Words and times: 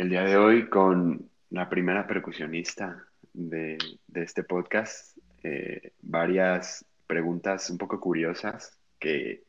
El 0.00 0.08
día 0.08 0.24
de 0.24 0.38
hoy 0.38 0.70
con 0.70 1.28
la 1.50 1.68
primera 1.68 2.06
percusionista 2.06 3.04
de, 3.34 3.76
este 4.14 4.44
podcast. 4.44 5.18
Eh, 5.42 5.92
varias 6.00 6.86
preguntas 7.06 7.68
un 7.68 7.76
poco 7.76 8.00
curiosas 8.00 8.78
que, 8.98 9.44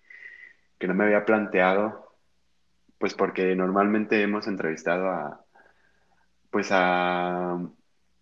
que 0.78 0.88
no 0.90 0.94
me 0.94 1.06
había 1.06 1.24
planteado 1.24 2.18
pues 2.98 3.14
porque 3.14 3.56
normalmente 3.56 4.22
hemos 4.22 4.46
entrevistado 4.46 5.08
a, 5.08 5.42
pues 6.50 6.68
a 6.72 7.58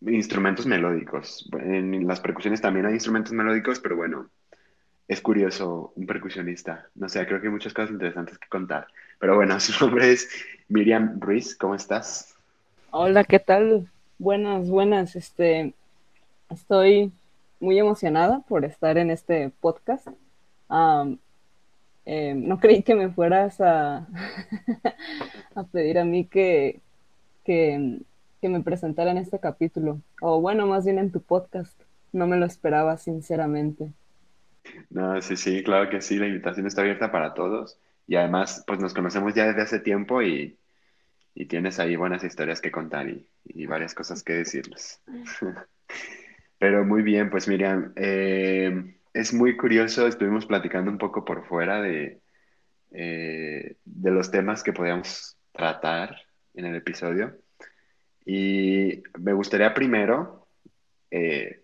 instrumentos 0.01 0.67
melódicos. 0.67 1.49
En 1.53 2.05
las 2.05 2.19
percusiones 2.19 2.61
también 2.61 2.85
hay 2.85 2.93
instrumentos 2.93 3.33
melódicos, 3.33 3.79
pero 3.79 3.95
bueno, 3.95 4.29
es 5.07 5.19
curioso 5.19 5.93
un 5.95 6.05
percusionista. 6.05 6.91
No 6.93 7.09
sé, 7.09 7.25
creo 7.25 7.41
que 7.41 7.47
hay 7.47 7.53
muchas 7.53 7.73
cosas 7.73 7.89
interesantes 7.89 8.37
que 8.37 8.47
contar. 8.49 8.85
Pero 9.19 9.35
bueno, 9.35 9.59
su 9.59 9.85
nombre 9.85 10.11
es 10.11 10.29
Miriam 10.67 11.19
Ruiz. 11.19 11.55
¿Cómo 11.55 11.75
estás? 11.75 12.35
Hola, 12.91 13.23
¿qué 13.23 13.39
tal? 13.39 13.87
Buenas, 14.17 14.67
buenas. 14.69 15.15
Este, 15.15 15.73
estoy 16.49 17.11
muy 17.59 17.77
emocionada 17.77 18.39
por 18.47 18.65
estar 18.65 18.97
en 18.97 19.11
este 19.11 19.51
podcast. 19.59 20.07
Eh, 22.05 22.33
no 22.35 22.59
creí 22.59 22.81
que 22.81 22.95
me 22.95 23.09
fueras 23.09 23.61
a, 23.61 24.07
a 25.55 25.63
pedir 25.63 25.99
a 25.99 26.05
mí 26.05 26.25
que, 26.25 26.79
que, 27.45 27.99
me 28.41 28.61
presentara 28.61 29.11
en 29.11 29.17
este 29.17 29.39
capítulo. 29.39 29.99
O 30.21 30.41
bueno, 30.41 30.65
más 30.65 30.85
bien 30.85 30.97
en 30.97 31.11
tu 31.11 31.21
podcast. 31.21 31.79
No 32.11 32.25
me 32.25 32.37
lo 32.37 32.45
esperaba, 32.45 32.97
sinceramente. 32.97 33.91
No, 34.89 35.21
sí, 35.21 35.35
sí, 35.35 35.61
claro 35.61 35.89
que 35.89 36.01
sí. 36.01 36.17
La 36.17 36.27
invitación 36.27 36.65
está 36.65 36.81
abierta 36.81 37.11
para 37.11 37.35
todos. 37.35 37.77
Y 38.09 38.15
además, 38.15 38.63
pues 38.65 38.79
nos 38.79 38.95
conocemos 38.95 39.35
ya 39.35 39.45
desde 39.45 39.61
hace 39.61 39.79
tiempo 39.79 40.23
y, 40.23 40.57
tienes 41.47 41.79
ahí 41.79 41.95
buenas 41.95 42.23
historias 42.23 42.59
que 42.59 42.71
contar 42.71 43.07
y, 43.07 43.65
varias 43.67 43.93
cosas 43.93 44.23
que 44.23 44.33
decirles. 44.33 44.99
Pero 46.57 46.83
muy 46.83 47.03
bien, 47.03 47.29
pues 47.29 47.47
Miriam, 47.47 47.93
eh, 47.95 48.95
es 49.13 49.31
muy 49.31 49.55
curioso, 49.55 50.07
estuvimos 50.07 50.47
platicando 50.47 50.89
un 50.89 50.97
poco 50.97 51.23
por 51.23 51.45
fuera 51.45 51.83
de, 51.83 52.19
eh, 52.89 53.75
de 53.85 54.11
los 54.11 54.31
temas 54.31 54.63
que 54.63 54.73
podíamos 54.73 55.37
tratar 55.51 56.17
en 56.55 56.65
el 56.65 56.75
episodio. 56.77 57.37
Y 58.25 59.03
me 59.19 59.33
gustaría 59.33 59.75
primero 59.75 60.47
eh, 61.11 61.61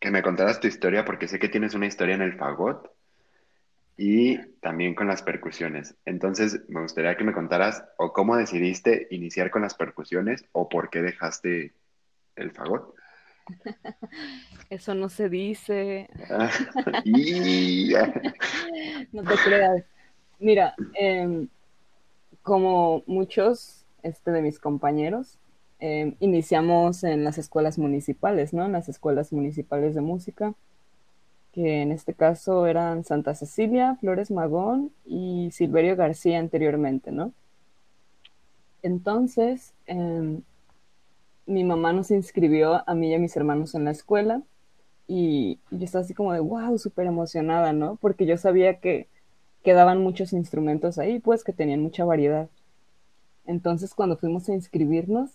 que 0.00 0.12
me 0.12 0.22
contaras 0.22 0.60
tu 0.60 0.68
historia, 0.68 1.04
porque 1.04 1.26
sé 1.26 1.40
que 1.40 1.48
tienes 1.48 1.74
una 1.74 1.86
historia 1.86 2.14
en 2.14 2.22
el 2.22 2.34
fagot 2.34 2.91
y 4.04 4.36
también 4.60 4.96
con 4.96 5.06
las 5.06 5.22
percusiones. 5.22 5.94
Entonces, 6.04 6.62
me 6.66 6.82
gustaría 6.82 7.16
que 7.16 7.22
me 7.22 7.32
contaras 7.32 7.84
o 7.98 8.12
cómo 8.12 8.34
decidiste 8.34 9.06
iniciar 9.12 9.52
con 9.52 9.62
las 9.62 9.74
percusiones 9.74 10.44
o 10.50 10.68
por 10.68 10.90
qué 10.90 11.02
dejaste 11.02 11.72
el 12.34 12.50
fagot. 12.50 12.96
Eso 14.70 14.96
no 14.96 15.08
se 15.08 15.28
dice. 15.28 16.08
no 19.12 19.22
te 19.22 19.34
creas. 19.44 19.84
Mira, 20.40 20.74
em, 20.94 21.46
como 22.42 23.04
muchos 23.06 23.86
este, 24.02 24.32
de 24.32 24.42
mis 24.42 24.58
compañeros, 24.58 25.38
em, 25.78 26.16
iniciamos 26.18 27.04
en 27.04 27.22
las 27.22 27.38
escuelas 27.38 27.78
municipales, 27.78 28.52
¿no? 28.52 28.64
En 28.64 28.72
las 28.72 28.88
escuelas 28.88 29.32
municipales 29.32 29.94
de 29.94 30.00
música, 30.00 30.54
que 31.52 31.82
en 31.82 31.92
este 31.92 32.14
caso 32.14 32.66
eran 32.66 33.04
Santa 33.04 33.34
Cecilia, 33.34 33.96
Flores 34.00 34.30
Magón 34.30 34.90
y 35.04 35.50
Silverio 35.52 35.96
García 35.96 36.38
anteriormente, 36.38 37.12
¿no? 37.12 37.32
Entonces, 38.82 39.74
em, 39.86 40.42
mi 41.46 41.64
mamá 41.64 41.92
nos 41.92 42.10
inscribió 42.10 42.82
a 42.88 42.94
mí 42.94 43.10
y 43.10 43.14
a 43.14 43.18
mis 43.18 43.36
hermanos 43.36 43.74
en 43.74 43.84
la 43.84 43.90
escuela 43.90 44.42
y 45.06 45.58
yo 45.70 45.84
estaba 45.84 46.04
así 46.04 46.14
como 46.14 46.32
de, 46.32 46.40
wow, 46.40 46.78
súper 46.78 47.06
emocionada, 47.06 47.72
¿no? 47.72 47.96
Porque 47.96 48.26
yo 48.26 48.36
sabía 48.38 48.80
que 48.80 49.08
quedaban 49.62 50.02
muchos 50.02 50.32
instrumentos 50.32 50.98
ahí, 50.98 51.20
pues 51.20 51.44
que 51.44 51.52
tenían 51.52 51.82
mucha 51.82 52.04
variedad. 52.04 52.48
Entonces 53.46 53.94
cuando 53.94 54.16
fuimos 54.16 54.48
a 54.48 54.54
inscribirnos, 54.54 55.30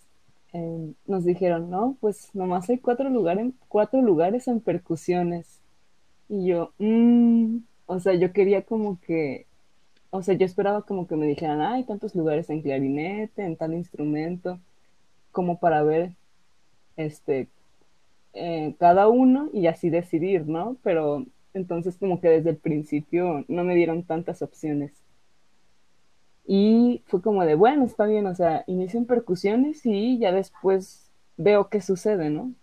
em, 0.53 0.95
nos 1.05 1.25
dijeron, 1.25 1.69
no, 1.69 1.97
pues 2.01 2.29
nomás 2.33 2.69
hay 2.69 2.79
cuatro, 2.79 3.09
lugares, 3.09 3.53
cuatro 3.67 4.01
lugares 4.01 4.47
en 4.47 4.59
percusiones. 4.61 5.59
Y 6.29 6.47
yo, 6.47 6.73
mmm, 6.79 7.59
o 7.85 7.99
sea, 7.99 8.13
yo 8.15 8.33
quería 8.33 8.63
como 8.63 8.99
que, 9.01 9.47
o 10.09 10.21
sea, 10.23 10.35
yo 10.35 10.45
esperaba 10.45 10.83
como 10.83 11.07
que 11.07 11.15
me 11.15 11.27
dijeran, 11.27 11.61
hay 11.61 11.83
tantos 11.85 12.15
lugares 12.15 12.49
en 12.49 12.61
clarinete, 12.61 13.43
en 13.43 13.55
tal 13.57 13.73
instrumento 13.73 14.59
como 15.31 15.59
para 15.59 15.83
ver 15.83 16.13
este 16.97 17.47
eh, 18.33 18.75
cada 18.79 19.07
uno 19.07 19.49
y 19.53 19.67
así 19.67 19.89
decidir, 19.89 20.47
¿no? 20.47 20.77
Pero 20.83 21.25
entonces 21.53 21.97
como 21.97 22.21
que 22.21 22.29
desde 22.29 22.51
el 22.51 22.57
principio 22.57 23.45
no 23.47 23.63
me 23.63 23.75
dieron 23.75 24.03
tantas 24.03 24.41
opciones. 24.41 24.93
Y 26.45 27.03
fue 27.07 27.21
como 27.21 27.43
de, 27.45 27.55
bueno, 27.55 27.85
está 27.85 28.05
bien, 28.05 28.25
o 28.25 28.35
sea, 28.35 28.63
inicio 28.67 28.99
en 28.99 29.05
percusiones 29.05 29.85
y 29.85 30.17
ya 30.19 30.31
después 30.31 31.11
veo 31.35 31.69
qué 31.69 31.81
sucede, 31.81 32.29
¿no? 32.29 32.53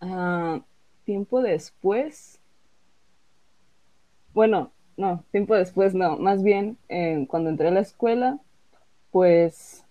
Ah, 0.00 0.60
tiempo 1.04 1.42
después, 1.42 2.40
bueno, 4.34 4.70
no, 4.96 5.24
tiempo 5.30 5.54
después 5.54 5.94
no, 5.94 6.16
más 6.18 6.42
bien 6.42 6.78
eh, 6.88 7.26
cuando 7.28 7.50
entré 7.50 7.68
a 7.68 7.72
la 7.72 7.80
escuela, 7.80 8.38
pues 9.10 9.84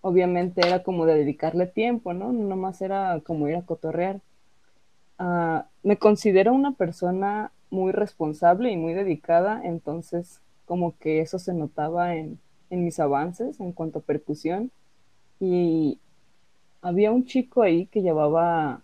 obviamente 0.00 0.66
era 0.66 0.82
como 0.82 1.06
de 1.06 1.16
dedicarle 1.16 1.66
tiempo, 1.66 2.14
¿no? 2.14 2.32
No 2.32 2.56
más 2.56 2.80
era 2.82 3.20
como 3.24 3.48
ir 3.48 3.56
a 3.56 3.62
cotorrear. 3.62 4.20
Ah, 5.18 5.66
me 5.82 5.98
considero 5.98 6.52
una 6.54 6.72
persona 6.72 7.52
muy 7.70 7.92
responsable 7.92 8.70
y 8.70 8.76
muy 8.76 8.94
dedicada, 8.94 9.60
entonces 9.64 10.40
como 10.66 10.96
que 10.98 11.20
eso 11.20 11.38
se 11.38 11.52
notaba 11.54 12.16
en, 12.16 12.38
en 12.70 12.84
mis 12.84 13.00
avances 13.00 13.60
en 13.60 13.72
cuanto 13.72 14.00
a 14.00 14.02
percusión. 14.02 14.70
Y 15.40 15.98
había 16.82 17.10
un 17.10 17.24
chico 17.26 17.62
ahí 17.62 17.86
que 17.86 18.02
llevaba, 18.02 18.82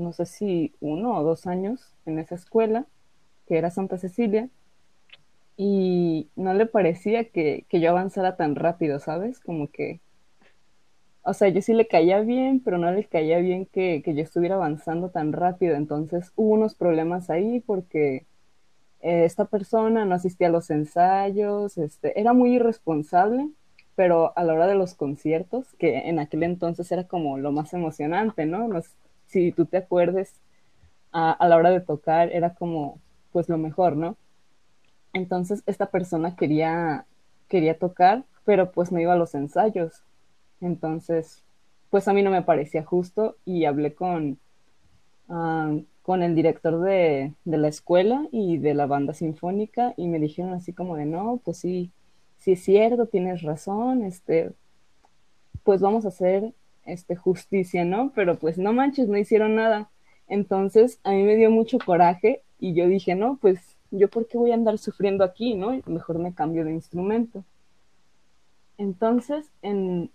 no 0.00 0.12
sé 0.12 0.26
si 0.26 0.74
uno 0.80 1.16
o 1.18 1.22
dos 1.22 1.46
años 1.46 1.94
en 2.06 2.18
esa 2.18 2.34
escuela, 2.34 2.86
que 3.46 3.58
era 3.58 3.70
Santa 3.70 3.98
Cecilia, 3.98 4.48
y 5.56 6.28
no 6.36 6.54
le 6.54 6.66
parecía 6.66 7.24
que, 7.24 7.66
que 7.68 7.80
yo 7.80 7.90
avanzara 7.90 8.36
tan 8.36 8.54
rápido, 8.56 8.98
¿sabes? 8.98 9.40
Como 9.40 9.68
que 9.68 10.00
o 11.22 11.34
sea, 11.34 11.48
yo 11.48 11.60
sí 11.62 11.74
le 11.74 11.86
caía 11.86 12.20
bien, 12.20 12.60
pero 12.60 12.78
no 12.78 12.90
le 12.92 13.04
caía 13.04 13.38
bien 13.38 13.66
que, 13.66 14.02
yo 14.04 14.22
estuviera 14.22 14.54
avanzando 14.56 15.10
tan 15.10 15.32
rápido. 15.32 15.76
Entonces 15.76 16.32
hubo 16.36 16.54
unos 16.54 16.74
problemas 16.74 17.30
ahí 17.30 17.60
porque 17.60 18.26
eh, 19.00 19.24
esta 19.24 19.44
persona 19.46 20.04
no 20.04 20.14
asistía 20.14 20.48
a 20.48 20.50
los 20.50 20.70
ensayos, 20.70 21.78
este, 21.78 22.18
era 22.20 22.32
muy 22.32 22.54
irresponsable, 22.56 23.50
pero 23.96 24.36
a 24.36 24.44
la 24.44 24.54
hora 24.54 24.66
de 24.66 24.74
los 24.74 24.94
conciertos, 24.94 25.74
que 25.78 26.08
en 26.08 26.18
aquel 26.18 26.42
entonces 26.42 26.90
era 26.92 27.04
como 27.06 27.38
lo 27.38 27.52
más 27.52 27.74
emocionante, 27.74 28.46
¿no? 28.46 28.68
Si 29.30 29.52
tú 29.52 29.66
te 29.66 29.78
acuerdes, 29.78 30.34
a, 31.12 31.32
a 31.32 31.48
la 31.48 31.56
hora 31.56 31.70
de 31.70 31.80
tocar 31.80 32.30
era 32.32 32.54
como, 32.54 33.00
pues 33.32 33.48
lo 33.48 33.58
mejor, 33.58 33.96
¿no? 33.96 34.16
Entonces 35.12 35.62
esta 35.66 35.86
persona 35.86 36.36
quería, 36.36 37.06
quería 37.48 37.78
tocar, 37.78 38.24
pero 38.44 38.70
pues 38.72 38.92
no 38.92 39.00
iba 39.00 39.14
a 39.14 39.16
los 39.16 39.34
ensayos 39.34 40.04
entonces, 40.60 41.42
pues 41.90 42.06
a 42.08 42.12
mí 42.12 42.22
no 42.22 42.30
me 42.30 42.42
parecía 42.42 42.84
justo 42.84 43.36
y 43.44 43.64
hablé 43.64 43.94
con, 43.94 44.38
ah, 45.28 45.76
con 46.02 46.22
el 46.22 46.34
director 46.34 46.80
de, 46.80 47.34
la 47.44 47.68
escuela 47.68 48.28
y 48.30 48.58
de 48.58 48.74
la 48.74 48.86
banda 48.86 49.14
sinfónica 49.14 49.94
y 49.96 50.08
me 50.08 50.18
dijeron 50.18 50.52
así 50.52 50.72
como 50.72 50.96
de, 50.96 51.06
no, 51.06 51.40
pues 51.44 51.58
sí, 51.58 51.92
sí 52.38 52.52
es 52.52 52.62
cierto, 52.62 53.06
tienes 53.06 53.42
razón, 53.42 54.04
este, 54.04 54.52
pues 55.64 55.80
vamos 55.80 56.04
a 56.04 56.08
hacer 56.08 56.52
este, 56.84 57.16
justicia, 57.16 57.84
¿no? 57.84 58.12
Pero 58.14 58.38
pues 58.38 58.58
no 58.58 58.72
manches, 58.72 59.08
no 59.08 59.18
hicieron 59.18 59.54
nada. 59.56 59.90
Entonces 60.28 61.00
a 61.04 61.12
mí 61.12 61.22
me 61.22 61.36
dio 61.36 61.50
mucho 61.50 61.78
coraje 61.78 62.42
y 62.58 62.74
yo 62.74 62.86
dije, 62.86 63.14
no, 63.14 63.38
pues 63.40 63.76
yo 63.90 64.08
por 64.08 64.26
qué 64.28 64.38
voy 64.38 64.52
a 64.52 64.54
andar 64.54 64.78
sufriendo 64.78 65.24
aquí, 65.24 65.54
¿no? 65.54 65.80
Mejor 65.86 66.18
me 66.18 66.34
cambio 66.34 66.64
de 66.64 66.72
instrumento. 66.72 67.44
Entonces, 68.78 69.50
en, 69.62 70.10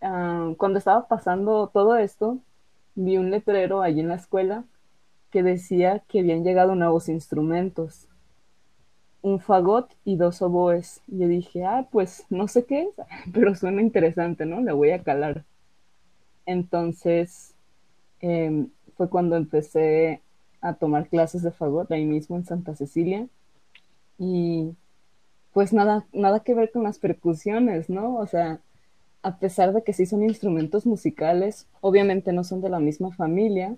ah, 0.00 0.52
cuando 0.56 0.78
estaba 0.78 1.08
pasando 1.08 1.68
todo 1.72 1.96
esto, 1.96 2.38
vi 2.94 3.16
un 3.16 3.30
letrero 3.30 3.82
allí 3.82 4.00
en 4.00 4.08
la 4.08 4.14
escuela 4.16 4.64
que 5.30 5.42
decía 5.42 6.00
que 6.06 6.20
habían 6.20 6.44
llegado 6.44 6.76
nuevos 6.76 7.08
instrumentos, 7.08 8.08
un 9.22 9.40
fagot 9.40 9.90
y 10.04 10.16
dos 10.16 10.42
oboes. 10.42 11.02
Yo 11.08 11.26
dije, 11.26 11.64
ah, 11.64 11.88
pues 11.90 12.24
no 12.30 12.46
sé 12.46 12.66
qué 12.66 12.82
es, 12.82 12.94
pero 13.32 13.54
suena 13.54 13.82
interesante, 13.82 14.46
¿no? 14.46 14.60
Le 14.60 14.72
voy 14.72 14.90
a 14.90 15.02
calar. 15.02 15.44
Entonces 16.46 17.54
em, 18.20 18.68
fue 18.96 19.08
cuando 19.08 19.36
empecé 19.36 20.20
a 20.60 20.74
tomar 20.74 21.08
clases 21.08 21.42
de 21.42 21.52
fagot 21.52 21.90
ahí 21.92 22.04
mismo 22.04 22.36
en 22.36 22.44
Santa 22.44 22.74
Cecilia. 22.74 23.26
Y 24.18 24.74
pues 25.52 25.72
nada, 25.72 26.06
nada 26.12 26.40
que 26.40 26.54
ver 26.54 26.70
con 26.72 26.82
las 26.84 26.98
percusiones, 26.98 27.90
¿no? 27.90 28.16
O 28.16 28.26
sea, 28.26 28.60
a 29.22 29.38
pesar 29.38 29.72
de 29.72 29.82
que 29.82 29.92
sí 29.92 30.06
son 30.06 30.22
instrumentos 30.22 30.86
musicales, 30.86 31.66
obviamente 31.80 32.32
no 32.32 32.44
son 32.44 32.60
de 32.60 32.68
la 32.68 32.80
misma 32.80 33.12
familia, 33.12 33.76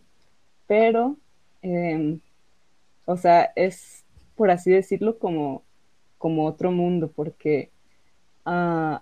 pero, 0.67 1.17
em, 1.63 2.21
o 3.05 3.17
sea, 3.17 3.53
es, 3.57 4.05
por 4.37 4.51
así 4.51 4.71
decirlo, 4.71 5.19
como, 5.19 5.63
como 6.19 6.47
otro 6.47 6.73
mundo, 6.73 7.13
porque, 7.15 7.71
uh, 8.47 8.99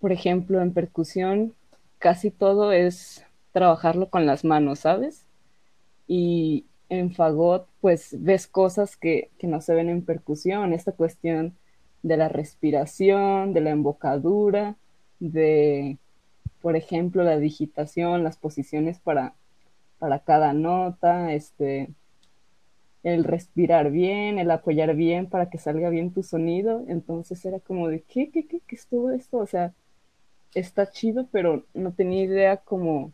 por 0.00 0.12
ejemplo, 0.12 0.60
en 0.62 0.72
percusión 0.72 1.54
casi 2.02 2.32
todo 2.32 2.72
es 2.72 3.24
trabajarlo 3.52 4.10
con 4.10 4.26
las 4.26 4.44
manos, 4.44 4.80
¿sabes? 4.80 5.24
Y 6.08 6.66
en 6.88 7.12
fagot, 7.14 7.68
pues 7.80 8.16
ves 8.18 8.48
cosas 8.48 8.96
que, 8.96 9.30
que 9.38 9.46
no 9.46 9.60
se 9.60 9.74
ven 9.74 9.88
en 9.88 10.04
percusión, 10.04 10.72
esta 10.72 10.92
cuestión 10.92 11.56
de 12.02 12.16
la 12.16 12.28
respiración, 12.28 13.54
de 13.54 13.60
la 13.60 13.70
embocadura, 13.70 14.76
de, 15.20 15.98
por 16.60 16.74
ejemplo, 16.74 17.22
la 17.22 17.38
digitación, 17.38 18.24
las 18.24 18.36
posiciones 18.36 18.98
para, 18.98 19.36
para 20.00 20.18
cada 20.18 20.54
nota, 20.54 21.32
este, 21.32 21.88
el 23.04 23.22
respirar 23.22 23.92
bien, 23.92 24.40
el 24.40 24.50
apoyar 24.50 24.96
bien 24.96 25.28
para 25.28 25.50
que 25.50 25.58
salga 25.58 25.88
bien 25.88 26.12
tu 26.12 26.24
sonido. 26.24 26.84
Entonces 26.88 27.44
era 27.44 27.60
como 27.60 27.86
de, 27.88 28.02
¿qué, 28.02 28.30
qué, 28.32 28.46
qué, 28.48 28.60
qué 28.66 28.74
es 28.76 28.88
todo 28.88 29.12
esto? 29.12 29.38
O 29.38 29.46
sea, 29.46 29.72
está 30.54 30.90
chido, 30.90 31.28
pero 31.32 31.64
no 31.74 31.92
tenía 31.92 32.24
idea 32.24 32.56
como 32.58 33.12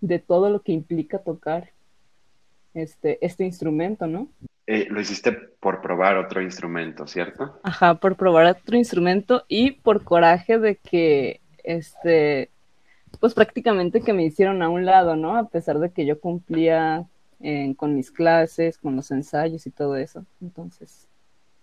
de 0.00 0.18
todo 0.18 0.50
lo 0.50 0.62
que 0.62 0.72
implica 0.72 1.18
tocar 1.18 1.70
este, 2.74 3.18
este 3.24 3.44
instrumento, 3.44 4.06
¿no? 4.06 4.28
Eh, 4.66 4.86
lo 4.90 5.00
hiciste 5.00 5.32
por 5.32 5.80
probar 5.80 6.16
otro 6.16 6.42
instrumento, 6.42 7.06
¿cierto? 7.06 7.60
Ajá, 7.62 7.94
por 7.94 8.16
probar 8.16 8.46
otro 8.46 8.76
instrumento 8.76 9.44
y 9.48 9.72
por 9.72 10.02
coraje 10.02 10.58
de 10.58 10.76
que, 10.76 11.40
este, 11.62 12.50
pues 13.20 13.32
prácticamente 13.34 14.00
que 14.00 14.12
me 14.12 14.24
hicieron 14.24 14.62
a 14.62 14.68
un 14.68 14.84
lado, 14.84 15.16
¿no? 15.16 15.36
A 15.36 15.48
pesar 15.48 15.78
de 15.78 15.90
que 15.90 16.04
yo 16.04 16.20
cumplía 16.20 17.06
eh, 17.40 17.74
con 17.76 17.94
mis 17.94 18.10
clases, 18.10 18.78
con 18.78 18.96
los 18.96 19.10
ensayos 19.10 19.66
y 19.66 19.70
todo 19.70 19.96
eso. 19.96 20.24
Entonces, 20.40 21.06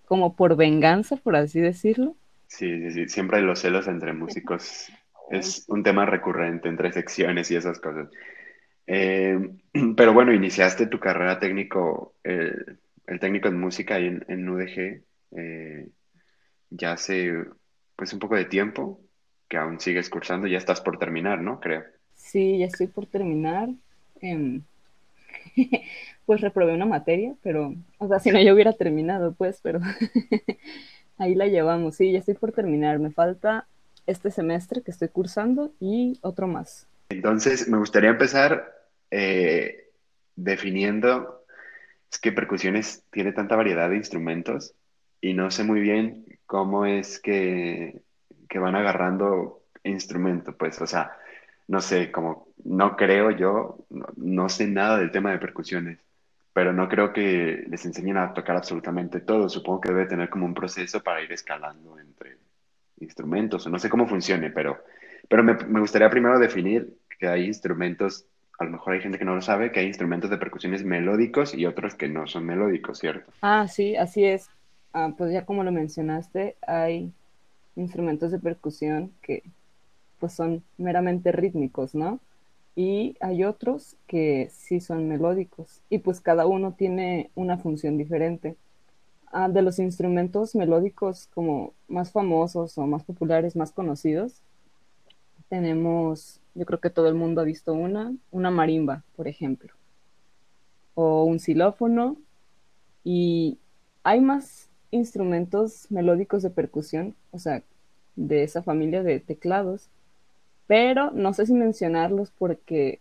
como 0.05 0.35
por 0.35 0.55
venganza, 0.55 1.17
por 1.17 1.35
así 1.35 1.59
decirlo. 1.59 2.15
Sí, 2.57 2.79
sí, 2.81 2.91
sí. 2.91 3.09
Siempre 3.09 3.41
los 3.41 3.59
celos 3.59 3.87
entre 3.87 4.13
músicos. 4.13 4.91
Es 5.31 5.63
un 5.69 5.83
tema 5.83 6.05
recurrente 6.05 6.67
entre 6.67 6.91
secciones 6.91 7.49
y 7.49 7.55
esas 7.55 7.79
cosas. 7.79 8.09
Eh, 8.85 9.39
pero 9.97 10.13
bueno, 10.13 10.33
iniciaste 10.33 10.87
tu 10.87 10.99
carrera 10.99 11.39
técnico 11.39 12.15
el 12.23 13.19
técnico 13.19 13.47
en 13.47 13.59
música 13.59 13.95
ahí 13.95 14.19
en, 14.27 14.49
UDG 14.49 15.03
eh, 15.35 15.89
ya 16.69 16.93
hace 16.93 17.33
pues 17.95 18.13
un 18.13 18.19
poco 18.19 18.35
de 18.35 18.45
tiempo 18.45 18.99
que 19.47 19.57
aún 19.57 19.79
sigues 19.79 20.09
cursando, 20.09 20.47
ya 20.47 20.57
estás 20.57 20.81
por 20.81 20.97
terminar, 20.97 21.41
¿no? 21.41 21.59
Creo. 21.59 21.83
Sí, 22.15 22.57
ya 22.57 22.65
estoy 22.65 22.87
por 22.87 23.05
terminar. 23.05 23.69
Em, 24.21 24.63
pues 26.25 26.41
reprobé 26.41 26.73
una 26.73 26.85
materia, 26.85 27.35
pero, 27.43 27.75
o 27.99 28.07
sea, 28.07 28.19
si 28.19 28.31
no 28.31 28.41
yo 28.41 28.53
hubiera 28.53 28.73
terminado, 28.73 29.33
pues, 29.33 29.59
pero 29.61 29.79
ahí 31.17 31.35
la 31.35 31.47
llevamos. 31.47 31.95
Sí, 31.95 32.11
ya 32.11 32.19
estoy 32.19 32.35
por 32.35 32.51
terminar. 32.51 32.99
Me 32.99 33.11
falta 33.11 33.67
este 34.05 34.31
semestre 34.31 34.81
que 34.81 34.91
estoy 34.91 35.09
cursando 35.09 35.71
y 35.79 36.19
otro 36.21 36.47
más. 36.47 36.87
Entonces, 37.09 37.67
me 37.67 37.77
gustaría 37.77 38.09
empezar 38.09 38.73
eh, 39.11 39.89
definiendo 40.35 41.43
es 42.11 42.19
que 42.19 42.31
percusiones 42.31 43.03
tiene 43.11 43.31
tanta 43.31 43.55
variedad 43.55 43.89
de 43.89 43.97
instrumentos 43.97 44.75
y 45.19 45.33
no 45.33 45.49
sé 45.49 45.63
muy 45.63 45.79
bien 45.79 46.25
cómo 46.45 46.85
es 46.85 47.19
que, 47.19 48.01
que 48.47 48.59
van 48.59 48.75
agarrando 48.75 49.63
instrumento, 49.83 50.55
pues, 50.55 50.79
o 50.81 50.87
sea, 50.87 51.17
no 51.67 51.81
sé, 51.81 52.11
como 52.11 52.47
no 52.63 52.95
creo 52.95 53.31
yo, 53.31 53.85
no, 54.15 54.49
sé 54.49 54.67
nada 54.67 54.97
del 54.97 55.11
tema 55.11 55.31
de 55.31 55.39
percusiones, 55.39 55.99
pero 56.53 56.71
no 56.71 56.87
creo 56.87 57.11
que 57.11 57.65
les 57.67 57.85
enseñen 57.85 58.17
a 58.17 58.33
tocar 58.33 58.55
absolutamente 58.55 59.21
todo. 59.21 59.49
Supongo 59.49 59.81
que 59.81 59.89
debe 59.89 60.05
tener 60.05 60.29
como 60.29 60.45
un 60.45 60.53
proceso 60.53 61.01
para 61.01 61.21
ir 61.21 61.31
escalando 61.31 61.99
entre 61.99 62.37
instrumentos, 62.99 63.65
o 63.65 63.69
no 63.69 63.79
sé 63.79 63.89
cómo 63.89 64.07
funcione, 64.07 64.51
pero, 64.51 64.83
pero 65.27 65.43
me, 65.43 65.55
me 65.55 65.79
gustaría 65.79 66.09
primero 66.09 66.39
definir 66.39 66.93
que 67.19 67.27
hay 67.27 67.45
instrumentos 67.45 68.25
a 68.59 68.65
lo 68.65 68.71
mejor 68.71 68.93
hay 68.93 69.01
gente 69.01 69.17
que 69.17 69.25
no 69.25 69.35
lo 69.35 69.41
sabe, 69.41 69.71
que 69.71 69.79
hay 69.79 69.87
instrumentos 69.87 70.29
de 70.29 70.37
percusiones 70.37 70.83
melódicos 70.83 71.53
y 71.53 71.65
otros 71.65 71.95
que 71.95 72.07
no 72.07 72.27
son 72.27 72.45
melódicos, 72.45 72.99
¿cierto? 72.99 73.31
Ah, 73.41 73.67
sí, 73.67 73.95
así 73.95 74.23
es. 74.23 74.49
Ah, 74.93 75.11
pues 75.17 75.33
ya 75.33 75.45
como 75.45 75.63
lo 75.63 75.71
mencionaste, 75.71 76.55
hay 76.67 77.11
instrumentos 77.75 78.31
de 78.31 78.39
percusión 78.39 79.11
que 79.21 79.43
pues 80.19 80.33
son 80.33 80.63
meramente 80.77 81.31
rítmicos, 81.31 81.95
¿no? 81.95 82.19
Y 82.75 83.15
hay 83.19 83.43
otros 83.43 83.97
que 84.07 84.49
sí 84.51 84.79
son 84.79 85.07
melódicos 85.07 85.81
y 85.89 85.99
pues 85.99 86.21
cada 86.21 86.47
uno 86.47 86.73
tiene 86.73 87.29
una 87.35 87.57
función 87.57 87.97
diferente. 87.97 88.55
Ah, 89.31 89.49
de 89.49 89.61
los 89.61 89.79
instrumentos 89.79 90.55
melódicos 90.55 91.27
como 91.33 91.73
más 91.87 92.11
famosos 92.11 92.77
o 92.77 92.85
más 92.85 93.03
populares, 93.03 93.55
más 93.55 93.71
conocidos, 93.71 94.41
tenemos 95.49 96.39
yo 96.55 96.65
creo 96.65 96.79
que 96.79 96.89
todo 96.89 97.07
el 97.07 97.15
mundo 97.15 97.41
ha 97.41 97.45
visto 97.45 97.73
una, 97.73 98.13
una 98.31 98.51
marimba, 98.51 99.03
por 99.15 99.27
ejemplo, 99.27 99.73
o 100.93 101.23
un 101.23 101.39
xilófono, 101.39 102.17
y 103.03 103.57
hay 104.03 104.21
más 104.21 104.69
instrumentos 104.91 105.87
melódicos 105.89 106.43
de 106.43 106.51
percusión, 106.51 107.15
o 107.31 107.39
sea, 107.39 107.63
de 108.15 108.43
esa 108.43 108.61
familia 108.61 109.01
de 109.03 109.19
teclados, 109.19 109.89
pero 110.73 111.11
no 111.11 111.35
sé 111.35 111.45
si 111.45 111.53
mencionarlos 111.53 112.31
porque 112.31 112.99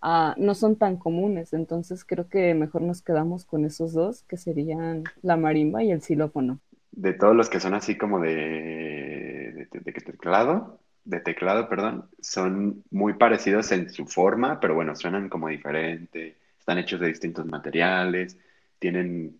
ah, 0.00 0.34
no 0.38 0.54
son 0.54 0.76
tan 0.76 0.96
comunes, 0.96 1.52
entonces 1.52 2.02
creo 2.02 2.30
que 2.30 2.54
mejor 2.54 2.80
nos 2.80 3.02
quedamos 3.02 3.44
con 3.44 3.66
esos 3.66 3.92
dos, 3.92 4.22
que 4.22 4.38
serían 4.38 5.04
la 5.20 5.36
marimba 5.36 5.82
y 5.82 5.90
el 5.90 6.00
xilófono. 6.00 6.60
De 6.92 7.12
todos 7.12 7.36
los 7.36 7.50
que 7.50 7.60
son 7.60 7.74
así 7.74 7.98
como 7.98 8.20
de, 8.20 9.68
de, 9.70 9.92
teclado, 9.92 10.80
de 11.04 11.20
teclado, 11.20 11.68
perdón, 11.68 12.08
son 12.22 12.82
muy 12.90 13.12
parecidos 13.12 13.70
en 13.72 13.90
su 13.90 14.06
forma, 14.06 14.58
pero 14.58 14.74
bueno, 14.74 14.96
suenan 14.96 15.28
como 15.28 15.48
diferente, 15.48 16.38
están 16.58 16.78
hechos 16.78 17.00
de 17.00 17.08
distintos 17.08 17.44
materiales, 17.44 18.38
tienen 18.78 19.38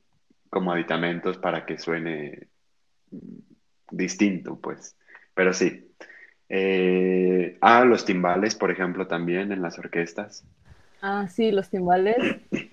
como 0.50 0.70
aditamentos 0.70 1.38
para 1.38 1.64
que 1.64 1.78
suene 1.78 2.46
distinto, 3.90 4.60
pues. 4.60 4.98
Pero 5.34 5.54
sí. 5.54 5.80
Eh, 6.48 7.58
ah, 7.60 7.84
los 7.84 8.04
timbales, 8.04 8.54
por 8.54 8.70
ejemplo, 8.70 9.06
también 9.06 9.52
en 9.52 9.62
las 9.62 9.78
orquestas. 9.78 10.44
Ah, 11.00 11.28
sí, 11.28 11.50
los 11.52 11.70
timbales. 11.70 12.16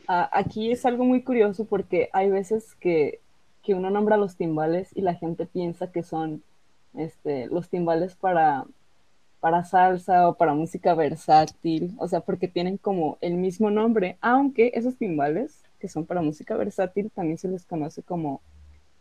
Ah, 0.08 0.30
aquí 0.34 0.72
es 0.72 0.86
algo 0.86 1.06
muy 1.06 1.24
curioso 1.24 1.66
porque 1.66 2.10
hay 2.14 2.30
veces 2.30 2.76
que, 2.76 3.22
que 3.62 3.74
uno 3.76 3.90
nombra 3.90 4.18
los 4.18 4.36
timbales 4.38 4.90
y 4.96 5.02
la 5.02 5.16
gente 5.16 5.46
piensa 5.46 5.92
que 5.92 6.04
son 6.04 6.44
este, 6.94 7.48
los 7.48 7.70
timbales 7.70 8.16
para, 8.16 8.66
para 9.40 9.64
salsa 9.64 10.28
o 10.30 10.36
para 10.38 10.54
música 10.54 10.94
versátil, 10.96 11.96
o 12.00 12.08
sea, 12.08 12.22
porque 12.22 12.48
tienen 12.48 12.78
como 12.78 13.18
el 13.22 13.36
mismo 13.36 13.72
nombre, 13.72 14.18
aunque 14.22 14.72
esos 14.76 14.98
timbales 14.98 15.64
que 15.80 15.90
son 15.90 16.06
para 16.06 16.22
música 16.22 16.56
versátil 16.58 17.12
también 17.12 17.38
se 17.38 17.48
les 17.50 17.66
conoce 17.66 18.04
como 18.04 18.42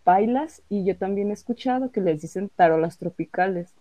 bailas 0.04 0.62
y 0.68 0.84
yo 0.84 0.96
también 0.96 1.30
he 1.30 1.34
escuchado 1.34 1.92
que 1.92 2.00
les 2.00 2.22
dicen 2.22 2.50
tarolas 2.56 2.98
tropicales. 2.98 3.74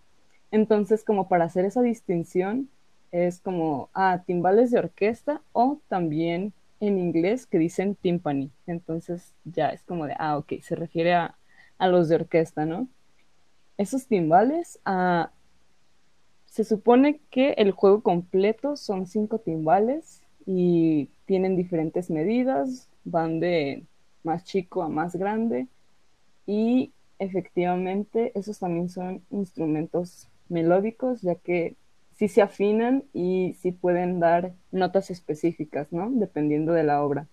Entonces, 0.52 1.04
como 1.04 1.28
para 1.28 1.46
hacer 1.46 1.66
esa 1.66 1.82
distinción, 1.82 2.70
es 3.12 3.40
como, 3.40 3.90
ah, 3.94 4.24
timbales 4.26 4.72
de 4.72 4.80
orquesta 4.80 5.42
o 5.52 5.80
también 5.88 6.54
en 6.80 6.98
inglés 7.00 7.46
que 7.46 7.58
dicen 7.58 7.96
timpani. 7.96 8.52
Entonces 8.68 9.34
ya 9.46 9.70
es 9.70 9.84
como 9.84 10.06
de, 10.06 10.16
ah, 10.18 10.38
ok, 10.38 10.54
se 10.62 10.76
refiere 10.76 11.14
a, 11.14 11.36
a 11.78 11.88
los 11.88 12.10
de 12.10 12.16
orquesta, 12.16 12.66
¿no? 12.66 12.88
Esos 13.78 14.08
timbales, 14.08 14.80
ah, 14.86 15.32
se 16.46 16.64
supone 16.64 17.20
que 17.30 17.52
el 17.54 17.72
juego 17.72 18.02
completo 18.02 18.76
son 18.76 19.06
cinco 19.06 19.40
timbales 19.40 20.22
y 20.46 21.10
tienen 21.26 21.56
diferentes 21.56 22.10
medidas, 22.10 22.90
van 23.04 23.40
de 23.40 23.84
más 24.24 24.44
chico 24.44 24.82
a 24.84 24.90
más 24.90 25.16
grande 25.16 25.68
y 26.46 26.92
efectivamente 27.20 28.32
esos 28.36 28.60
también 28.60 28.90
son 28.90 29.22
instrumentos 29.30 30.28
melódicos 30.50 31.22
ya 31.22 31.36
que 31.36 31.76
sí 32.18 32.28
se 32.28 32.42
afinan 32.42 33.06
y 33.14 33.56
sí 33.62 33.72
pueden 33.72 34.20
dar 34.20 34.54
notas 34.72 35.10
específicas, 35.10 35.92
¿no? 35.92 36.10
Dependiendo 36.12 36.74
de 36.74 36.84
la 36.84 37.04
obra. 37.04 37.28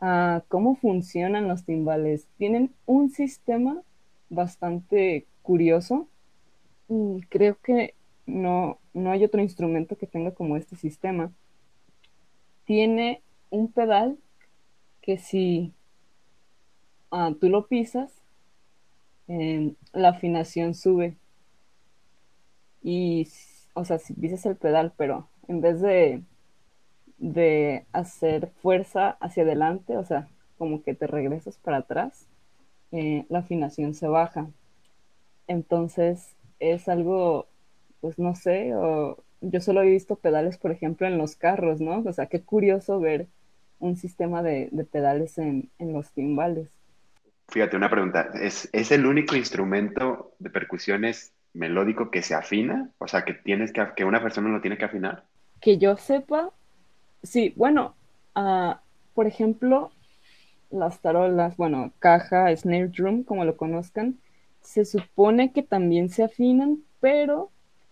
Ah, 0.00 0.42
¿Cómo 0.48 0.76
funcionan 0.76 1.48
los 1.48 1.64
timbales? 1.64 2.26
Tienen 2.38 2.72
un 2.86 3.10
sistema 3.10 3.82
bastante 4.30 5.26
curioso. 5.42 6.08
Mm, 6.88 7.18
creo 7.28 7.58
que 7.62 7.94
no, 8.26 8.78
no 8.94 9.10
hay 9.10 9.24
otro 9.24 9.42
instrumento 9.42 9.96
que 9.96 10.06
tenga 10.06 10.32
como 10.32 10.56
este 10.56 10.76
sistema. 10.76 11.32
Tiene 12.64 13.22
un 13.50 13.72
pedal 13.72 14.18
que 15.02 15.18
si 15.18 15.72
ah, 17.10 17.32
tú 17.40 17.48
lo 17.48 17.66
pisas, 17.66 18.12
em, 19.26 19.74
la 19.92 20.10
afinación 20.10 20.74
sube. 20.74 21.16
Y, 22.82 23.28
o 23.74 23.84
sea, 23.84 23.98
si 23.98 24.14
pisas 24.14 24.46
el 24.46 24.56
pedal, 24.56 24.92
pero 24.96 25.28
en 25.48 25.60
vez 25.60 25.80
de, 25.80 26.22
de 27.18 27.86
hacer 27.92 28.50
fuerza 28.62 29.16
hacia 29.20 29.42
adelante, 29.42 29.96
o 29.96 30.04
sea, 30.04 30.28
como 30.56 30.82
que 30.82 30.94
te 30.94 31.06
regresas 31.06 31.56
para 31.58 31.78
atrás, 31.78 32.26
eh, 32.92 33.24
la 33.28 33.40
afinación 33.40 33.94
se 33.94 34.08
baja. 34.08 34.48
Entonces 35.46 36.34
es 36.58 36.88
algo, 36.88 37.46
pues 38.00 38.18
no 38.18 38.34
sé, 38.34 38.74
o, 38.74 39.22
yo 39.40 39.60
solo 39.60 39.82
he 39.82 39.90
visto 39.90 40.16
pedales, 40.16 40.58
por 40.58 40.70
ejemplo, 40.70 41.06
en 41.06 41.18
los 41.18 41.36
carros, 41.36 41.80
¿no? 41.80 42.02
O 42.04 42.12
sea, 42.12 42.26
qué 42.26 42.40
curioso 42.42 43.00
ver 43.00 43.28
un 43.78 43.96
sistema 43.96 44.42
de, 44.42 44.70
pedales 44.90 45.38
en, 45.38 45.70
los 45.78 46.10
timbales. 46.10 46.68
Fíjate, 47.48 47.76
una 47.76 47.88
pregunta. 47.88 48.30
¿Es, 48.40 48.68
el 48.90 49.06
único 49.06 49.36
instrumento 49.36 50.32
de 50.38 50.50
percusiones 50.50 51.32
melódico 51.54 52.10
que 52.10 52.22
se 52.22 52.34
afina? 52.34 52.90
O 52.98 53.08
sea, 53.08 53.24
que 53.24 53.34
tienes 53.34 53.72
que, 53.72 53.86
que 53.96 54.04
una 54.04 54.22
persona 54.22 54.48
lo 54.50 54.60
tiene 54.60 54.78
que 54.78 54.84
afinar. 54.84 55.24
Que 55.60 55.78
yo 55.78 55.96
sepa, 55.96 56.52
sí, 57.22 57.52
bueno, 57.56 57.94
ah, 58.34 58.80
por 59.14 59.26
ejemplo, 59.26 59.90
las 60.70 61.00
tarolas, 61.00 61.56
bueno, 61.56 61.92
caja, 61.98 62.54
snare 62.56 62.88
drum, 62.88 63.24
como 63.24 63.44
lo 63.44 63.56
conozcan, 63.56 64.18
se 64.60 64.84
supone 64.84 65.52
que 65.52 65.62
también 65.62 66.10
se 66.10 66.24
afinan, 66.24 66.82
pero 67.00 67.50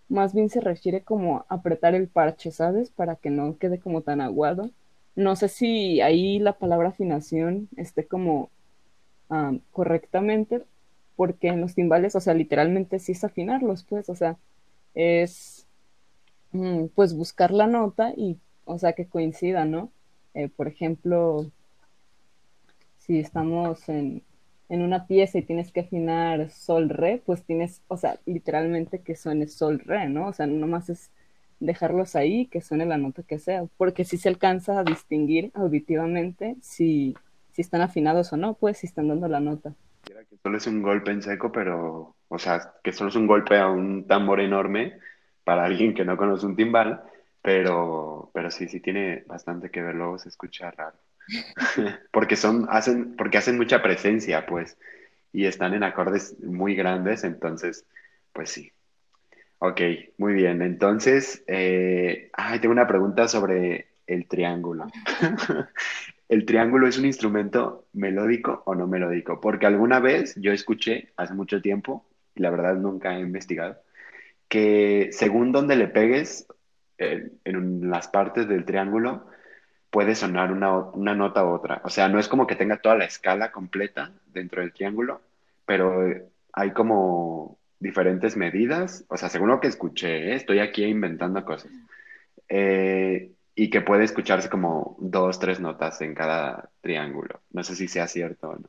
más 0.09 0.35
bien 0.35 0.49
se 0.51 0.61
refiere 0.61 1.03
como 1.03 1.39
a 1.39 1.47
apretar 1.49 1.95
el 1.95 2.09
parche, 2.09 2.51
¿sabes? 2.53 2.91
Para 2.91 3.17
que 3.17 3.31
no 3.31 3.59
quede 3.59 3.81
como 3.81 4.03
tan 4.03 4.21
aguado. 4.21 4.71
No 5.15 5.37
sé 5.37 5.49
si 5.49 6.01
ahí 6.01 6.39
la 6.39 6.55
palabra 6.59 6.91
afinación 6.91 7.69
esté 7.77 8.07
como 8.07 8.51
ah, 9.31 9.53
correctamente, 9.73 10.63
porque 11.17 11.49
en 11.49 11.61
los 11.61 11.75
timbales, 11.75 12.15
o 12.17 12.21
sea, 12.21 12.35
literalmente 12.35 12.99
sí 12.99 13.13
es 13.13 13.25
afinarlos, 13.25 13.85
pues, 13.85 14.09
o 14.09 14.15
sea, 14.15 14.37
es 14.95 15.67
mm, 16.53 16.87
pues 16.95 17.15
buscar 17.15 17.51
la 17.53 17.67
nota 17.67 18.13
y, 18.17 18.39
o 18.65 18.79
sea, 18.79 18.93
que 18.95 19.07
coincida, 19.07 19.65
¿no? 19.65 19.91
Eh, 20.35 20.49
por 20.49 20.69
ejemplo, 20.69 21.51
si 22.99 23.19
estamos 23.21 23.89
en, 23.89 24.23
en 24.69 24.83
una 24.83 25.07
pieza 25.07 25.39
y 25.39 25.43
tienes 25.43 25.73
que 25.73 25.81
afinar 25.81 26.51
sol 26.51 26.89
re, 26.89 27.23
pues 27.25 27.43
tienes, 27.45 27.83
o 27.89 27.97
sea, 27.97 28.19
literalmente 28.27 29.01
que 29.01 29.17
suene 29.17 29.49
sol 29.49 29.81
re, 29.81 30.09
¿no? 30.09 30.29
O 30.29 30.33
sea, 30.33 30.47
nomás 30.47 30.91
es 30.91 31.11
dejarlos 31.61 32.17
ahí, 32.17 32.47
que 32.47 32.61
suene 32.61 32.87
la 32.87 32.99
nota 32.99 33.23
que 33.23 33.39
sea, 33.39 33.67
porque 33.79 34.05
si 34.05 34.19
se 34.19 34.29
alcanza 34.29 34.79
a 34.81 34.85
distinguir 34.85 35.51
auditivamente 35.55 36.57
si, 36.61 37.15
si 37.53 37.63
están 37.63 37.81
afinados 37.81 38.33
o 38.33 38.37
no, 38.37 38.55
pues 38.55 38.79
si 38.79 38.87
están 38.87 39.09
dando 39.09 39.29
la 39.29 39.41
nota. 39.41 39.75
Que 40.07 40.37
solo 40.43 40.59
es 40.59 40.67
un 40.67 40.83
golpe 40.83 41.11
en 41.11 41.23
seco, 41.23 41.53
pero, 41.53 42.17
o 42.29 42.39
sea, 42.39 42.75
que 42.83 42.93
solo 42.93 43.11
es 43.11 43.17
un 43.17 43.27
golpe 43.27 43.59
a 43.59 43.69
un 43.69 44.07
tambor 44.07 44.41
enorme 44.41 44.99
para 45.45 45.65
alguien 45.65 45.95
que 45.95 46.05
no 46.05 46.17
conoce 46.17 46.47
un 46.47 46.57
timbal, 46.57 47.03
pero, 47.43 48.31
pero 48.33 48.51
sí, 48.51 48.69
sí 48.69 48.81
tiene 48.81 49.25
bastante 49.27 49.71
que 49.71 49.83
ver, 49.83 49.95
luego 49.95 50.19
se 50.19 50.29
escucha 50.29 50.71
raro. 50.71 50.97
porque 52.13 52.37
son, 52.37 52.67
hacen, 52.71 53.17
porque 53.17 53.39
hacen 53.39 53.57
mucha 53.57 53.83
presencia, 53.83 54.47
pues, 54.47 54.79
y 55.33 55.47
están 55.47 55.75
en 55.75 55.83
acordes 55.83 56.37
muy 56.43 56.75
grandes, 56.75 57.25
entonces, 57.25 57.85
pues 58.33 58.51
sí, 58.51 58.73
Ok, 59.59 59.81
muy 60.19 60.35
bien. 60.35 60.61
Entonces, 60.63 61.43
eh, 61.47 62.31
tengo 62.61 62.73
una 62.73 62.87
pregunta 62.87 63.27
sobre 63.27 63.89
el 64.07 64.29
triángulo. 64.29 64.87
¿El 66.29 66.45
triángulo 66.45 66.89
es 66.89 66.99
un 66.99 67.07
instrumento 67.07 67.87
melódico 67.93 68.63
o 68.67 68.75
no 68.75 68.87
melódico? 68.87 69.41
Porque 69.41 69.67
alguna 69.67 70.01
vez 70.01 70.35
yo 70.37 70.53
escuché, 70.53 71.13
hace 71.17 71.35
mucho 71.35 71.61
tiempo, 71.63 72.07
y 72.35 72.43
la 72.43 72.51
verdad 72.51 72.75
nunca 72.77 73.17
he 73.17 73.21
investigado, 73.21 73.79
que 74.49 75.11
según 75.13 75.53
donde 75.53 75.77
le 75.77 75.89
pegues 75.89 76.47
eh, 76.99 77.31
en 77.45 77.91
las 77.91 78.09
partes 78.09 78.49
del 78.49 78.65
triángulo, 78.65 79.27
puede 79.91 80.15
sonar 80.15 80.53
una, 80.53 80.77
una 80.77 81.15
nota 81.15 81.45
u 81.45 81.51
otra. 81.51 81.81
O 81.85 81.91
sea, 81.91 82.09
no 82.09 82.19
es 82.19 82.29
como 82.29 82.47
que 82.47 82.57
tenga 82.57 82.79
toda 82.79 82.97
la 82.97 83.05
escala 83.05 83.53
completa 83.53 84.13
dentro 84.27 84.61
del 84.63 84.73
triángulo, 84.73 85.23
pero 85.65 86.05
hay 86.53 86.73
como 86.73 87.59
diferentes 87.79 88.37
medidas, 88.37 89.05
o 89.09 89.17
sea, 89.17 89.29
según 89.29 89.49
lo 89.49 89.61
que 89.61 89.69
escuché, 89.69 90.33
¿eh? 90.33 90.35
estoy 90.35 90.59
aquí 90.61 90.85
inventando 90.85 91.45
cosas, 91.45 91.71
eh, 92.49 93.33
y 93.59 93.71
que 93.71 93.81
puede 93.81 94.05
escucharse 94.05 94.51
como 94.51 94.97
dos, 95.01 95.39
tres 95.41 95.59
notas 95.59 96.01
en 96.03 96.15
cada 96.15 96.71
triángulo. 96.83 97.41
No 97.51 97.65
sé 97.65 97.75
si 97.75 97.89
sea 97.89 98.07
cierto 98.07 98.51
o 98.51 98.57
no. 98.57 98.69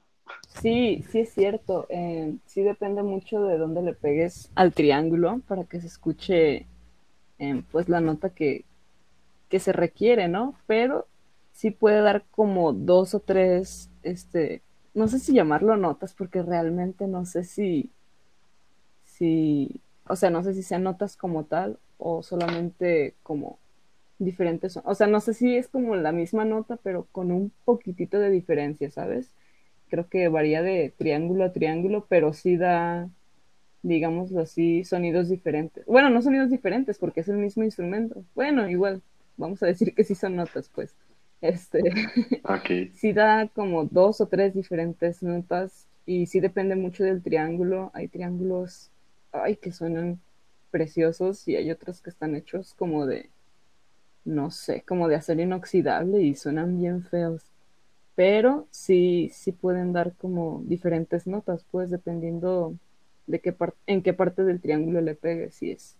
Sí, 0.61 1.03
sí 1.11 1.19
es 1.19 1.33
cierto. 1.33 1.85
Eh, 1.89 2.33
sí 2.45 2.63
depende 2.63 3.03
mucho 3.03 3.43
de 3.43 3.57
dónde 3.57 3.81
le 3.81 3.93
pegues 3.93 4.49
al 4.55 4.73
triángulo 4.73 5.41
para 5.45 5.65
que 5.65 5.81
se 5.81 5.87
escuche 5.87 6.65
pues 7.71 7.87
la 7.87 7.99
nota 7.99 8.29
que, 8.31 8.65
que 9.49 9.59
se 9.59 9.73
requiere, 9.73 10.29
¿no? 10.29 10.55
Pero 10.65 11.05
sí 11.51 11.69
puede 11.69 12.01
dar 12.01 12.23
como 12.31 12.71
dos 12.71 13.13
o 13.13 13.19
tres, 13.19 13.91
este, 14.03 14.61
no 14.93 15.07
sé 15.07 15.19
si 15.19 15.33
llamarlo 15.33 15.75
notas, 15.77 16.13
porque 16.13 16.41
realmente 16.41 17.07
no 17.07 17.25
sé 17.25 17.43
si, 17.43 17.91
si, 19.03 19.81
o 20.07 20.15
sea, 20.15 20.29
no 20.31 20.43
sé 20.43 20.53
si 20.53 20.63
sean 20.63 20.83
notas 20.83 21.15
como 21.17 21.43
tal 21.43 21.77
o 21.99 22.23
solamente 22.23 23.15
como 23.21 23.59
diferentes, 24.19 24.77
o 24.83 24.95
sea, 24.95 25.07
no 25.07 25.19
sé 25.19 25.33
si 25.33 25.55
es 25.55 25.67
como 25.67 25.95
la 25.95 26.11
misma 26.11 26.45
nota, 26.45 26.77
pero 26.77 27.07
con 27.11 27.31
un 27.31 27.51
poquitito 27.65 28.19
de 28.19 28.29
diferencia, 28.29 28.89
¿sabes? 28.89 29.31
Creo 29.89 30.07
que 30.09 30.27
varía 30.27 30.61
de 30.61 30.93
triángulo 30.97 31.45
a 31.45 31.53
triángulo, 31.53 32.05
pero 32.09 32.33
sí 32.33 32.57
da, 32.57 33.09
digámoslo 33.83 34.41
así, 34.41 34.83
sonidos 34.83 35.29
diferentes. 35.29 35.85
Bueno, 35.85 36.09
no 36.09 36.21
sonidos 36.21 36.49
diferentes 36.49 36.97
porque 36.97 37.21
es 37.21 37.29
el 37.29 37.37
mismo 37.37 37.63
instrumento. 37.63 38.23
Bueno, 38.35 38.69
igual, 38.69 39.01
vamos 39.37 39.63
a 39.63 39.67
decir 39.67 39.93
que 39.93 40.03
sí 40.03 40.15
son 40.15 40.35
notas, 40.35 40.69
pues. 40.73 40.95
Este, 41.41 41.79
okay. 42.43 42.91
sí 42.95 43.13
da 43.13 43.47
como 43.47 43.85
dos 43.85 44.21
o 44.21 44.27
tres 44.27 44.55
diferentes 44.55 45.21
notas 45.21 45.85
y 46.05 46.25
sí 46.25 46.39
depende 46.39 46.75
mucho 46.75 47.03
del 47.03 47.21
triángulo. 47.21 47.91
Hay 47.93 48.07
triángulos 48.07 48.89
ay, 49.31 49.57
que 49.57 49.71
suenan 49.71 50.19
preciosos 50.71 51.47
y 51.47 51.55
hay 51.55 51.71
otros 51.71 52.01
que 52.01 52.09
están 52.09 52.35
hechos 52.35 52.73
como 52.73 53.05
de, 53.05 53.29
no 54.27 54.51
sé, 54.51 54.83
como 54.87 55.07
de 55.07 55.15
acero 55.15 55.41
inoxidable 55.41 56.21
y 56.21 56.35
suenan 56.35 56.77
bien 56.79 57.03
feos. 57.03 57.43
Pero 58.15 58.67
sí, 58.71 59.29
sí 59.33 59.51
pueden 59.51 59.93
dar 59.93 60.13
como 60.13 60.61
diferentes 60.65 61.27
notas, 61.27 61.65
pues 61.71 61.89
dependiendo 61.89 62.75
de 63.27 63.39
qué 63.39 63.55
en 63.87 64.01
qué 64.01 64.13
parte 64.13 64.43
del 64.43 64.61
triángulo 64.61 65.01
le 65.01 65.15
pegue, 65.15 65.51
si 65.51 65.71
es 65.71 65.95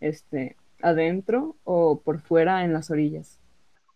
este 0.00 0.56
adentro 0.82 1.56
o 1.64 2.00
por 2.00 2.20
fuera 2.20 2.64
en 2.64 2.72
las 2.72 2.90
orillas. 2.90 3.40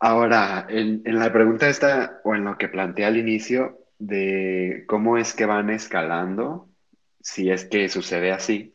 Ahora, 0.00 0.66
en, 0.68 1.02
en 1.04 1.18
la 1.18 1.32
pregunta 1.32 1.68
esta, 1.68 2.20
o 2.25 2.34
en 2.34 2.44
lo 2.44 2.56
que 2.56 2.68
planteé 2.68 3.04
al 3.04 3.16
inicio, 3.16 3.78
de 3.98 4.84
cómo 4.87 5.18
es 5.18 5.34
que 5.34 5.44
van 5.44 5.70
escalando 5.70 6.68
si 7.20 7.50
es 7.50 7.64
que 7.64 7.88
sucede 7.88 8.32
así. 8.32 8.75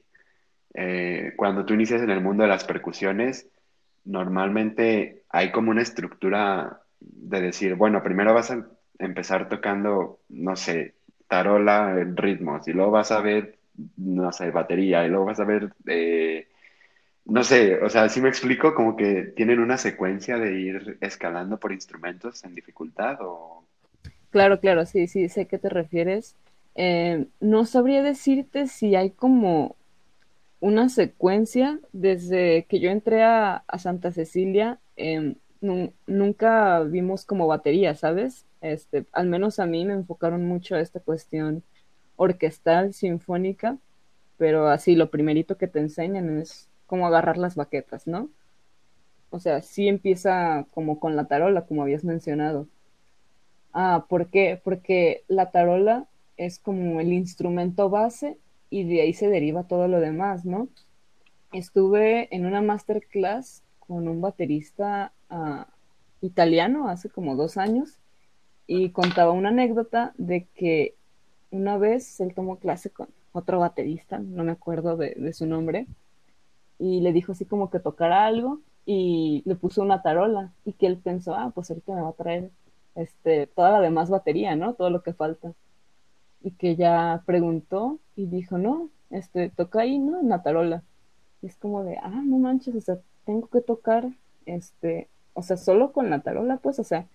Eh, 0.73 1.33
cuando 1.38 1.65
tú 1.65 1.73
inicias 1.73 2.01
en 2.01 2.09
el 2.09 2.21
mundo 2.21 2.43
de 2.43 2.50
las 2.50 2.65
percusiones, 2.65 3.47
normalmente 4.05 5.24
hay 5.29 5.51
como 5.51 5.72
una 5.72 5.81
estructura 5.81 6.81
de 7.00 7.41
decir, 7.41 7.75
bueno, 7.75 8.03
primero 8.03 8.33
vas 8.33 8.51
a 8.51 8.65
empezar 9.00 9.50
tocando, 9.50 10.19
no 10.29 10.55
sé, 10.55 10.95
tarola 11.27 12.00
en 12.00 12.15
ritmos, 12.15 12.67
y 12.67 12.74
luego 12.74 12.91
vas 12.91 13.12
a 13.12 13.22
ver, 13.22 13.57
no 13.98 14.31
sé, 14.31 14.51
batería, 14.51 15.05
y 15.05 15.10
luego 15.10 15.25
vas 15.25 15.39
a 15.39 15.45
ver, 15.45 15.74
eh, 15.88 16.48
no 17.25 17.43
sé, 17.43 17.81
o 17.81 17.89
sea, 17.89 18.10
si 18.10 18.22
me 18.22 18.29
explico, 18.29 18.75
como 18.75 18.95
que 18.95 19.33
tienen 19.36 19.60
una 19.60 19.77
secuencia 19.77 20.38
de 20.38 20.60
ir 20.60 20.98
escalando 21.01 21.57
por 21.57 21.72
instrumentos 21.72 22.43
en 22.43 22.55
dificultad 22.55 23.17
o... 23.22 23.65
Claro, 24.29 24.60
claro, 24.60 24.86
sí, 24.86 25.07
sí, 25.07 25.29
sé 25.29 25.41
a 25.41 25.45
qué 25.45 25.57
te 25.57 25.69
refieres. 25.69 26.36
Eh, 26.75 27.27
no 27.39 27.65
sabría 27.65 28.01
decirte 28.01 28.67
si 28.67 28.95
hay 28.95 29.12
como 29.12 29.75
una 30.63 30.88
secuencia 30.88 31.77
desde 31.91 32.63
que 32.70 32.79
yo 32.79 32.89
entré 32.89 33.22
a, 33.22 33.65
Santa 33.77 34.13
Cecilia. 34.13 34.79
Em, 34.96 35.36
nunca 36.08 36.79
vimos 36.84 37.25
como 37.25 37.48
batería, 37.48 37.96
¿sabes? 37.96 38.46
Este, 38.62 39.05
al 39.12 39.27
menos 39.27 39.60
a 39.60 39.65
mí 39.65 39.84
me 39.84 39.93
enfocaron 39.93 40.48
mucho 40.48 40.75
a 40.75 40.79
esta 40.79 41.01
cuestión 41.01 41.63
orquestal, 42.15 42.93
sinfónica, 42.93 43.77
pero 44.38 44.70
así 44.70 44.96
lo 44.96 45.10
primerito 45.10 45.58
que 45.58 45.67
te 45.67 45.79
enseñan 45.79 46.39
es 46.39 46.70
cómo 46.88 47.08
agarrar 47.08 47.38
las 47.38 47.55
baquetas, 47.55 48.08
¿no? 48.08 48.29
O 49.32 49.39
sea, 49.39 49.62
sí 49.62 49.89
empieza 49.89 50.65
como 50.74 50.98
con 50.98 51.17
la 51.17 51.25
tarola, 51.25 51.65
como 51.65 51.82
habías 51.82 52.05
mencionado. 52.05 52.67
Ah, 53.74 54.05
¿por 54.08 54.27
qué? 54.27 54.62
Porque 54.63 55.25
la 55.27 55.51
tarola 55.51 56.08
es 56.38 56.58
como 56.58 57.01
el 57.01 57.12
instrumento 57.12 57.89
base 57.89 58.38
y 58.74 58.86
de 58.86 59.01
ahí 59.01 59.13
se 59.13 59.30
deriva 59.30 59.68
todo 59.68 59.88
lo 59.88 60.00
demás, 60.00 60.46
¿no? 60.46 60.68
Estuve 61.51 62.36
en 62.36 62.48
una 62.48 62.60
masterclass 62.60 63.62
con 63.77 64.08
un 64.08 64.20
baterista 64.20 65.13
uh, 65.30 65.65
italiano 66.22 66.89
hace 66.89 67.08
como 67.08 67.36
dos 67.36 67.58
años 67.58 68.00
y 68.65 68.89
contaba 68.89 69.32
una 69.32 69.50
anécdota 69.50 70.15
de 70.18 70.48
que 70.56 70.96
una 71.51 71.77
vez 71.77 72.20
él 72.20 72.34
tomó 72.34 72.58
clase 72.58 72.89
con 72.89 73.10
otro 73.32 73.60
baterista, 73.60 74.18
no 74.18 74.44
me 74.44 74.53
acuerdo 74.53 74.98
de, 74.98 75.13
de 75.18 75.34
su 75.34 75.46
nombre, 75.46 75.86
y 76.80 77.01
le 77.01 77.13
dijo 77.13 77.34
así 77.34 77.46
como 77.46 77.70
que 77.70 77.80
tocara 77.80 78.25
algo 78.25 78.60
y 78.88 79.44
le 79.46 79.56
puso 79.56 79.84
una 79.84 80.01
tarola 80.01 80.51
y 80.65 80.74
que 80.74 80.88
él 80.88 80.98
pensó, 80.98 81.36
ah, 81.36 81.51
pues 81.53 81.70
ahorita 81.70 81.94
me 81.94 82.01
va 82.01 82.10
a 82.10 82.13
traer 82.13 82.50
este, 82.96 83.46
toda 83.46 83.70
la 83.70 83.82
demás 83.82 84.10
batería, 84.10 84.56
¿no? 84.56 84.74
Todo 84.74 84.89
lo 84.89 85.03
que 85.03 85.13
falta. 85.13 85.53
Y 86.42 86.51
que 86.51 86.75
ya 86.75 87.22
preguntó 87.27 88.00
y 88.15 88.27
dijo, 88.27 88.58
no, 88.58 88.89
este, 89.10 89.50
toca 89.50 89.82
ahí, 89.82 90.00
¿no? 90.00 90.20
En 90.20 90.29
la 90.29 90.43
tarola. 90.43 90.84
Y 91.41 91.48
es 91.48 91.55
como 91.58 91.84
de, 91.84 91.98
ah, 91.98 92.22
no 92.25 92.38
manches, 92.39 92.75
o 92.75 92.82
sea, 92.82 93.00
tengo 93.25 93.48
que 93.48 93.62
tocar, 93.62 94.10
este, 94.46 95.10
o 95.34 95.41
sea, 95.43 95.58
solo 95.58 95.91
con 95.91 96.10
la 96.10 96.22
tarola, 96.22 96.58
pues, 96.58 96.79
o 96.79 96.84
sea, 96.84 97.08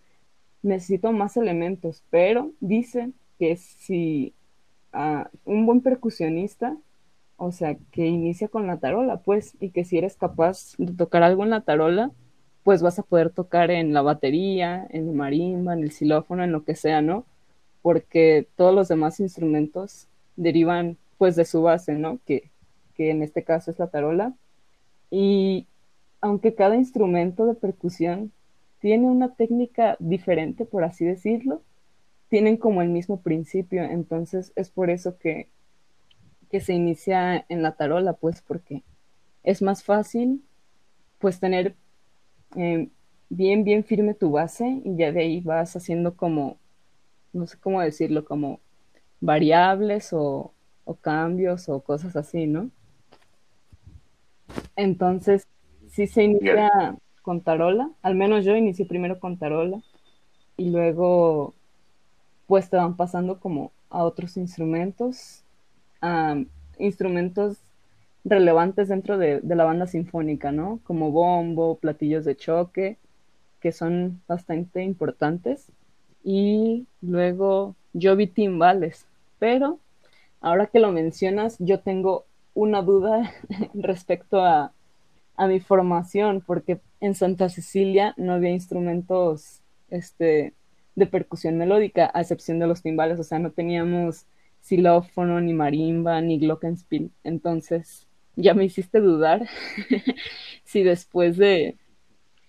necesito 0.63 1.13
más 1.13 1.37
elementos, 1.37 2.03
pero 2.11 2.53
dice 2.61 3.13
que 3.39 3.57
si 3.57 4.35
ah, 4.93 5.31
un 5.45 5.67
buen 5.67 5.81
percusionista 5.81 6.77
o 7.39 7.53
sea, 7.53 7.77
que 7.93 8.07
inicia 8.07 8.49
con 8.49 8.67
la 8.67 8.79
tarola, 8.79 9.19
pues, 9.19 9.57
y 9.61 9.71
que 9.71 9.85
si 9.85 9.97
eres 9.97 10.17
capaz 10.17 10.75
de 10.77 10.93
tocar 10.93 11.23
algo 11.23 11.45
en 11.45 11.51
la 11.51 11.61
tarola, 11.61 12.11
pues 12.65 12.83
vas 12.83 12.99
a 12.99 13.05
poder 13.05 13.31
tocar 13.31 13.71
en 13.71 13.95
la 13.95 14.03
batería, 14.03 14.87
en 14.91 15.09
el 15.09 15.15
marimba, 15.15 15.73
en 15.75 15.85
el 15.85 15.93
xilófono, 15.93 16.43
en 16.43 16.51
lo 16.51 16.65
que 16.65 16.75
sea, 16.75 17.01
¿no? 17.01 17.27
Porque 17.81 18.49
todos 18.57 18.75
los 18.75 18.89
demás 18.89 19.21
instrumentos 19.21 20.09
derivan, 20.39 20.97
pues, 21.19 21.37
de 21.37 21.45
su 21.45 21.63
base, 21.63 21.95
¿no? 21.95 22.21
Que, 22.27 22.51
que 22.95 23.11
en 23.11 23.23
este 23.23 23.45
caso 23.45 23.71
es 23.71 23.79
la 23.79 23.89
tarola. 23.89 24.35
Y 25.11 25.67
aunque 26.21 26.55
cada 26.55 26.77
instrumento 26.77 27.47
de 27.47 27.55
percusión 27.55 28.33
tiene 28.81 29.07
una 29.07 29.35
técnica 29.35 29.97
diferente, 30.01 30.65
por 30.65 30.85
así 30.85 31.05
decirlo, 31.05 31.63
tienen 32.29 32.57
como 32.57 32.83
el 32.83 32.89
mismo 32.91 33.21
principio, 33.21 33.83
entonces 33.85 34.53
es 34.57 34.71
por 34.71 34.91
eso 34.91 35.19
que 35.19 35.49
que 36.51 36.61
se 36.61 36.75
inicia 36.75 37.45
en 37.49 37.63
la 37.63 37.73
tarola, 37.73 38.15
pues 38.15 38.43
porque 38.43 38.83
es 39.43 39.63
más 39.63 39.85
fácil 39.85 40.43
pues 41.19 41.41
tener 41.41 41.75
eh, 42.57 42.89
bien, 43.29 43.65
bien 43.65 43.85
firme 43.85 44.15
tu 44.15 44.31
base 44.31 44.81
y 44.85 44.97
ya 44.97 45.13
de 45.13 45.21
ahí 45.21 45.41
vas 45.41 45.77
haciendo 45.77 46.17
como, 46.17 46.59
no 47.33 47.47
sé 47.47 47.59
cómo 47.59 47.81
decirlo, 47.81 48.25
como 48.25 48.61
variables 49.21 50.13
o, 50.13 50.53
o 50.85 50.95
cambios 50.95 51.69
o 51.69 51.81
cosas 51.81 52.17
así, 52.17 52.47
¿no? 52.47 52.71
Entonces, 54.77 55.47
sí 55.91 56.07
se 56.07 56.25
inicia 56.25 56.97
con 57.23 57.41
tarola, 57.41 57.91
al 58.03 58.15
menos 58.15 58.45
yo 58.45 58.57
inicié 58.57 58.87
primero 58.87 59.21
con 59.21 59.37
tarola 59.37 59.83
y 60.57 60.71
luego 60.71 61.55
pues 62.47 62.71
te 62.71 62.77
van 62.77 62.97
pasando 62.97 63.39
como 63.39 63.73
a 63.91 64.03
otros 64.05 64.37
instrumentos 64.37 65.45
instrumentos 66.79 67.59
relevantes 68.25 68.89
dentro 68.89 69.19
de, 69.19 69.41
la 69.43 69.65
banda 69.65 69.87
sinfónica, 69.87 70.53
¿no? 70.53 70.81
Como 70.85 71.11
bombo, 71.11 71.77
platillos 71.77 72.25
de 72.25 72.37
choque, 72.37 72.97
que 73.61 73.73
son 73.73 74.21
bastante 74.29 74.83
importantes. 74.83 75.67
Y 76.25 76.87
luego 77.01 77.75
yo 77.93 78.17
vi 78.17 78.27
timbales, 78.27 79.07
pero 79.39 79.79
ahora 80.41 80.67
que 80.67 80.81
lo 80.81 80.93
mencionas, 80.93 81.57
yo 81.59 81.81
tengo 81.81 82.27
una 82.55 82.83
duda 82.83 83.33
respecto 83.75 84.45
a, 84.45 84.73
a 85.37 85.47
mi 85.47 85.61
formación, 85.61 86.43
porque 86.47 86.81
en 87.01 87.15
Santa 87.15 87.49
Cecilia 87.49 88.15
no 88.17 88.35
había 88.35 88.51
instrumentos 88.51 89.61
este, 89.91 90.55
de 90.97 91.07
percusión 91.07 91.57
melódica, 91.57 92.11
a 92.13 92.21
excepción 92.21 92.59
de 92.59 92.67
los 92.67 92.83
timbales, 92.83 93.19
o 93.21 93.25
sea, 93.25 93.39
no 93.39 93.53
teníamos 93.53 94.27
xilófono, 94.61 95.41
ni 95.41 95.55
marimba, 95.55 96.21
ni 96.21 96.39
glockenspiel. 96.39 97.11
Entonces, 97.25 98.07
ya 98.37 98.55
me 98.55 98.65
hiciste 98.65 99.01
dudar 99.01 99.49
si 100.65 100.83
después 100.83 101.37
de, 101.37 101.77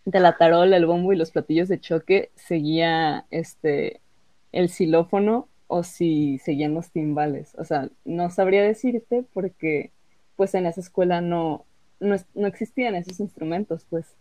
de 0.05 0.19
la 0.19 0.37
tarola, 0.37 0.77
el 0.77 0.85
bombo 0.85 1.13
y 1.13 1.17
los 1.17 1.31
platillos 1.31 1.69
de 1.69 1.79
choque 1.79 2.31
seguía 2.35 3.25
este 3.31 4.01
el 4.51 4.69
xilófono 4.69 5.47
o 5.67 5.83
si 5.83 6.39
seguían 6.39 6.73
los 6.73 6.91
timbales. 6.91 7.55
O 7.57 7.63
sea, 7.63 7.89
no 8.05 8.29
sabría 8.29 8.63
decirte 8.63 9.25
porque 9.33 9.91
pues 10.35 10.55
en 10.55 10.65
esa 10.65 10.81
escuela 10.81 11.21
no, 11.21 11.65
no, 11.99 12.15
no 12.33 12.47
existían 12.47 12.95
esos 12.95 13.19
instrumentos, 13.19 13.85
pues. 13.89 14.15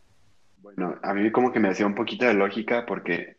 Bueno, 0.58 0.96
a 1.02 1.14
mí 1.14 1.30
como 1.32 1.52
que 1.52 1.60
me 1.60 1.68
hacía 1.68 1.86
un 1.86 1.94
poquito 1.94 2.26
de 2.26 2.34
lógica 2.34 2.84
porque 2.86 3.36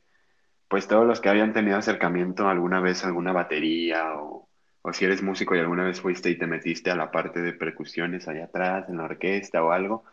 pues 0.68 0.88
todos 0.88 1.06
los 1.08 1.22
que 1.22 1.30
habían 1.30 1.54
tenido 1.54 1.78
acercamiento 1.78 2.48
alguna 2.48 2.80
vez 2.80 3.04
a 3.04 3.08
alguna 3.08 3.34
batería 3.34 4.16
o, 4.16 4.50
o 4.82 4.94
si 4.94 5.06
eres 5.06 5.24
músico 5.24 5.56
y 5.56 5.60
alguna 5.60 5.84
vez 5.84 6.02
fuiste 6.02 6.30
y 6.30 6.38
te 6.38 6.48
metiste 6.48 6.92
a 6.92 6.96
la 6.96 7.12
parte 7.12 7.42
de 7.42 7.54
percusiones 7.54 8.28
allá 8.28 8.46
atrás, 8.46 8.90
en 8.90 8.98
la 8.98 9.06
orquesta 9.06 9.64
o 9.64 9.72
algo, 9.72 10.04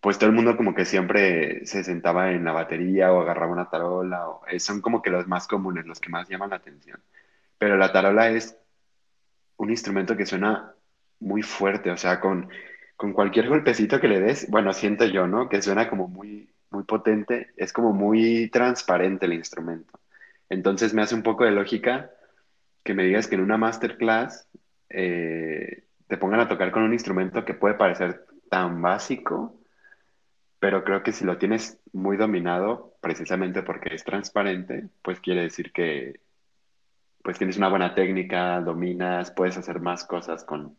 pues 0.00 0.18
todo 0.18 0.30
el 0.30 0.36
mundo 0.36 0.56
como 0.56 0.74
que 0.74 0.84
siempre 0.84 1.66
se 1.66 1.84
sentaba 1.84 2.30
en 2.32 2.44
la 2.44 2.52
batería 2.52 3.12
o 3.12 3.20
agarraba 3.20 3.52
una 3.52 3.70
tarola, 3.70 4.28
o, 4.28 4.46
eh, 4.46 4.60
son 4.60 4.80
como 4.80 5.02
que 5.02 5.10
los 5.10 5.26
más 5.26 5.46
comunes, 5.48 5.86
los 5.86 6.00
que 6.00 6.10
más 6.10 6.28
llaman 6.28 6.50
la 6.50 6.56
atención. 6.56 7.00
Pero 7.58 7.76
la 7.76 7.92
tarola 7.92 8.30
es 8.30 8.56
un 9.56 9.70
instrumento 9.70 10.16
que 10.16 10.26
suena 10.26 10.74
muy 11.20 11.42
fuerte, 11.42 11.90
o 11.90 11.96
sea, 11.96 12.20
con, 12.20 12.48
con 12.96 13.12
cualquier 13.12 13.48
golpecito 13.48 14.00
que 14.00 14.08
le 14.08 14.20
des, 14.20 14.48
bueno, 14.50 14.72
siento 14.72 15.04
yo, 15.06 15.26
¿no? 15.26 15.48
Que 15.48 15.62
suena 15.62 15.88
como 15.88 16.08
muy, 16.08 16.48
muy 16.70 16.84
potente, 16.84 17.52
es 17.56 17.72
como 17.72 17.92
muy 17.92 18.48
transparente 18.50 19.26
el 19.26 19.32
instrumento. 19.34 19.98
Entonces 20.48 20.94
me 20.94 21.02
hace 21.02 21.14
un 21.14 21.22
poco 21.22 21.44
de 21.44 21.50
lógica 21.50 22.10
que 22.84 22.94
me 22.94 23.04
digas 23.04 23.26
que 23.26 23.34
en 23.34 23.42
una 23.42 23.58
masterclass 23.58 24.48
eh, 24.88 25.84
te 26.06 26.16
pongan 26.16 26.40
a 26.40 26.48
tocar 26.48 26.70
con 26.70 26.82
un 26.84 26.92
instrumento 26.92 27.44
que 27.44 27.54
puede 27.54 27.74
parecer 27.74 28.26
tan 28.48 28.80
básico, 28.80 29.60
pero 30.60 30.84
creo 30.84 31.02
que 31.02 31.12
si 31.12 31.24
lo 31.24 31.38
tienes 31.38 31.78
muy 31.92 32.16
dominado, 32.16 32.94
precisamente 33.00 33.62
porque 33.62 33.94
es 33.94 34.04
transparente, 34.04 34.88
pues 35.02 35.20
quiere 35.20 35.42
decir 35.42 35.72
que 35.72 36.20
pues 37.22 37.38
tienes 37.38 37.56
una 37.58 37.68
buena 37.68 37.94
técnica, 37.94 38.60
dominas, 38.60 39.30
puedes 39.30 39.56
hacer 39.56 39.80
más 39.80 40.04
cosas 40.04 40.44
con... 40.44 40.76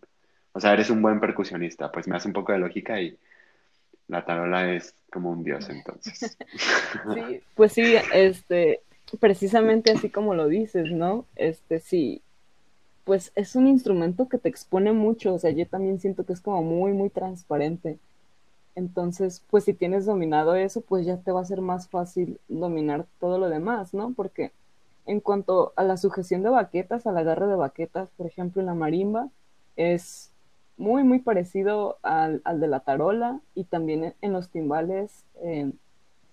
O 0.51 0.59
sea, 0.59 0.73
eres 0.73 0.89
un 0.89 1.01
buen 1.01 1.19
percusionista, 1.19 1.91
pues 1.91 2.07
me 2.07 2.15
hace 2.17 2.27
un 2.27 2.33
poco 2.33 2.51
de 2.51 2.59
lógica 2.59 2.99
y 2.99 3.17
la 4.07 4.25
tarola 4.25 4.73
es 4.73 4.95
como 5.11 5.31
un 5.31 5.43
dios 5.43 5.69
entonces. 5.69 6.37
Sí, 7.13 7.41
pues 7.55 7.73
sí, 7.73 7.95
este, 8.13 8.81
precisamente 9.19 9.91
así 9.91 10.09
como 10.09 10.33
lo 10.33 10.47
dices, 10.47 10.91
¿no? 10.91 11.25
Este 11.35 11.79
sí, 11.79 12.21
pues 13.03 13.31
es 13.35 13.55
un 13.55 13.67
instrumento 13.67 14.27
que 14.27 14.39
te 14.39 14.49
expone 14.49 14.91
mucho, 14.91 15.35
o 15.35 15.39
sea, 15.39 15.51
yo 15.51 15.67
también 15.67 15.99
siento 15.99 16.25
que 16.25 16.33
es 16.33 16.41
como 16.41 16.63
muy, 16.63 16.93
muy 16.93 17.09
transparente. 17.09 17.99
Entonces, 18.75 19.43
pues 19.49 19.65
si 19.65 19.73
tienes 19.73 20.05
dominado 20.05 20.55
eso, 20.55 20.81
pues 20.81 21.05
ya 21.05 21.17
te 21.17 21.31
va 21.31 21.41
a 21.41 21.45
ser 21.45 21.61
más 21.61 21.89
fácil 21.89 22.39
dominar 22.47 23.05
todo 23.19 23.37
lo 23.37 23.49
demás, 23.49 23.93
¿no? 23.93 24.13
Porque 24.13 24.51
en 25.05 25.19
cuanto 25.19 25.73
a 25.75 25.83
la 25.83 25.97
sujeción 25.97 26.43
de 26.43 26.49
baquetas, 26.49 27.07
al 27.07 27.17
agarre 27.17 27.47
de 27.47 27.55
baquetas, 27.55 28.09
por 28.11 28.27
ejemplo, 28.27 28.61
en 28.61 28.67
la 28.67 28.75
marimba, 28.75 29.29
es 29.75 30.31
muy, 30.77 31.03
muy 31.03 31.19
parecido 31.19 31.97
al, 32.03 32.41
al 32.45 32.59
de 32.59 32.67
la 32.67 32.81
tarola 32.81 33.41
y 33.55 33.65
también 33.65 34.13
en 34.21 34.33
los 34.33 34.49
timbales. 34.49 35.25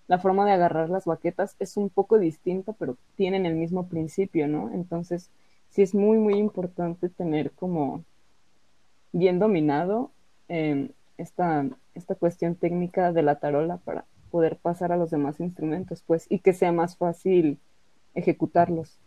La 0.07 0.19
forma 0.19 0.45
de 0.45 0.53
agarrar 0.53 0.89
las 0.89 1.05
baquetas 1.05 1.55
es 1.59 1.75
un 1.75 1.89
poco 1.89 2.17
distinta, 2.17 2.71
pero 2.73 2.95
tienen 3.17 3.45
el 3.45 3.55
mismo 3.55 3.87
principio, 3.87 4.47
¿no? 4.47 4.71
Entonces, 4.73 5.29
sí 5.69 5.81
es 5.81 5.93
muy, 5.93 6.17
muy 6.17 6.35
importante 6.35 7.09
tener 7.09 7.51
como 7.51 8.03
bien 9.11 9.39
dominado 9.39 10.11
em, 10.47 10.89
esta, 11.17 11.65
esta 11.97 12.15
cuestión 12.15 12.55
técnica 12.55 13.11
de 13.11 13.23
la 13.23 13.39
tarola 13.39 13.77
para 13.77 14.05
poder 14.31 14.57
pasar 14.57 14.91
a 14.91 14.97
los 14.97 15.09
demás 15.09 15.39
instrumentos, 15.39 16.03
pues, 16.05 16.25
y 16.29 16.39
que 16.39 16.53
sea 16.53 16.71
más 16.71 16.97
fácil 16.97 17.59
ejecutarlos. 18.13 18.99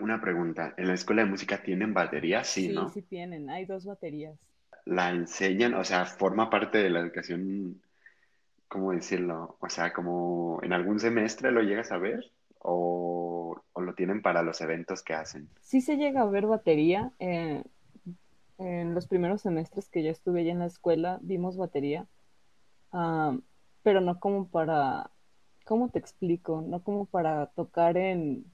Una 0.00 0.20
pregunta, 0.20 0.74
¿en 0.76 0.88
la 0.88 0.94
escuela 0.94 1.24
de 1.24 1.30
música 1.30 1.62
tienen 1.62 1.92
baterías? 1.92 2.46
Sí, 2.46 2.68
sí, 2.68 2.72
¿no? 2.74 2.88
Sí, 2.90 3.02
tienen, 3.02 3.50
hay 3.50 3.66
dos 3.66 3.84
baterías. 3.84 4.38
¿La 4.86 5.10
enseñan? 5.10 5.74
O 5.74 5.84
sea, 5.84 6.06
¿forma 6.06 6.48
parte 6.48 6.78
de 6.78 6.90
la 6.90 7.00
educación 7.00 7.80
¿cómo 8.70 8.92
decirlo? 8.92 9.56
O 9.60 9.68
sea, 9.68 9.92
como 9.92 10.60
en 10.62 10.72
algún 10.72 11.00
semestre 11.00 11.50
lo 11.50 11.60
llegas 11.60 11.90
a 11.90 11.98
ver 11.98 12.30
o, 12.60 13.60
lo 13.76 13.94
tienen 13.94 14.22
para 14.22 14.42
los 14.42 14.60
eventos 14.60 15.02
que 15.02 15.14
hacen. 15.14 15.48
Sí 15.60 15.80
se 15.80 15.96
llega 15.96 16.20
a 16.20 16.26
ver 16.26 16.46
batería. 16.46 17.10
Eh, 17.18 17.64
en 18.60 18.94
los 18.94 19.06
primeros 19.08 19.42
semestres 19.42 19.88
que 19.88 20.02
yo 20.02 20.10
estuve 20.10 20.44
ya 20.44 20.52
en 20.52 20.60
la 20.60 20.66
escuela, 20.66 21.18
vimos 21.22 21.56
batería, 21.56 22.06
uh, 22.92 23.40
pero 23.82 24.00
no 24.00 24.20
como 24.20 24.48
para, 24.48 25.10
¿cómo 25.64 25.88
te 25.88 25.98
explico? 25.98 26.62
No 26.62 26.82
como 26.82 27.06
para 27.06 27.46
tocar 27.48 27.96
en, 27.96 28.44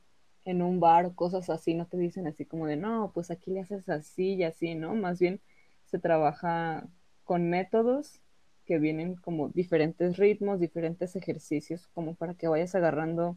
en 0.44 0.62
un 0.62 0.80
bar, 0.80 1.14
cosas 1.14 1.50
así, 1.50 1.74
no 1.74 1.86
te 1.86 1.98
dicen 1.98 2.26
así 2.28 2.46
como 2.46 2.66
de, 2.66 2.76
no, 2.76 3.10
pues 3.12 3.30
aquí 3.30 3.50
le 3.50 3.60
haces 3.60 3.88
así 3.88 4.34
y 4.34 4.44
así, 4.44 4.76
¿no? 4.76 4.94
Más 4.94 5.18
bien 5.18 5.40
se 5.86 5.98
trabaja 5.98 6.88
con 7.24 7.50
métodos 7.50 8.22
que 8.64 8.78
vienen 8.78 9.16
como 9.16 9.48
diferentes 9.48 10.16
ritmos, 10.16 10.60
diferentes 10.60 11.16
ejercicios, 11.16 11.88
como 11.88 12.14
para 12.14 12.34
que 12.34 12.48
vayas 12.48 12.74
agarrando 12.74 13.36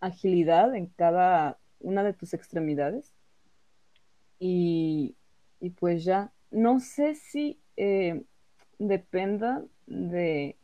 agilidad 0.00 0.74
en 0.74 0.86
cada 0.88 1.58
una 1.80 2.04
de 2.04 2.12
tus 2.12 2.34
extremidades. 2.34 3.14
Y, 4.38 5.16
y 5.60 5.70
pues 5.70 6.04
ya, 6.04 6.32
no 6.50 6.80
sé 6.80 7.14
si 7.14 7.60
eh, 7.76 8.24
dependa 8.78 9.64
de, 9.86 10.56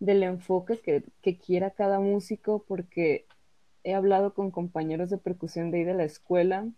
del 0.00 0.22
enfoque 0.22 0.78
que, 0.78 1.04
que, 1.22 1.38
quiera 1.38 1.70
cada 1.70 2.00
músico, 2.00 2.64
porque 2.66 3.26
he 3.84 3.94
hablado 3.94 4.34
con 4.34 4.50
compañeros 4.50 5.10
de 5.10 5.18
percusión 5.18 5.70
de 5.70 5.78
ahí 5.78 5.84
de 5.84 5.94
la 5.94 6.04
escuela 6.04 6.68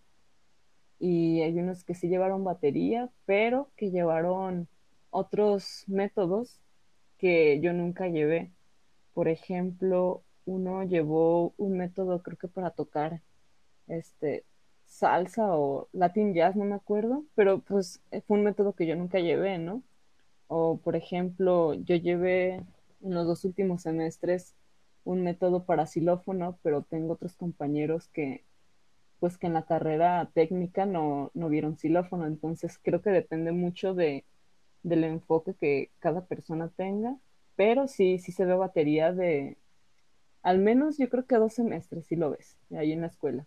y 0.98 1.42
hay 1.42 1.58
unos 1.58 1.84
que 1.84 1.94
sí 1.94 2.08
llevaron 2.08 2.44
batería, 2.44 3.10
pero 3.24 3.70
que 3.76 3.90
llevaron 3.90 4.68
otros 5.10 5.84
métodos 5.86 6.60
que 7.18 7.60
yo 7.60 7.72
nunca 7.72 8.08
llevé. 8.08 8.52
Por 9.14 9.28
ejemplo, 9.28 10.22
uno 10.44 10.84
llevó 10.84 11.54
un 11.56 11.76
método, 11.76 12.22
creo 12.22 12.36
que 12.38 12.48
para 12.48 12.70
tocar 12.70 13.22
este 13.86 14.44
salsa 14.88 15.54
o 15.56 15.88
latin 15.92 16.34
jazz, 16.34 16.56
no 16.56 16.64
me 16.64 16.74
acuerdo, 16.74 17.24
pero 17.34 17.60
pues 17.60 18.02
fue 18.26 18.38
un 18.38 18.44
método 18.44 18.74
que 18.74 18.86
yo 18.86 18.96
nunca 18.96 19.20
llevé, 19.20 19.58
¿no? 19.58 19.82
O 20.48 20.78
por 20.78 20.96
ejemplo, 20.96 21.74
yo 21.74 21.96
llevé 21.96 22.56
en 23.02 23.14
los 23.14 23.26
dos 23.26 23.44
últimos 23.44 23.82
semestres 23.82 24.54
un 25.04 25.22
método 25.24 25.64
para 25.64 25.86
xilófono, 25.86 26.58
pero 26.62 26.82
tengo 26.82 27.14
otros 27.14 27.34
compañeros 27.36 28.08
que 28.08 28.44
pues 29.20 29.38
que 29.38 29.48
en 29.48 29.54
la 29.54 29.66
carrera 29.66 30.30
técnica 30.34 30.86
no, 30.86 31.30
no 31.34 31.48
vieron 31.48 31.76
xilófono, 31.76 32.26
entonces 32.26 32.78
creo 32.82 33.02
que 33.02 33.10
depende 33.10 33.52
mucho 33.52 33.94
de, 33.94 34.24
del 34.82 35.04
enfoque 35.04 35.54
que 35.54 35.90
cada 35.98 36.26
persona 36.26 36.70
tenga, 36.76 37.16
pero 37.56 37.88
sí, 37.88 38.18
sí 38.18 38.32
se 38.32 38.44
ve 38.44 38.54
batería 38.54 39.12
de, 39.12 39.58
al 40.42 40.58
menos 40.60 40.98
yo 40.98 41.08
creo 41.08 41.26
que 41.26 41.36
dos 41.36 41.54
semestres, 41.54 42.06
si 42.06 42.16
lo 42.16 42.30
ves, 42.30 42.56
ahí 42.76 42.92
en 42.92 43.02
la 43.02 43.08
escuela. 43.08 43.46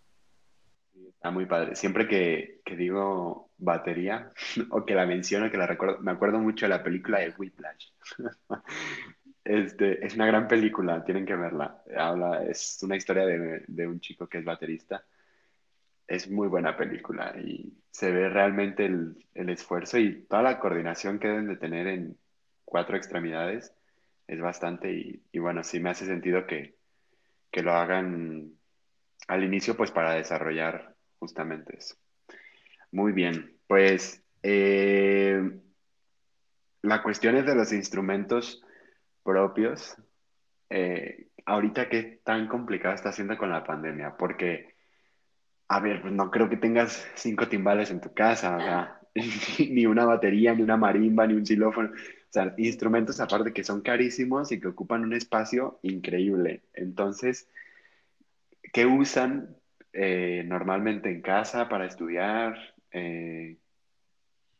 Está 1.22 1.30
muy 1.30 1.46
padre. 1.46 1.76
Siempre 1.76 2.08
que, 2.08 2.60
que, 2.64 2.76
digo 2.76 3.50
batería, 3.56 4.32
o 4.70 4.84
que 4.84 4.94
la 4.94 5.06
menciono, 5.06 5.50
que 5.50 5.56
la 5.56 5.68
recuerdo, 5.68 5.98
me 6.00 6.10
acuerdo 6.10 6.40
mucho 6.40 6.66
de 6.66 6.70
la 6.70 6.82
película 6.82 7.20
de 7.20 7.32
Whiplash. 7.36 7.90
Este, 9.44 10.06
es 10.06 10.14
una 10.14 10.26
gran 10.26 10.46
película, 10.46 11.04
tienen 11.04 11.26
que 11.26 11.34
verla. 11.34 11.82
Habla, 11.96 12.44
es 12.44 12.78
una 12.82 12.94
historia 12.94 13.26
de, 13.26 13.64
de 13.66 13.88
un 13.88 13.98
chico 13.98 14.28
que 14.28 14.38
es 14.38 14.44
baterista 14.44 15.04
es 16.06 16.30
muy 16.30 16.48
buena 16.48 16.76
película 16.76 17.34
y 17.38 17.72
se 17.90 18.10
ve 18.10 18.28
realmente 18.28 18.84
el, 18.84 19.26
el, 19.34 19.48
esfuerzo 19.48 19.98
y 19.98 20.24
toda 20.24 20.42
la 20.42 20.58
coordinación 20.60 21.18
que 21.18 21.28
deben 21.28 21.48
de 21.48 21.56
tener 21.56 21.86
en 21.86 22.18
cuatro 22.64 22.96
extremidades 22.96 23.74
es 24.26 24.40
bastante 24.40 24.92
y, 24.92 25.22
y 25.32 25.38
bueno, 25.38 25.62
sí 25.64 25.80
me 25.80 25.90
hace 25.90 26.04
sentido 26.06 26.46
que, 26.46 26.76
que, 27.50 27.62
lo 27.62 27.72
hagan 27.72 28.52
al 29.28 29.44
inicio 29.44 29.76
pues 29.76 29.90
para 29.90 30.12
desarrollar 30.14 30.91
justamente 31.22 31.76
eso. 31.78 31.94
Muy 32.90 33.12
bien, 33.12 33.56
pues 33.68 34.24
eh, 34.42 35.40
la 36.82 37.00
cuestión 37.00 37.36
es 37.36 37.46
de 37.46 37.54
los 37.54 37.72
instrumentos 37.72 38.60
propios. 39.22 39.94
Eh, 40.68 41.28
ahorita 41.46 41.88
qué 41.88 42.20
tan 42.24 42.48
complicado 42.48 42.96
está 42.96 43.12
siendo 43.12 43.38
con 43.38 43.50
la 43.50 43.62
pandemia, 43.62 44.16
porque 44.16 44.74
a 45.68 45.78
ver, 45.78 46.02
pues 46.02 46.12
no 46.12 46.28
creo 46.32 46.48
que 46.48 46.56
tengas 46.56 47.06
cinco 47.14 47.46
timbales 47.46 47.92
en 47.92 48.00
tu 48.00 48.12
casa, 48.12 49.00
ni 49.70 49.86
una 49.86 50.04
batería, 50.04 50.52
ni 50.54 50.62
una 50.62 50.76
marimba, 50.76 51.24
ni 51.28 51.34
un 51.34 51.46
xilófono. 51.46 51.90
O 51.90 52.32
sea, 52.32 52.52
instrumentos 52.58 53.20
aparte 53.20 53.52
que 53.52 53.62
son 53.62 53.80
carísimos 53.80 54.50
y 54.50 54.58
que 54.58 54.66
ocupan 54.66 55.04
un 55.04 55.14
espacio 55.14 55.78
increíble. 55.82 56.62
Entonces, 56.74 57.48
¿qué 58.72 58.86
usan 58.86 59.56
eh, 59.92 60.42
normalmente 60.46 61.10
en 61.10 61.22
casa 61.22 61.68
para 61.68 61.86
estudiar? 61.86 62.56
Eh, 62.90 63.58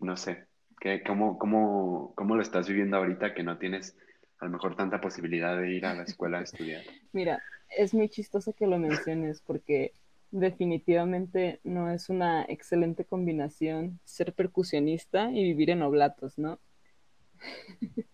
no 0.00 0.16
sé, 0.16 0.46
¿qué, 0.80 1.02
cómo, 1.02 1.38
cómo, 1.38 2.12
¿cómo 2.16 2.36
lo 2.36 2.42
estás 2.42 2.68
viviendo 2.68 2.96
ahorita 2.96 3.34
que 3.34 3.42
no 3.42 3.58
tienes 3.58 3.96
a 4.38 4.46
lo 4.46 4.52
mejor 4.52 4.76
tanta 4.76 5.00
posibilidad 5.00 5.56
de 5.56 5.72
ir 5.72 5.86
a 5.86 5.94
la 5.94 6.02
escuela 6.02 6.38
a 6.38 6.42
estudiar? 6.42 6.82
Mira, 7.12 7.42
es 7.68 7.94
muy 7.94 8.08
chistoso 8.08 8.52
que 8.52 8.66
lo 8.66 8.78
menciones 8.78 9.40
porque 9.40 9.92
definitivamente 10.30 11.60
no 11.62 11.90
es 11.90 12.08
una 12.08 12.44
excelente 12.44 13.04
combinación 13.04 14.00
ser 14.04 14.32
percusionista 14.32 15.30
y 15.30 15.44
vivir 15.44 15.70
en 15.70 15.82
oblatos, 15.82 16.38
¿no? 16.38 16.58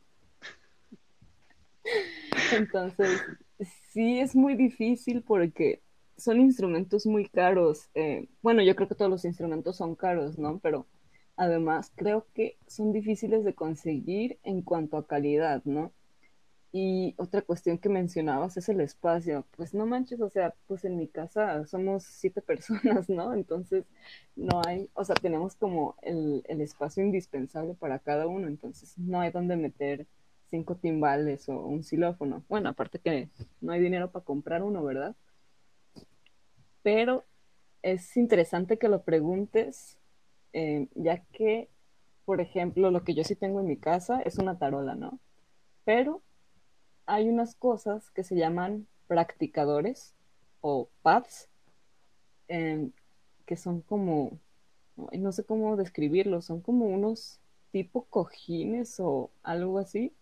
Entonces, 2.53 3.23
sí 3.91 4.21
es 4.21 4.35
muy 4.35 4.55
difícil 4.55 5.23
porque 5.23 5.81
son 6.19 6.41
instrumentos 6.41 7.07
muy 7.07 7.29
caros. 7.29 7.91
Eh, 7.95 8.29
bueno, 8.43 8.63
yo 8.63 8.77
creo 8.77 8.89
que 8.89 8.97
todos 8.97 9.11
los 9.11 9.25
instrumentos 9.25 9.77
son 9.77 9.97
caros, 9.97 10.39
¿no? 10.39 10.59
Pero 10.61 10.87
además 11.37 11.93
creo 11.97 12.27
que 12.35 12.59
son 12.67 12.93
difíciles 12.93 13.45
de 13.45 13.55
conseguir 13.55 14.39
en 14.45 14.63
cuanto 14.63 14.99
a 14.99 15.07
calidad, 15.07 15.63
¿no? 15.65 15.93
Y 16.73 17.15
otra 17.19 17.43
cuestión 17.43 17.79
que 17.79 17.89
mencionabas 17.89 18.57
es 18.59 18.69
el 18.69 18.81
espacio. 18.81 19.47
Pues 19.57 19.75
no 19.75 19.87
manches, 19.87 20.21
o 20.21 20.29
sea, 20.31 20.55
pues 20.67 20.85
en 20.85 20.97
mi 20.99 21.09
casa 21.09 21.67
somos 21.67 22.05
siete 22.05 22.43
personas, 22.43 23.09
¿no? 23.09 23.35
Entonces 23.35 23.85
no 24.37 24.63
hay, 24.67 24.91
o 24.95 25.05
sea, 25.05 25.15
tenemos 25.17 25.57
como 25.57 25.97
el, 26.03 26.43
el 26.49 26.61
espacio 26.61 27.05
indispensable 27.05 27.75
para 27.75 27.99
cada 28.01 28.27
uno, 28.27 28.49
entonces 28.49 28.99
no 28.99 29.21
hay 29.21 29.31
donde 29.31 29.57
meter 29.57 30.07
cinco 30.51 30.77
timbales 30.77 31.49
o 31.49 31.59
un 31.67 31.83
xilófono. 31.85 32.45
Bueno, 32.49 32.69
aparte 32.71 32.99
que 32.99 33.31
no 33.61 33.73
hay 33.73 33.81
dinero 33.81 34.11
para 34.11 34.25
comprar 34.25 34.63
uno, 34.63 34.83
¿verdad? 34.85 35.17
Pero 36.83 37.25
es 37.83 38.17
interesante 38.17 38.79
que 38.79 38.89
lo 38.89 39.03
preguntes, 39.03 39.99
eh, 40.53 40.89
ya 40.95 41.25
que, 41.33 41.69
por 42.25 42.41
ejemplo, 42.41 42.91
lo 42.91 43.05
que 43.05 43.15
yo 43.15 43.25
sí 43.25 43.35
tengo 43.35 43.61
en 43.61 43.67
mi 43.67 43.77
casa 43.77 44.21
es 44.23 44.39
una 44.39 44.59
tarola, 44.59 44.95
¿no? 44.95 45.19
Pero 45.85 46.23
hay 47.07 47.29
unas 47.29 47.55
cosas 47.55 48.11
que 48.11 48.25
se 48.25 48.37
llaman 48.37 48.87
practicadores 49.07 50.15
o 50.61 50.89
pads, 51.03 51.49
em, 52.49 52.93
que 53.47 53.57
son 53.57 53.81
como, 53.81 54.39
no 54.97 55.33
sé 55.33 55.45
cómo 55.45 55.77
describirlos, 55.77 56.45
son 56.45 56.61
como 56.61 56.87
unos 56.87 57.41
tipo 57.73 58.05
cojines 58.05 59.01
o 59.01 59.31
algo 59.43 59.79
así, 59.79 60.13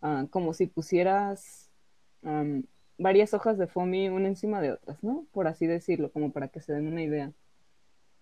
ah, 0.00 0.26
como 0.30 0.54
si 0.54 0.66
pusieras 0.66 1.70
varias 2.98 3.34
hojas 3.34 3.58
de 3.58 3.66
foamy 3.66 4.08
una 4.08 4.28
encima 4.28 4.60
de 4.60 4.72
otras, 4.72 5.02
¿no? 5.02 5.26
Por 5.32 5.48
así 5.48 5.66
decirlo, 5.66 6.10
como 6.12 6.32
para 6.32 6.48
que 6.48 6.60
se 6.60 6.72
den 6.72 6.88
una 6.88 7.02
idea. 7.02 7.32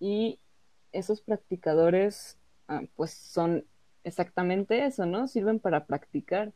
Y 0.01 0.41
esos 0.93 1.21
practicadores, 1.23 2.39
ah, 2.69 2.83
pues 2.97 3.13
son 3.13 3.67
exactamente 4.05 4.85
eso, 4.87 5.07
¿no? 5.07 5.29
Sirven 5.29 5.61
para 5.61 5.87
practicar 5.87 6.53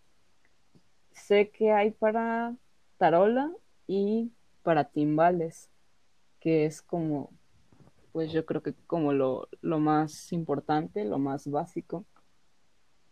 sé 1.18 1.50
que 1.50 1.72
hay 1.72 1.90
para 1.90 2.56
tarola 2.96 3.52
y 3.86 4.32
para 4.62 4.84
timbales, 4.84 5.70
que 6.40 6.66
es 6.66 6.82
como, 6.82 7.32
pues 8.12 8.32
yo 8.32 8.46
creo 8.46 8.62
que 8.62 8.74
como 8.86 9.12
lo, 9.12 9.48
lo 9.60 9.78
más 9.78 10.32
importante, 10.32 11.04
lo 11.04 11.18
más 11.18 11.48
básico. 11.48 12.06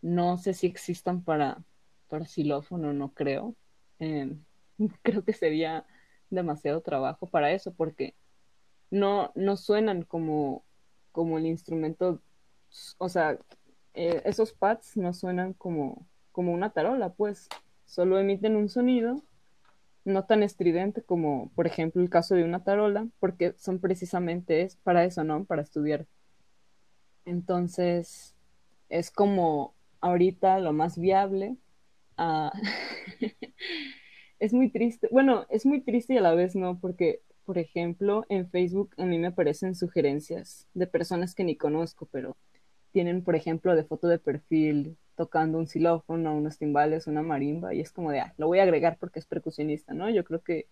No 0.01 0.37
sé 0.37 0.53
si 0.53 0.67
existan 0.67 1.23
para, 1.23 1.63
para 2.07 2.25
xilófono, 2.25 2.93
no 2.93 3.13
creo. 3.13 3.55
Em, 3.99 4.43
creo 5.03 5.23
que 5.23 5.33
sería 5.33 5.85
demasiado 6.29 6.81
trabajo 6.81 7.27
para 7.27 7.51
eso, 7.51 7.73
porque 7.73 8.15
no, 8.91 9.31
no 9.35 9.57
suenan 9.57 10.03
como, 10.03 10.63
como 11.11 11.37
el 11.37 11.45
instrumento, 11.45 12.21
o 12.97 13.09
sea, 13.09 13.37
eh, 13.93 14.21
esos 14.25 14.53
pads 14.53 14.97
no 14.97 15.13
suenan 15.13 15.53
como, 15.53 16.07
como 16.31 16.53
una 16.53 16.71
tarola, 16.71 17.13
pues 17.13 17.49
solo 17.85 18.19
emiten 18.19 18.55
un 18.55 18.69
sonido 18.69 19.23
no 20.07 20.23
tan 20.25 20.41
estridente 20.41 21.03
como, 21.03 21.51
por 21.53 21.67
ejemplo, 21.67 22.01
el 22.01 22.09
caso 22.09 22.33
de 22.35 22.45
una 22.45 22.63
tarola, 22.63 23.07
porque 23.19 23.53
son 23.57 23.79
precisamente 23.79 24.61
es 24.61 24.77
para 24.77 25.03
eso, 25.03 25.23
¿no? 25.25 25.43
Para 25.43 25.61
estudiar. 25.61 26.07
Entonces, 27.25 28.33
es 28.89 29.11
como 29.11 29.75
ahorita 29.99 30.59
lo 30.59 30.71
más 30.71 30.97
viable. 30.97 31.57
Ah, 32.17 32.53
es 34.39 34.53
muy 34.53 34.69
triste. 34.69 35.07
Bueno, 35.11 35.45
es 35.49 35.65
muy 35.65 35.81
triste 35.81 36.13
y 36.13 36.17
a 36.17 36.21
la 36.21 36.35
vez 36.35 36.55
no, 36.55 36.79
porque 36.79 37.21
por 37.47 37.57
ejemplo, 37.57 38.25
en 38.27 38.49
Facebook 38.49 38.93
a 38.97 39.05
mí 39.05 39.17
me 39.17 39.27
aparecen 39.27 39.73
sugerencias 39.73 40.67
de 40.73 40.85
personas 40.85 41.33
que 41.33 41.45
ni 41.45 41.55
conozco, 41.55 42.05
pero 42.11 42.35
tienen, 42.91 43.23
por 43.23 43.37
ejemplo, 43.37 43.73
de 43.73 43.85
foto 43.85 44.09
de 44.09 44.19
perfil 44.19 44.97
tocando 45.15 45.57
un 45.57 45.65
xilófono, 45.65 46.35
unos 46.35 46.57
timbales, 46.57 47.07
una 47.07 47.21
marimba, 47.21 47.73
y 47.73 47.79
es 47.79 47.93
como 47.93 48.11
de, 48.11 48.19
ah, 48.19 48.33
lo 48.37 48.47
voy 48.47 48.59
a 48.59 48.63
agregar 48.63 48.97
porque 48.99 49.19
es 49.19 49.25
percusionista, 49.25 49.93
¿no? 49.93 50.09
Yo 50.09 50.25
creo 50.25 50.41
que 50.43 50.67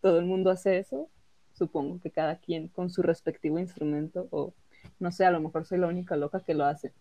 todo 0.00 0.20
el 0.20 0.26
mundo 0.26 0.50
hace 0.50 0.78
eso, 0.78 1.10
supongo 1.54 1.98
que 2.00 2.12
cada 2.12 2.36
quien 2.36 2.68
con 2.68 2.88
su 2.88 3.02
respectivo 3.02 3.58
instrumento, 3.58 4.28
o 4.30 4.54
no 5.00 5.10
sé, 5.10 5.24
a 5.24 5.32
lo 5.32 5.40
mejor 5.40 5.66
soy 5.66 5.78
la 5.78 5.88
única 5.88 6.14
loca 6.14 6.38
que 6.38 6.54
lo 6.54 6.64
hace. 6.66 6.92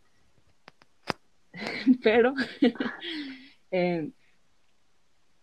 Pero 2.03 2.33
eh, 3.69 4.09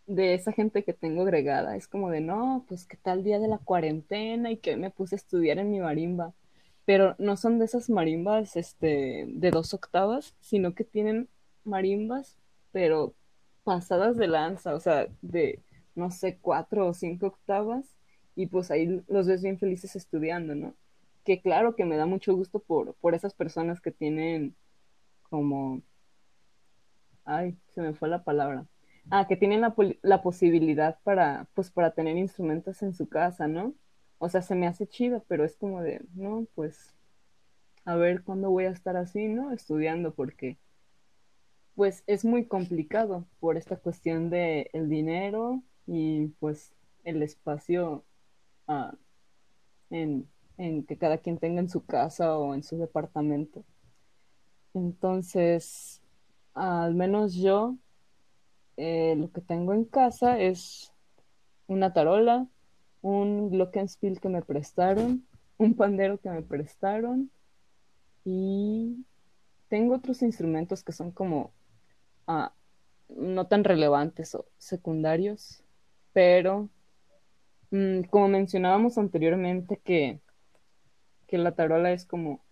de 0.08 0.34
esa 0.34 0.52
gente 0.52 0.84
que 0.84 0.92
tengo 0.92 1.22
agregada, 1.22 1.76
es 1.76 1.86
como 1.88 2.10
de, 2.10 2.20
no, 2.20 2.64
pues 2.68 2.86
qué 2.86 2.96
tal 2.96 3.22
día 3.24 3.38
de 3.38 3.48
la 3.48 3.58
cuarentena 3.58 4.50
y 4.50 4.56
que 4.58 4.76
me 4.76 4.90
puse 4.90 5.14
a 5.14 5.18
estudiar 5.18 5.58
en 5.58 5.70
mi 5.70 5.80
marimba. 5.80 6.34
Pero 6.84 7.14
no 7.18 7.36
son 7.36 7.58
de 7.58 7.66
esas 7.66 7.90
marimbas 7.90 8.56
este, 8.56 9.26
de 9.28 9.50
dos 9.50 9.74
octavas, 9.74 10.34
sino 10.40 10.74
que 10.74 10.84
tienen 10.84 11.28
marimbas, 11.64 12.38
pero 12.72 13.14
pasadas 13.64 14.16
de 14.16 14.28
lanza, 14.28 14.74
o 14.74 14.80
sea, 14.80 15.08
de, 15.22 15.60
no 15.94 16.10
sé, 16.10 16.38
cuatro 16.40 16.88
o 16.88 16.94
cinco 16.94 17.26
octavas, 17.28 17.86
y 18.34 18.46
pues 18.46 18.70
ahí 18.70 19.02
los 19.08 19.26
ves 19.26 19.42
bien 19.42 19.58
felices 19.58 19.96
estudiando, 19.96 20.54
¿no? 20.54 20.74
Que 21.24 21.40
claro 21.40 21.76
que 21.76 21.84
me 21.84 21.96
da 21.96 22.06
mucho 22.06 22.34
gusto 22.34 22.60
por, 22.60 22.94
por 22.94 23.14
esas 23.14 23.34
personas 23.34 23.80
que 23.80 23.90
tienen 23.92 24.54
como 25.30 25.82
ay, 27.28 27.56
se 27.74 27.82
me 27.82 27.94
fue 27.94 28.08
la 28.08 28.24
palabra. 28.24 28.66
Ah, 29.10 29.26
que 29.26 29.36
tienen 29.36 29.62
la, 30.02 30.22
posibilidad 30.22 30.98
para, 31.02 31.48
pues, 31.54 31.70
para 31.70 31.92
tener 31.94 32.16
instrumentos 32.18 32.82
en 32.82 32.94
su 32.94 33.08
casa, 33.08 33.48
¿no? 33.48 33.74
O 34.18 34.28
sea, 34.28 34.42
se 34.42 34.54
me 34.54 34.66
hace 34.66 34.86
chido, 34.86 35.24
pero 35.28 35.44
es 35.44 35.56
como 35.56 35.80
de, 35.82 36.02
no, 36.14 36.46
pues, 36.54 36.94
a 37.84 37.96
ver 37.96 38.22
cuándo 38.22 38.50
voy 38.50 38.64
a 38.66 38.70
estar 38.70 38.96
así, 38.96 39.28
¿no? 39.28 39.52
Estudiando, 39.52 40.14
porque, 40.14 40.58
pues, 41.74 42.04
es 42.06 42.24
muy 42.24 42.46
complicado 42.46 43.26
por 43.40 43.56
esta 43.56 43.76
cuestión 43.76 44.30
de 44.30 44.70
el 44.74 44.88
dinero 44.90 45.62
y, 45.86 46.28
pues, 46.40 46.74
el 47.04 47.22
espacio 47.22 48.04
ah, 48.66 48.94
en, 49.90 50.28
en 50.58 50.84
que 50.84 50.98
cada 50.98 51.18
quien 51.18 51.38
tenga 51.38 51.60
en 51.60 51.70
su 51.70 51.86
casa 51.86 52.36
o 52.38 52.54
en 52.54 52.62
su 52.62 52.78
departamento. 52.78 53.64
Entonces, 54.74 56.02
al 56.54 56.94
menos 56.94 57.34
yo, 57.34 57.76
eh, 58.78 59.16
lo 59.16 59.32
que 59.32 59.40
tengo 59.40 59.72
en 59.72 59.84
casa 59.84 60.38
es 60.38 60.92
una 61.66 61.92
tarola, 61.92 62.46
un 63.02 63.50
glockenspiel 63.50 64.20
que 64.20 64.28
me 64.28 64.40
prestaron, 64.40 65.26
un 65.58 65.74
pandero 65.74 66.18
que 66.18 66.30
me 66.30 66.42
prestaron 66.42 67.28
y 68.24 69.04
tengo 69.68 69.96
otros 69.96 70.22
instrumentos 70.22 70.84
que 70.84 70.92
son 70.92 71.10
como 71.10 71.52
ah, 72.28 72.52
no 73.08 73.48
tan 73.48 73.64
relevantes 73.64 74.36
o 74.36 74.46
secundarios, 74.58 75.64
pero 76.12 76.68
mm, 77.72 78.02
como 78.10 78.28
mencionábamos 78.28 78.96
anteriormente 78.96 79.80
que, 79.82 80.20
que 81.26 81.36
la 81.36 81.52
tarola 81.56 81.90
es 81.90 82.06
como 82.06 82.44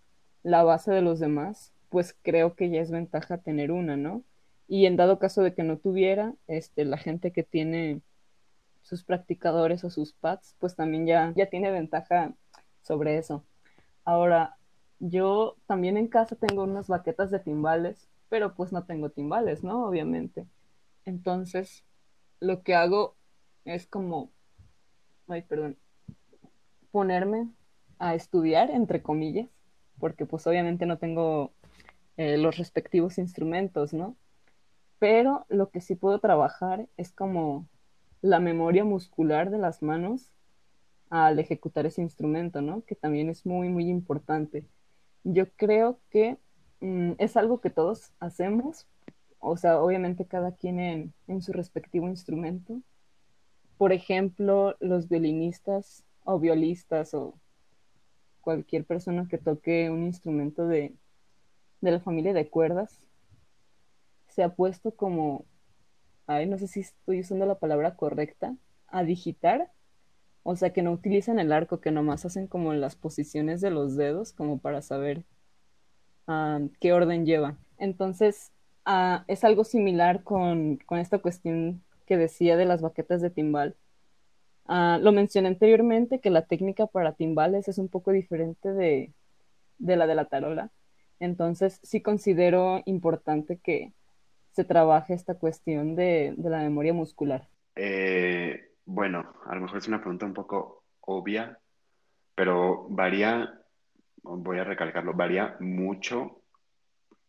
la 0.43 0.63
base 0.63 0.91
de 0.91 1.01
los 1.01 1.21
demás, 1.21 1.71
pues 1.87 2.13
creo 2.21 2.53
que 2.53 2.69
ya 2.69 2.81
es 2.81 2.91
ventaja 2.91 3.37
tener 3.37 3.71
una, 3.71 3.95
¿no? 3.95 4.23
Y 4.67 4.85
en 4.85 4.97
dado 4.97 5.19
caso 5.19 5.41
de 5.43 5.53
que 5.53 5.63
no 5.63 5.77
tuviera, 5.77 6.33
este, 6.47 6.85
la 6.85 6.97
gente 6.97 7.31
que 7.31 7.43
tiene 7.43 8.01
sus 8.81 9.03
practicadores 9.03 9.83
o 9.83 9.89
sus 9.89 10.13
pads, 10.13 10.55
pues 10.59 10.75
también 10.75 11.05
ya, 11.05 11.33
ya 11.35 11.49
tiene 11.49 11.71
ventaja 11.71 12.33
sobre 12.81 13.17
eso. 13.17 13.43
Ahora, 14.03 14.57
yo 14.99 15.57
también 15.67 15.97
en 15.97 16.07
casa 16.07 16.35
tengo 16.35 16.63
unas 16.63 16.87
baquetas 16.87 17.31
de 17.31 17.39
timbales, 17.39 18.09
pero 18.29 18.55
pues 18.55 18.71
no 18.71 18.83
tengo 18.85 19.09
timbales, 19.09 19.63
¿no? 19.63 19.85
Obviamente. 19.85 20.45
Entonces, 21.05 21.83
lo 22.39 22.63
que 22.63 22.75
hago 22.75 23.15
es 23.65 23.87
como, 23.87 24.31
ay, 25.27 25.41
perdón, 25.43 25.77
ponerme 26.91 27.49
a 27.99 28.15
estudiar, 28.15 28.71
entre 28.71 29.01
comillas, 29.01 29.49
porque 29.99 30.25
pues 30.25 30.45
obviamente 30.47 30.85
no 30.85 30.97
tengo 30.97 31.51
eh, 32.17 32.37
los 32.37 32.57
respectivos 32.57 33.17
instrumentos, 33.17 33.93
¿no? 33.93 34.15
Pero 34.99 35.45
lo 35.49 35.69
que 35.69 35.81
sí 35.81 35.95
puedo 35.95 36.19
trabajar 36.19 36.87
es 36.97 37.11
como 37.11 37.67
la 38.21 38.39
memoria 38.39 38.83
muscular 38.83 39.51
de 39.51 39.59
las 39.59 39.83
manos 39.83 40.31
al 41.09 41.39
ejecutar 41.39 41.85
ese 41.85 42.01
instrumento, 42.01 42.61
¿no? 42.61 42.83
Que 42.83 42.95
también 42.95 43.29
es 43.29 43.45
muy, 43.45 43.69
muy 43.69 43.89
importante. 43.89 44.65
Yo 45.23 45.49
creo 45.55 45.99
que 46.09 46.37
mm, 46.81 47.13
es 47.17 47.37
algo 47.37 47.61
que 47.61 47.69
todos 47.69 48.11
hacemos, 48.19 48.87
o 49.39 49.55
sea, 49.57 49.81
obviamente 49.81 50.25
cada 50.25 50.53
quien 50.53 50.79
en, 50.79 51.13
en 51.27 51.41
su 51.41 51.53
respectivo 51.53 52.07
instrumento. 52.07 52.81
Por 53.77 53.93
ejemplo, 53.93 54.75
los 54.79 55.07
violinistas 55.07 56.03
o 56.23 56.39
violistas 56.39 57.13
o 57.13 57.39
cualquier 58.41 58.85
persona 58.85 59.27
que 59.29 59.37
toque 59.37 59.89
un 59.89 60.05
instrumento 60.05 60.67
de, 60.67 60.95
de 61.81 61.91
la 61.91 61.99
familia 61.99 62.33
de 62.33 62.49
cuerdas 62.49 63.06
se 64.37 64.43
ha 64.43 64.49
puesto 64.49 64.91
como, 64.91 65.45
ay, 66.27 66.45
no 66.45 66.59
sé 66.59 66.67
si 66.67 66.81
estoy 66.81 67.21
usando 67.21 67.47
la 67.47 67.57
palabra 67.57 67.95
correcta, 67.95 68.55
a 68.87 69.03
digitar, 69.03 69.71
o 70.43 70.55
sea, 70.55 70.71
que 70.73 70.83
no 70.83 70.91
utilizan 70.91 71.39
el 71.39 71.51
arco, 71.51 71.81
que 71.81 71.89
nomás 71.89 72.23
hacen 72.23 72.45
como 72.45 72.71
las 72.73 72.95
posiciones 72.95 73.61
de 73.61 73.71
los 73.71 73.95
dedos, 73.95 74.33
como 74.33 74.59
para 74.59 74.83
saber 74.83 75.25
ah, 76.27 76.59
qué 76.79 76.93
orden 76.93 77.25
lleva. 77.25 77.57
Entonces, 77.79 78.51
ah, 78.85 79.25
es 79.27 79.43
algo 79.43 79.63
similar 79.63 80.23
con, 80.23 80.79
esta 80.91 81.17
cuestión 81.17 81.81
que 82.05 82.17
decía 82.17 82.57
de 82.57 82.65
las 82.65 82.81
baquetas 82.81 83.23
de 83.23 83.31
timbal. 83.31 83.75
Ah, 84.67 84.99
lo 85.01 85.11
mencioné 85.13 85.47
anteriormente 85.47 86.19
que 86.19 86.29
la 86.29 86.45
técnica 86.45 86.85
para 86.85 87.13
timbales 87.13 87.67
es 87.69 87.79
un 87.79 87.87
poco 87.89 88.11
diferente 88.11 88.71
de, 88.71 89.13
de 89.79 89.95
la 89.97 90.05
de 90.05 90.13
la 90.13 90.25
tarola. 90.25 90.71
Entonces, 91.19 91.79
sí 91.81 92.01
considero 92.01 92.83
importante 92.85 93.57
que 93.57 93.93
se 94.57 94.65
trabaje 94.65 95.13
esta 95.13 95.35
cuestión 95.35 95.95
de, 95.95 96.33
la 96.35 96.57
memoria 96.57 96.91
muscular. 96.91 97.47
Eh, 97.75 98.71
bueno, 98.85 99.35
a 99.45 99.53
lo 99.53 99.61
mejor 99.61 99.77
es 99.77 99.87
una 99.87 99.99
pregunta 99.99 100.25
un 100.25 100.33
poco 100.33 100.83
obvia, 101.01 101.59
pero 102.33 102.87
varía, 102.89 103.53
voy 104.23 104.57
a 104.57 104.63
recalcarlo, 104.63 105.13
varía 105.13 105.57
mucho 105.59 106.41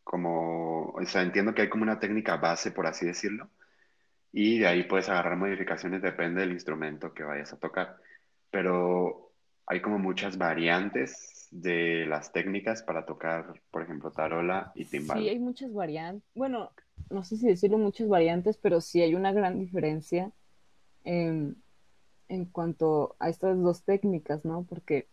como, 0.02 0.92
o 0.92 1.04
sea, 1.04 1.20
entiendo 1.20 1.52
que 1.52 1.60
hay 1.60 1.68
como 1.68 1.82
una 1.82 2.00
técnica 2.00 2.38
base, 2.38 2.70
por 2.70 2.86
así 2.86 3.04
decirlo, 3.04 3.50
y 4.32 4.58
de 4.58 4.66
ahí 4.66 4.84
puedes 4.84 5.10
agarrar 5.10 5.36
modificaciones, 5.36 6.00
depende 6.00 6.40
del 6.40 6.52
instrumento 6.52 7.12
que 7.12 7.24
vayas 7.24 7.52
a 7.52 7.58
tocar, 7.58 7.98
pero 8.50 9.32
hay 9.66 9.82
como 9.82 9.98
muchas 9.98 10.38
variantes 10.38 11.46
de 11.50 12.06
las 12.06 12.32
técnicas 12.32 12.82
para 12.82 13.04
tocar, 13.04 13.52
por 13.70 13.82
ejemplo, 13.82 14.12
tarola 14.12 14.72
y 14.74 14.86
timbal. 14.86 15.18
Sí, 15.18 15.28
hay 15.28 15.38
muchas 15.38 15.74
variantes. 15.74 16.26
Bueno, 16.34 16.70
no 17.11 17.24
sé 17.24 17.37
si 17.37 17.46
decirlo 17.46 17.78
muchas 17.78 18.08
variantes, 18.08 18.56
pero 18.58 18.80
sí 18.80 19.00
hay 19.02 19.14
una 19.14 19.32
gran 19.32 19.58
diferencia 19.58 20.32
en, 21.04 21.56
cuanto 22.52 23.16
a 23.18 23.28
estas 23.28 23.61
dos 23.62 23.82
técnicas, 23.82 24.44
¿no? 24.44 24.64
Porque 24.68 25.08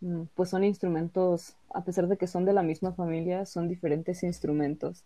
mm, 0.00 0.24
pues 0.34 0.50
son 0.50 0.64
instrumentos, 0.64 1.56
a 1.70 1.84
pesar 1.84 2.08
de 2.08 2.16
que 2.18 2.26
son 2.26 2.44
de 2.44 2.52
la 2.52 2.62
misma 2.62 2.92
familia, 2.92 3.46
son 3.46 3.68
diferentes 3.68 4.22
instrumentos 4.22 5.04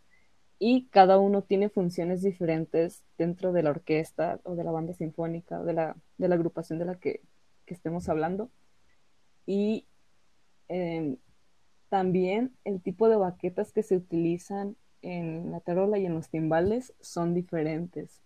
y 0.59 0.87
cada 0.89 1.19
uno 1.19 1.43
tiene 1.43 1.69
funciones 1.69 2.23
diferentes 2.23 3.03
dentro 3.19 3.53
de 3.53 3.63
la 3.63 3.71
orquesta 3.71 4.41
o 4.45 4.55
de 4.57 4.65
la 4.65 4.73
banda 4.73 4.95
sinfónica 4.95 5.61
o 5.61 5.65
de 5.65 5.75
la, 5.75 5.97
de 6.19 6.29
la 6.29 6.35
agrupación 6.37 6.79
de 6.79 6.87
la 6.87 6.97
que, 6.97 7.21
que 7.67 7.75
estemos 7.75 8.09
hablando. 8.09 8.51
Y 9.47 9.87
Em, 10.69 11.17
también 11.89 12.57
el 12.65 12.83
tipo 12.83 13.09
de 13.09 13.17
baquetas 13.17 13.73
que 13.73 13.83
se 13.83 13.97
utilizan 13.97 14.77
en 15.03 15.51
la 15.51 15.61
tarola 15.61 15.99
y 15.99 16.07
en 16.07 16.15
los 16.15 16.29
timbales 16.29 16.95
son 17.01 17.35
diferentes. 17.35 18.23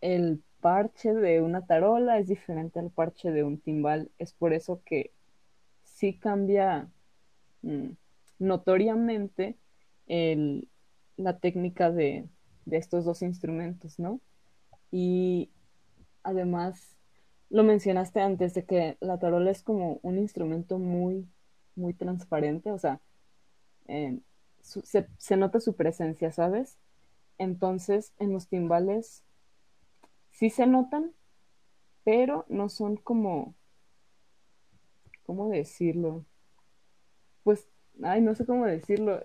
El 0.00 0.42
parche 0.60 1.14
de 1.14 1.40
una 1.40 1.66
tarola 1.66 2.18
es 2.18 2.28
diferente 2.28 2.78
al 2.78 2.90
parche 2.90 3.30
de 3.30 3.44
un 3.44 3.58
timbal. 3.58 4.10
Es 4.18 4.32
por 4.32 4.52
eso 4.52 4.82
que 4.84 5.12
sí 5.82 6.18
cambia 6.18 6.88
mm, 7.62 7.90
notoriamente 8.38 9.56
la 11.16 11.38
técnica 11.38 11.92
de, 11.92 12.28
de 12.64 12.76
estos 12.76 13.04
dos 13.04 13.22
instrumentos, 13.22 13.98
¿no? 13.98 14.20
Y 14.90 15.50
además 16.22 16.96
lo 17.48 17.64
mencionaste 17.64 18.20
antes 18.20 18.54
de 18.54 18.64
que 18.64 18.96
la 19.00 19.18
tarola 19.18 19.50
es 19.50 19.62
como 19.62 19.98
un 20.02 20.18
instrumento 20.18 20.78
muy, 20.78 21.28
muy 21.74 21.94
transparente, 21.94 22.70
o 22.70 22.78
sea, 22.78 23.00
eh, 23.88 24.20
se, 24.60 25.36
nota 25.36 25.60
su 25.60 25.74
presencia, 25.74 26.32
¿sabes? 26.32 26.78
Entonces, 27.38 28.12
en 28.18 28.32
los 28.32 28.48
timbales 28.48 29.24
sí 30.30 30.50
se 30.50 30.66
notan, 30.66 31.12
pero 32.04 32.44
no 32.48 32.68
son 32.68 32.96
como, 32.96 33.54
¿cómo 35.24 35.48
decirlo? 35.48 36.24
Pues, 37.42 37.68
ay, 38.02 38.20
no 38.20 38.34
sé 38.34 38.46
cómo 38.46 38.66
decirlo. 38.66 39.22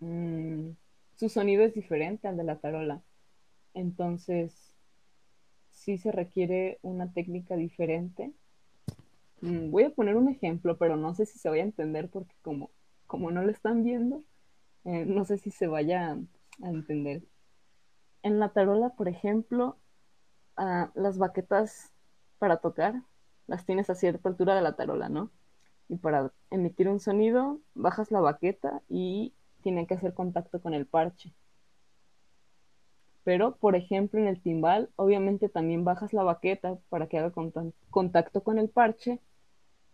Mm, 0.00 0.70
su 1.16 1.28
sonido 1.28 1.62
es 1.64 1.74
diferente 1.74 2.28
al 2.28 2.36
de 2.36 2.44
la 2.44 2.58
tarola. 2.58 3.02
Entonces, 3.74 4.74
sí 5.70 5.98
se 5.98 6.12
requiere 6.12 6.78
una 6.82 7.12
técnica 7.12 7.56
diferente. 7.56 8.32
Mm, 9.40 9.70
voy 9.70 9.84
a 9.84 9.90
poner 9.90 10.16
un 10.16 10.28
ejemplo, 10.28 10.76
pero 10.78 10.96
no 10.96 11.14
sé 11.14 11.26
si 11.26 11.38
se 11.38 11.48
vaya 11.48 11.62
a 11.62 11.66
entender 11.66 12.08
porque 12.10 12.34
como, 12.42 12.70
como 13.10 13.32
no 13.32 13.42
lo 13.42 13.50
están 13.50 13.82
viendo, 13.82 14.22
eh, 14.84 15.04
no 15.04 15.24
sé 15.24 15.36
si 15.36 15.50
se 15.50 15.66
vaya 15.66 16.16
a 16.62 16.68
entender. 16.68 17.24
En 18.22 18.38
la 18.38 18.50
tarola, 18.50 18.90
por 18.90 19.08
ejemplo, 19.08 19.76
ah, 20.56 20.92
las 20.94 21.18
baquetas 21.18 21.92
para 22.38 22.58
tocar 22.58 23.02
las 23.48 23.66
tienes 23.66 23.90
a 23.90 23.96
cierta 23.96 24.28
altura 24.28 24.54
de 24.54 24.62
la 24.62 24.76
tarola, 24.76 25.08
¿no? 25.08 25.32
Y 25.88 25.96
para 25.96 26.32
emitir 26.50 26.88
un 26.88 27.00
sonido, 27.00 27.58
bajas 27.74 28.12
la 28.12 28.20
baqueta 28.20 28.80
y 28.88 29.34
tiene 29.60 29.88
que 29.88 29.94
hacer 29.94 30.14
contacto 30.14 30.62
con 30.62 30.72
el 30.72 30.86
parche. 30.86 31.34
Pero, 33.24 33.56
por 33.56 33.74
ejemplo, 33.74 34.20
en 34.20 34.28
el 34.28 34.40
timbal, 34.40 34.88
obviamente 34.94 35.48
también 35.48 35.84
bajas 35.84 36.12
la 36.12 36.22
baqueta 36.22 36.78
para 36.90 37.08
que 37.08 37.18
haga 37.18 37.32
contacto 37.90 38.44
con 38.44 38.60
el 38.60 38.68
parche, 38.68 39.18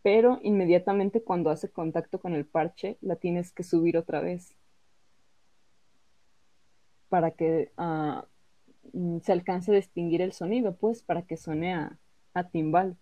pero 0.07 0.39
inmediatamente 0.45 1.21
cuando 1.21 1.51
hace 1.51 1.69
contacto 1.69 2.21
con 2.21 2.33
el 2.33 2.47
parche, 2.47 2.97
la 3.01 3.17
tienes 3.17 3.51
que 3.51 3.65
subir 3.65 3.97
otra 3.99 4.21
vez 4.21 4.57
para 7.09 7.33
que 7.33 7.73
uh, 7.77 9.19
se 9.21 9.33
alcance 9.33 9.73
a 9.73 9.75
distinguir 9.75 10.23
el 10.23 10.31
sonido, 10.31 10.77
pues 10.77 11.03
para 11.03 11.23
que 11.23 11.37
suene 11.37 11.75
a, 11.75 11.99
timbal. 12.53 12.97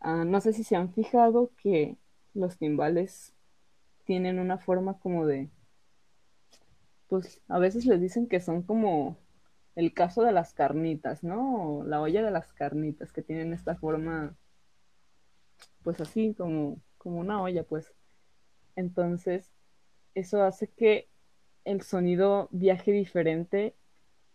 Uh, 0.00 0.24
no 0.24 0.40
sé 0.40 0.52
si 0.52 0.64
se 0.64 0.74
han 0.74 0.92
fijado 0.92 1.52
que 1.62 1.96
los 2.34 2.58
timbales 2.58 3.32
tienen 4.04 4.40
una 4.40 4.58
forma 4.58 4.98
como 4.98 5.26
de, 5.26 5.48
pues 7.06 7.40
a 7.46 7.60
veces 7.60 7.86
les 7.86 8.00
dicen 8.00 8.26
que 8.26 8.40
son 8.40 8.62
como 8.64 9.16
el 9.76 9.94
caso 9.94 10.24
de 10.24 10.32
las 10.32 10.54
carnitas, 10.54 11.22
¿no? 11.22 11.84
la 11.86 12.00
olla 12.00 12.24
de 12.24 12.32
las 12.32 12.52
carnitas, 12.52 13.12
que 13.12 13.22
tienen 13.22 13.52
esta 13.52 13.76
forma, 13.76 14.34
pues 15.86 16.00
así, 16.00 16.34
como, 16.34 16.82
como 16.98 17.20
una 17.20 17.40
olla, 17.40 17.62
pues. 17.62 17.94
Entonces, 18.74 19.52
eso 20.16 20.42
hace 20.42 20.66
que 20.66 21.08
el 21.64 21.82
sonido 21.82 22.48
viaje 22.50 22.90
diferente 22.90 23.76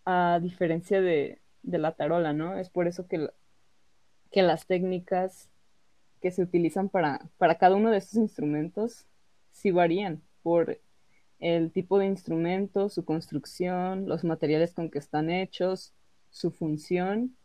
a 0.06 0.40
diferencia 0.42 1.02
de, 1.02 1.42
la 1.64 1.92
tarola, 1.98 2.32
¿no? 2.32 2.58
Es 2.58 2.70
por 2.70 2.88
eso 2.88 3.06
que, 3.10 3.30
que 4.32 4.44
las 4.44 4.66
técnicas 4.66 5.50
que 6.22 6.32
se 6.32 6.42
utilizan 6.42 6.88
para, 6.88 7.30
para 7.38 7.58
cada 7.58 7.76
uno 7.76 7.92
de 7.92 7.98
estos 7.98 8.16
instrumentos 8.16 9.06
sí 9.52 9.72
varían 9.72 10.24
por 10.44 10.80
el 11.40 11.74
tipo 11.74 12.00
de 12.00 12.06
instrumento, 12.06 12.88
su 12.88 13.04
construcción, 13.04 14.08
los 14.08 14.24
materiales 14.24 14.74
con 14.74 14.90
que 14.90 15.00
están 15.00 15.30
hechos, 15.30 15.94
su 16.30 16.50
función 16.50 17.36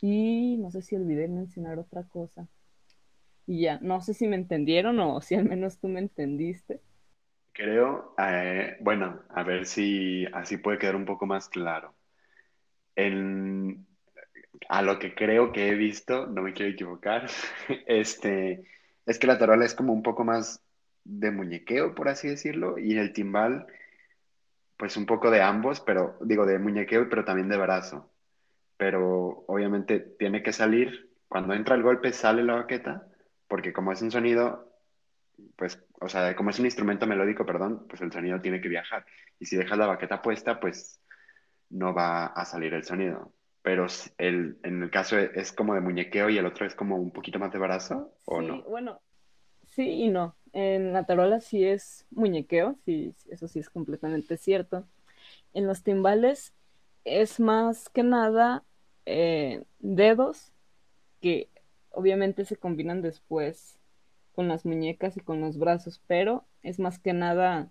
y 0.00 0.56
no 0.58 0.70
sé 0.70 0.82
si 0.82 0.94
olvidé 0.94 1.26
mencionar 1.26 1.80
otra 1.80 2.04
cosa. 2.04 2.48
Y 3.46 3.62
ya, 3.62 3.78
no 3.80 4.00
sé 4.00 4.14
si 4.14 4.26
me 4.26 4.36
entendieron 4.36 4.98
o 5.00 5.20
si 5.20 5.34
al 5.36 5.44
menos 5.44 5.78
tú 5.78 5.88
me 5.88 6.00
entendiste. 6.00 6.80
Creo, 7.52 8.14
eh, 8.18 8.76
bueno, 8.80 9.22
a 9.30 9.42
ver 9.42 9.66
si 9.66 10.26
así 10.32 10.58
puede 10.58 10.78
quedar 10.78 10.96
un 10.96 11.06
poco 11.06 11.26
más 11.26 11.48
claro. 11.48 11.94
En, 12.96 13.86
a 14.68 14.82
lo 14.82 14.98
que 14.98 15.14
creo 15.14 15.52
que 15.52 15.68
he 15.68 15.74
visto, 15.74 16.26
no 16.26 16.42
me 16.42 16.52
quiero 16.52 16.72
equivocar, 16.72 17.28
este, 17.86 18.64
es 19.06 19.18
que 19.18 19.26
la 19.26 19.38
tarola 19.38 19.64
es 19.64 19.74
como 19.74 19.92
un 19.92 20.02
poco 20.02 20.24
más 20.24 20.62
de 21.04 21.30
muñequeo, 21.30 21.94
por 21.94 22.08
así 22.08 22.28
decirlo, 22.28 22.78
y 22.78 22.98
el 22.98 23.12
timbal, 23.12 23.66
pues 24.76 24.96
un 24.96 25.06
poco 25.06 25.30
de 25.30 25.42
ambos, 25.42 25.80
pero 25.80 26.16
digo 26.20 26.46
de 26.46 26.58
muñequeo, 26.58 27.08
pero 27.08 27.24
también 27.24 27.48
de 27.48 27.56
brazo. 27.56 28.10
Pero 28.76 29.44
obviamente 29.48 30.00
tiene 30.00 30.42
que 30.42 30.52
salir, 30.52 31.10
cuando 31.28 31.54
entra 31.54 31.74
el 31.76 31.82
golpe 31.82 32.12
sale 32.12 32.42
la 32.44 32.56
baqueta, 32.56 33.08
porque 33.48 33.72
como 33.72 33.92
es 33.92 34.02
un 34.02 34.10
sonido, 34.10 34.72
pues, 35.56 35.82
o 36.00 36.08
sea, 36.08 36.34
como 36.34 36.50
es 36.50 36.58
un 36.58 36.66
instrumento 36.66 37.06
melódico, 37.06 37.44
perdón, 37.44 37.86
pues 37.88 38.00
el 38.02 38.12
sonido 38.12 38.40
tiene 38.40 38.60
que 38.60 38.68
viajar. 38.68 39.04
Y 39.38 39.46
si 39.46 39.56
dejas 39.56 39.78
la 39.78 39.86
baqueta 39.86 40.22
puesta, 40.22 40.60
pues 40.60 41.00
no 41.70 41.94
va 41.94 42.26
a 42.26 42.44
salir 42.44 42.74
el 42.74 42.84
sonido. 42.84 43.32
Pero 43.62 43.86
el, 44.18 44.58
en 44.62 44.82
el 44.82 44.90
caso 44.90 45.18
es 45.18 45.52
como 45.52 45.74
de 45.74 45.80
muñequeo 45.80 46.30
y 46.30 46.38
el 46.38 46.46
otro 46.46 46.66
es 46.66 46.74
como 46.74 46.96
un 46.96 47.10
poquito 47.10 47.38
más 47.38 47.52
de 47.52 47.58
brazo, 47.58 48.12
¿o 48.24 48.40
sí, 48.40 48.46
no? 48.46 48.62
Bueno, 48.62 49.00
sí 49.64 49.88
y 50.04 50.08
no. 50.08 50.36
En 50.52 50.92
la 50.92 51.04
tarola 51.04 51.40
sí 51.40 51.64
es 51.64 52.06
muñequeo, 52.10 52.76
sí, 52.84 53.14
eso 53.28 53.48
sí 53.48 53.58
es 53.58 53.68
completamente 53.68 54.36
cierto. 54.36 54.86
En 55.52 55.66
los 55.66 55.82
timbales 55.82 56.54
es 57.04 57.40
más 57.40 57.88
que 57.88 58.02
nada 58.02 58.64
eh, 59.04 59.64
dedos 59.78 60.52
que 61.20 61.48
obviamente 61.96 62.44
se 62.44 62.56
combinan 62.56 63.00
después 63.02 63.78
con 64.32 64.48
las 64.48 64.66
muñecas 64.66 65.16
y 65.16 65.20
con 65.20 65.40
los 65.40 65.58
brazos, 65.58 66.02
pero 66.06 66.46
es 66.62 66.78
más 66.78 66.98
que 66.98 67.14
nada 67.14 67.70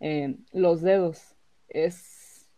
eh, 0.00 0.36
los 0.52 0.82
dedos. 0.82 1.36
Es, 1.68 2.48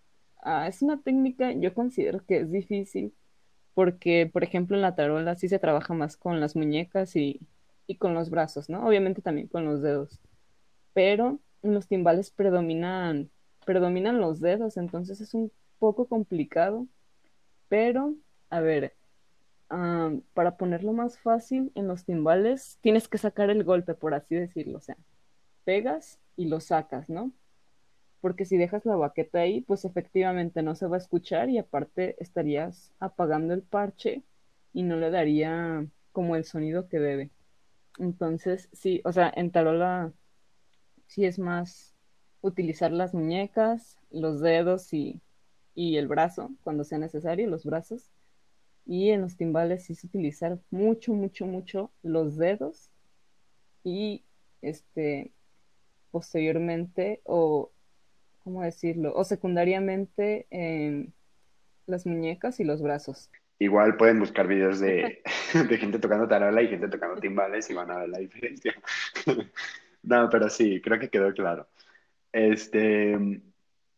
ah, 0.42 0.66
es 0.68 0.80
una 0.82 1.02
técnica, 1.02 1.52
yo 1.52 1.74
considero 1.74 2.24
que 2.24 2.38
es 2.38 2.50
difícil, 2.50 3.14
porque, 3.74 4.28
por 4.32 4.42
ejemplo, 4.42 4.74
en 4.76 4.82
la 4.82 4.96
tarola 4.96 5.36
sí 5.36 5.48
se 5.48 5.58
trabaja 5.58 5.92
más 5.94 6.16
con 6.16 6.40
las 6.40 6.56
muñecas 6.56 7.14
y, 7.14 7.40
y 7.86 7.96
con 7.96 8.14
los 8.14 8.30
brazos, 8.30 8.70
¿no? 8.70 8.86
Obviamente 8.86 9.20
también 9.20 9.48
con 9.48 9.66
los 9.66 9.82
dedos, 9.82 10.18
pero 10.94 11.40
en 11.62 11.74
los 11.74 11.88
timbales 11.88 12.30
predominan, 12.30 13.30
predominan 13.66 14.18
los 14.18 14.40
dedos, 14.40 14.78
entonces 14.78 15.20
es 15.20 15.34
un 15.34 15.52
poco 15.78 16.06
complicado, 16.06 16.86
pero, 17.68 18.14
a 18.48 18.60
ver, 18.60 18.94
para 20.34 20.56
ponerlo 20.56 20.92
más 20.92 21.18
fácil, 21.18 21.70
en 21.76 21.86
los 21.86 22.04
timbales 22.04 22.78
tienes 22.80 23.06
que 23.06 23.18
sacar 23.18 23.50
el 23.50 23.62
golpe, 23.62 23.94
por 23.94 24.14
así 24.14 24.34
decirlo. 24.34 24.78
O 24.78 24.80
sea, 24.80 24.96
pegas 25.64 26.18
y 26.36 26.46
lo 26.46 26.60
sacas, 26.60 27.08
¿no? 27.08 27.32
Porque 28.20 28.44
si 28.44 28.56
dejas 28.56 28.84
la 28.84 28.96
baqueta 28.96 29.40
ahí, 29.40 29.60
pues 29.60 29.84
efectivamente 29.84 30.62
no 30.62 30.74
se 30.74 30.86
va 30.86 30.96
a 30.96 30.98
escuchar 30.98 31.50
y 31.50 31.58
aparte 31.58 32.16
estarías 32.18 32.92
apagando 32.98 33.54
el 33.54 33.62
parche 33.62 34.22
y 34.72 34.82
no 34.82 34.96
le 34.96 35.10
daría 35.10 35.86
como 36.12 36.34
el 36.36 36.44
sonido 36.44 36.88
que 36.88 36.98
debe. 36.98 37.30
Entonces, 37.98 38.68
sí, 38.72 39.00
o 39.04 39.12
sea, 39.12 39.32
en 39.34 39.52
tarola 39.52 40.12
sí 41.06 41.24
es 41.26 41.38
más 41.38 41.94
utilizar 42.40 42.90
las 42.90 43.14
muñecas, 43.14 43.98
los 44.10 44.40
dedos 44.40 44.92
y, 44.92 45.20
y 45.74 45.96
el 45.96 46.08
brazo 46.08 46.50
cuando 46.64 46.82
sea 46.84 46.98
necesario, 46.98 47.48
los 47.48 47.64
brazos 47.64 48.10
y 48.86 49.10
en 49.10 49.22
los 49.22 49.36
timbales 49.36 49.88
es 49.90 50.02
utilizar 50.04 50.58
mucho, 50.70 51.12
mucho, 51.12 51.46
mucho 51.46 51.90
los 52.02 52.36
dedos 52.36 52.90
y 53.84 54.24
este 54.62 55.32
posteriormente 56.10 57.20
o 57.24 57.70
cómo 58.42 58.62
decirlo 58.62 59.12
o 59.14 59.24
secundariamente 59.24 60.46
en 60.50 61.12
las 61.86 62.06
muñecas 62.06 62.60
y 62.60 62.64
los 62.64 62.82
brazos. 62.82 63.30
Igual 63.58 63.96
pueden 63.96 64.18
buscar 64.18 64.46
videos 64.46 64.80
de, 64.80 65.22
de 65.68 65.78
gente 65.78 65.98
tocando 65.98 66.26
tarola 66.26 66.62
y 66.62 66.68
gente 66.68 66.88
tocando 66.88 67.20
timbales 67.20 67.68
y 67.70 67.74
van 67.74 67.90
a 67.90 67.98
ver 67.98 68.08
la 68.08 68.18
diferencia. 68.18 68.74
no, 70.02 70.28
pero 70.30 70.48
sí, 70.48 70.80
creo 70.80 70.98
que 70.98 71.10
quedó 71.10 71.32
claro. 71.32 71.68
Este, 72.32 73.42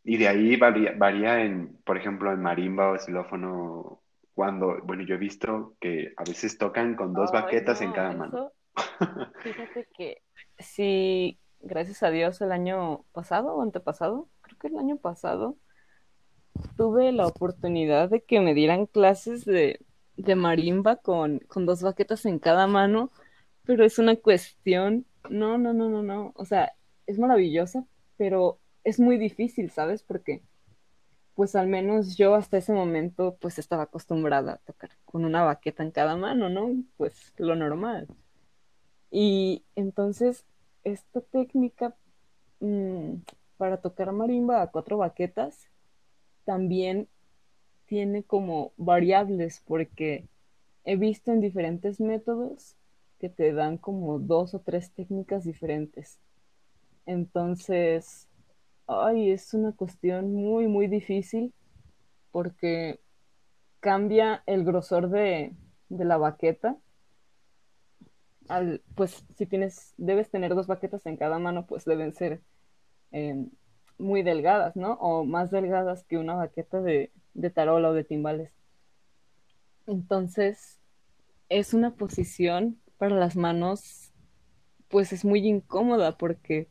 y 0.03 0.17
de 0.17 0.27
ahí 0.27 0.55
varía, 0.57 0.93
varía 0.97 1.43
en, 1.43 1.77
por 1.85 1.97
ejemplo, 1.97 2.31
en 2.33 2.41
marimba 2.41 2.91
o 2.91 2.99
xilófono 2.99 4.02
cuando, 4.33 4.77
bueno, 4.83 5.03
yo 5.03 5.15
he 5.15 5.19
visto 5.19 5.75
que 5.79 6.13
a 6.17 6.23
veces 6.23 6.57
tocan 6.57 6.95
con 6.95 7.13
dos 7.13 7.31
baquetas 7.31 7.81
en 7.81 7.91
cada 7.91 8.13
mano. 8.13 8.51
Fíjate 9.43 9.87
que 9.95 10.21
sí, 10.57 11.39
gracias 11.59 12.03
a 12.03 12.09
Dios 12.09 12.41
el 12.41 12.51
año 12.51 13.03
pasado 13.11 13.55
o 13.55 13.61
antepasado, 13.61 14.29
creo 14.41 14.57
que 14.57 14.67
el 14.67 14.77
año 14.77 14.97
pasado, 14.97 15.57
tuve 16.77 17.11
la 17.11 17.27
oportunidad 17.27 18.09
de 18.09 18.21
que 18.21 18.39
me 18.39 18.53
dieran 18.53 18.85
clases 18.85 19.45
de, 19.45 19.79
de 20.17 20.35
marimba 20.35 20.97
con, 20.97 21.39
con 21.39 21.65
dos 21.65 21.81
baquetas 21.81 22.25
en 22.25 22.39
cada 22.39 22.67
mano, 22.67 23.11
pero 23.63 23.85
es 23.85 23.99
una 23.99 24.15
cuestión, 24.15 25.05
no, 25.29 25.57
no, 25.57 25.73
no, 25.73 25.89
no, 25.89 26.03
no, 26.03 26.33
o 26.35 26.45
sea, 26.45 26.73
es 27.07 27.19
maravillosa, 27.19 27.85
pero 28.17 28.59
es 28.83 28.99
muy 28.99 29.17
difícil, 29.17 29.71
¿sabes? 29.71 30.03
Porque 30.03 30.41
pues 31.35 31.55
al 31.55 31.67
menos 31.67 32.15
yo 32.15 32.35
hasta 32.35 32.57
ese 32.57 32.73
momento 32.73 33.37
pues 33.39 33.59
estaba 33.59 33.83
acostumbrada 33.83 34.53
a 34.53 34.57
tocar 34.57 34.91
con 35.05 35.25
una 35.25 35.43
baqueta 35.43 35.83
en 35.83 35.91
cada 35.91 36.15
mano, 36.15 36.49
¿no? 36.49 36.83
Pues 36.97 37.33
lo 37.37 37.55
normal. 37.55 38.07
Y 39.11 39.63
entonces 39.75 40.45
esta 40.83 41.21
técnica 41.21 41.95
mm, 42.59 43.15
para 43.57 43.77
tocar 43.77 44.11
marimba 44.11 44.61
a 44.61 44.67
cuatro 44.71 44.97
baquetas 44.97 45.69
también 46.45 47.07
tiene 47.85 48.23
como 48.23 48.73
variables 48.77 49.61
porque 49.65 50.27
he 50.83 50.95
visto 50.95 51.31
en 51.31 51.41
diferentes 51.41 51.99
métodos 51.99 52.75
que 53.19 53.29
te 53.29 53.53
dan 53.53 53.77
como 53.77 54.19
dos 54.19 54.53
o 54.53 54.59
tres 54.59 54.91
técnicas 54.91 55.45
diferentes. 55.45 56.19
Entonces, 57.05 58.27
ay, 58.87 59.31
es 59.31 59.53
una 59.53 59.71
cuestión 59.73 60.33
muy, 60.33 60.67
muy 60.67 60.87
difícil 60.87 61.53
porque 62.31 62.99
cambia 63.79 64.43
el 64.45 64.63
grosor 64.63 65.09
de, 65.09 65.55
de 65.89 66.05
la 66.05 66.17
baqueta. 66.17 66.77
Al, 68.47 68.81
pues 68.95 69.25
si 69.37 69.45
tienes, 69.45 69.93
debes 69.97 70.29
tener 70.29 70.53
dos 70.55 70.67
baquetas 70.67 71.05
en 71.05 71.17
cada 71.17 71.39
mano, 71.39 71.65
pues 71.65 71.85
deben 71.85 72.13
ser 72.13 72.41
eh, 73.11 73.45
muy 73.97 74.23
delgadas, 74.23 74.75
¿no? 74.75 74.93
O 74.93 75.23
más 75.23 75.51
delgadas 75.51 76.03
que 76.03 76.17
una 76.17 76.35
baqueta 76.35 76.81
de, 76.81 77.11
de 77.33 77.49
tarola 77.49 77.89
o 77.89 77.93
de 77.93 78.03
timbales. 78.03 78.51
Entonces, 79.87 80.79
es 81.49 81.73
una 81.73 81.95
posición 81.95 82.79
para 82.97 83.15
las 83.15 83.35
manos, 83.35 84.11
pues 84.87 85.13
es 85.13 85.25
muy 85.25 85.47
incómoda 85.47 86.17
porque, 86.17 86.69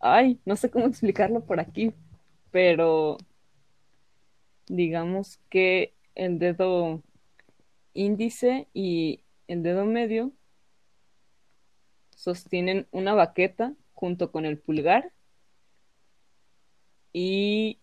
ay, 0.00 0.40
no 0.44 0.56
sé 0.56 0.70
cómo 0.70 0.86
explicarlo 0.88 1.44
por 1.44 1.60
aquí, 1.60 1.92
pero 2.50 3.18
digamos 4.66 5.38
que 5.48 5.94
el 6.14 6.38
dedo 6.38 7.02
índice 7.94 8.68
y 8.72 9.20
el 9.48 9.62
dedo 9.62 9.84
medio 9.84 10.32
sostienen 12.14 12.86
una 12.90 13.14
baqueta 13.14 13.74
junto 13.94 14.30
con 14.30 14.44
el 14.44 14.58
pulgar 14.58 15.12
y 17.12 17.80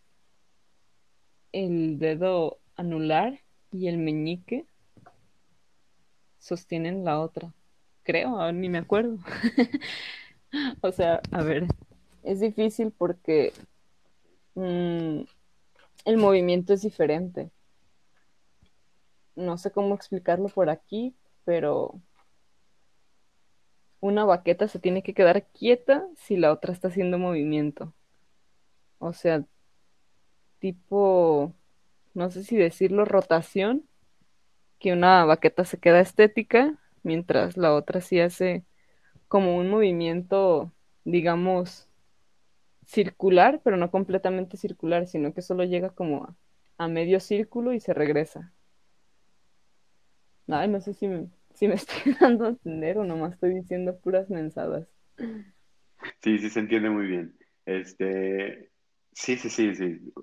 el 1.52 2.00
dedo 2.00 2.60
anular 2.76 3.40
y 3.72 3.88
el 3.88 3.98
meñique 3.98 4.66
sostienen 6.40 7.04
la 7.04 7.20
otra. 7.20 7.54
Creo, 8.04 8.52
ni 8.54 8.70
me 8.70 8.78
acuerdo. 8.78 9.18
o 10.82 10.92
sea, 10.92 11.22
a 11.32 11.44
ver, 11.44 11.68
es 12.28 12.42
difícil 12.42 12.92
porque 12.92 13.54
mmm, 14.54 15.22
el 16.06 16.18
movimiento 16.18 16.74
es 16.74 16.82
diferente. 16.82 17.52
No 19.36 19.58
sé 19.58 19.72
cómo 19.72 19.96
explicarlo 19.96 20.50
por 20.50 20.70
aquí, 20.70 21.16
pero 21.46 22.02
una 24.02 24.26
baqueta 24.26 24.68
se 24.68 24.80
tiene 24.80 25.04
que 25.04 25.14
quedar 25.14 25.48
quieta 25.48 26.06
si 26.18 26.36
la 26.36 26.52
otra 26.52 26.74
está 26.74 26.90
haciendo 26.90 27.18
movimiento. 27.18 27.94
O 29.00 29.14
sea, 29.14 29.46
tipo, 30.60 31.54
no 32.14 32.30
sé 32.30 32.44
si 32.44 32.58
decirlo, 32.58 33.06
rotación, 33.06 33.88
que 34.80 34.92
una 34.92 35.24
baqueta 35.26 35.64
se 35.66 35.80
queda 35.80 36.02
estética, 36.02 36.78
mientras 37.04 37.58
la 37.58 37.74
otra 37.74 38.02
sí 38.02 38.20
hace 38.20 38.66
como 39.28 39.58
un 39.58 39.70
movimiento, 39.70 40.72
digamos, 41.04 41.87
circular, 42.88 43.62
pero 43.64 43.78
no 43.78 43.92
completamente 43.92 44.58
circular, 44.58 45.08
sino 45.08 45.34
que 45.36 45.44
solo 45.44 45.66
llega 45.66 45.92
como 45.92 46.26
a, 46.26 46.38
a 46.80 46.90
medio 46.90 47.22
círculo 47.22 47.74
y 47.74 47.82
se 47.82 47.94
regresa. 47.96 48.54
Ay, 50.48 50.68
no 50.68 50.82
sé 50.82 50.94
si 50.94 51.08
me, 51.08 51.30
si 51.54 51.68
me 51.68 51.76
estoy 51.76 52.14
dando 52.20 52.46
a 52.46 52.50
entender 52.50 52.98
o 52.98 53.06
nomás 53.06 53.34
estoy 53.34 53.54
diciendo 53.54 54.00
puras 54.00 54.30
mensadas. 54.30 54.88
Sí, 56.22 56.38
sí 56.40 56.50
se 56.50 56.60
entiende 56.60 56.90
muy 56.90 57.08
bien. 57.08 57.38
Este, 57.66 58.72
sí, 59.14 59.38
sí, 59.38 59.50
sí, 59.50 59.76
sí. 59.76 60.14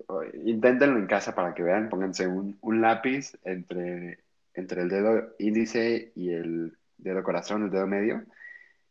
Inténtenlo 0.45 0.97
en 0.99 1.07
casa 1.07 1.35
para 1.35 1.53
que 1.53 1.63
vean, 1.63 1.89
pónganse 1.89 2.27
un, 2.27 2.57
un 2.61 2.81
lápiz 2.81 3.37
entre, 3.43 4.23
entre 4.53 4.81
el 4.81 4.89
dedo 4.89 5.35
índice 5.39 6.11
y 6.15 6.31
el 6.31 6.77
dedo 6.97 7.23
corazón, 7.23 7.63
el 7.63 7.71
dedo 7.71 7.87
medio. 7.87 8.23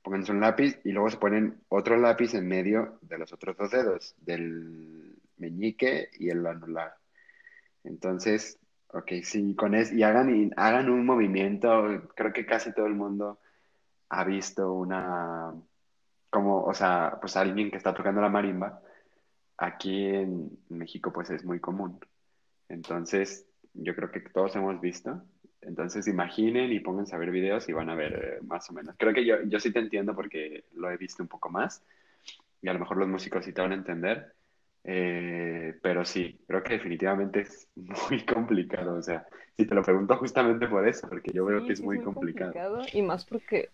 Pónganse 0.04 0.32
un 0.32 0.40
lápiz 0.40 0.78
y 0.84 0.92
luego 0.92 1.08
se 1.08 1.16
ponen 1.16 1.62
otro 1.70 1.96
lápiz 1.96 2.34
en 2.34 2.46
medio 2.46 2.98
de 3.00 3.16
los 3.16 3.32
otros 3.32 3.56
dos 3.56 3.70
dedos, 3.70 4.14
del 4.18 5.16
meñique 5.38 6.10
y 6.18 6.28
el 6.28 6.46
anular. 6.46 6.94
Entonces, 7.84 8.58
ok, 8.88 9.12
sí, 9.22 9.54
con 9.56 9.74
eso, 9.74 9.94
y 9.94 10.02
hagan, 10.02 10.52
hagan 10.58 10.90
un 10.90 11.06
movimiento, 11.06 12.06
creo 12.14 12.34
que 12.34 12.44
casi 12.44 12.74
todo 12.74 12.84
el 12.84 12.94
mundo 12.94 13.40
ha 14.10 14.24
visto 14.24 14.74
una, 14.74 15.54
como, 16.28 16.62
o 16.64 16.74
sea, 16.74 17.16
pues 17.18 17.34
alguien 17.38 17.70
que 17.70 17.78
está 17.78 17.94
tocando 17.94 18.20
la 18.20 18.28
marimba, 18.28 18.82
aquí 19.56 20.04
en 20.04 20.58
México 20.68 21.14
pues 21.14 21.30
es 21.30 21.46
muy 21.46 21.60
común. 21.60 21.98
Entonces, 22.68 23.46
yo 23.72 23.96
creo 23.96 24.10
que 24.10 24.20
todos 24.20 24.54
hemos 24.54 24.78
visto. 24.82 25.22
Entonces, 25.66 26.06
imaginen 26.08 26.72
y 26.72 26.80
pónganse 26.80 27.14
a 27.14 27.18
ver 27.18 27.30
videos 27.30 27.68
y 27.68 27.72
van 27.72 27.90
a 27.90 27.94
ver 27.94 28.38
eh, 28.42 28.44
más 28.46 28.68
o 28.70 28.72
menos. 28.74 28.94
Creo 28.98 29.14
que 29.14 29.24
yo, 29.24 29.36
yo 29.44 29.60
sí 29.60 29.72
te 29.72 29.80
entiendo 29.80 30.14
porque 30.14 30.64
lo 30.74 30.90
he 30.90 30.96
visto 30.96 31.22
un 31.22 31.28
poco 31.28 31.50
más 31.50 31.82
y 32.62 32.68
a 32.68 32.72
lo 32.72 32.80
mejor 32.80 32.96
los 32.98 33.08
músicos 33.08 33.44
sí 33.44 33.52
te 33.52 33.62
van 33.62 33.72
a 33.72 33.76
entender. 33.76 34.34
Eh, 34.84 35.78
pero 35.82 36.04
sí, 36.04 36.38
creo 36.46 36.62
que 36.62 36.74
definitivamente 36.74 37.40
es 37.42 37.68
muy 38.10 38.24
complicado. 38.24 38.96
O 38.96 39.02
sea, 39.02 39.26
si 39.56 39.66
te 39.66 39.74
lo 39.74 39.82
pregunto 39.82 40.16
justamente 40.16 40.68
por 40.68 40.86
eso, 40.88 41.08
porque 41.08 41.32
yo 41.32 41.44
veo 41.44 41.60
Sí, 41.60 41.66
que 41.66 41.72
es 41.74 41.80
sí 41.80 41.84
muy 41.84 42.00
complicado. 42.00 42.52
Y 42.92 43.02
más 43.02 43.24
porque, 43.24 43.70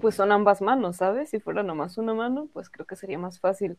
pues 0.00 0.14
son 0.14 0.32
ambas 0.32 0.62
manos, 0.62 0.96
¿sabes? 0.96 1.30
Si 1.30 1.40
fuera 1.40 1.62
nomás 1.62 1.98
una 1.98 2.14
mano, 2.14 2.48
pues 2.52 2.70
creo 2.70 2.86
que 2.86 2.96
sería 2.96 3.18
más 3.18 3.40
fácil. 3.40 3.76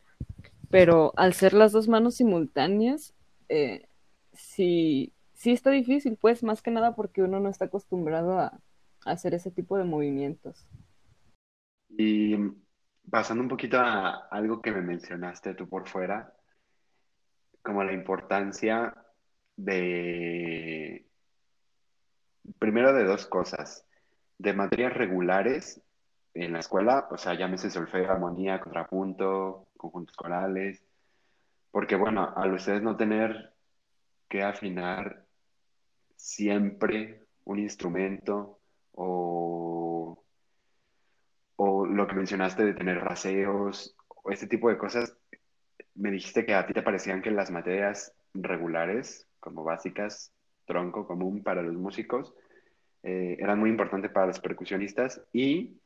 Pero 0.72 1.14
al 1.18 1.34
ser 1.34 1.54
las 1.54 1.74
dos 1.74 1.88
manos 1.88 2.16
simultáneas, 2.16 3.14
eh, 3.50 3.88
sí, 4.34 5.13
sí 5.44 5.52
está 5.52 5.72
difícil, 5.72 6.16
pues 6.16 6.42
más 6.42 6.62
que 6.62 6.72
nada 6.72 6.96
porque 6.96 7.22
uno 7.22 7.42
no 7.42 7.50
está 7.50 7.66
acostumbrado 7.66 8.40
a, 8.40 8.58
hacer 9.06 9.34
ese 9.34 9.52
tipo 9.52 9.78
de 9.78 9.84
movimientos. 9.84 10.66
Y 11.90 12.38
pasando 13.12 13.44
un 13.44 13.50
poquito 13.50 13.78
a 13.78 14.30
algo 14.32 14.62
que 14.62 14.72
me 14.72 14.82
mencionaste 14.82 15.54
tú 15.56 15.68
por 15.68 15.90
fuera, 15.90 16.34
como 17.62 17.84
la 17.84 17.92
importancia 17.92 18.96
de, 19.58 21.06
primero 22.58 22.94
de 22.94 23.04
dos 23.04 23.28
cosas, 23.28 23.86
de 24.38 24.54
materias 24.54 24.94
regulares 24.94 25.82
en 26.34 26.54
la 26.54 26.60
escuela, 26.60 27.10
o 27.12 27.18
sea, 27.18 27.34
llámese 27.34 27.70
solfeo, 27.70 28.10
armonía, 28.10 28.62
contrapunto, 28.62 29.68
conjuntos 29.76 30.16
corales, 30.16 30.86
porque 31.70 31.98
bueno, 31.98 32.32
al 32.34 32.54
ustedes 32.54 32.82
no 32.82 32.96
tener 32.96 33.54
que 34.30 34.42
afinar 34.42 35.23
siempre 36.24 37.22
un 37.44 37.60
instrumento 37.60 38.58
o, 38.94 40.24
o 41.58 41.86
lo 41.86 42.08
que 42.08 42.16
mencionaste 42.16 42.64
de 42.64 42.74
tener 42.74 43.00
raseos 43.00 43.94
o 44.08 44.32
este 44.32 44.48
tipo 44.48 44.70
de 44.70 44.78
cosas, 44.78 45.18
me 45.96 46.12
dijiste 46.12 46.46
que 46.46 46.56
a 46.56 46.66
ti 46.66 46.74
te 46.74 46.82
parecían 46.82 47.22
que 47.22 47.30
las 47.30 47.52
materias 47.52 48.14
regulares, 48.34 49.28
como 49.42 49.66
básicas, 49.66 50.32
tronco 50.66 51.06
común 51.06 51.44
para 51.44 51.62
los 51.62 51.76
músicos, 51.76 52.34
eh, 53.04 53.36
eran 53.38 53.60
muy 53.60 53.70
importantes 53.70 54.10
para 54.10 54.28
los 54.28 54.40
percusionistas 54.40 55.22
y 55.34 55.78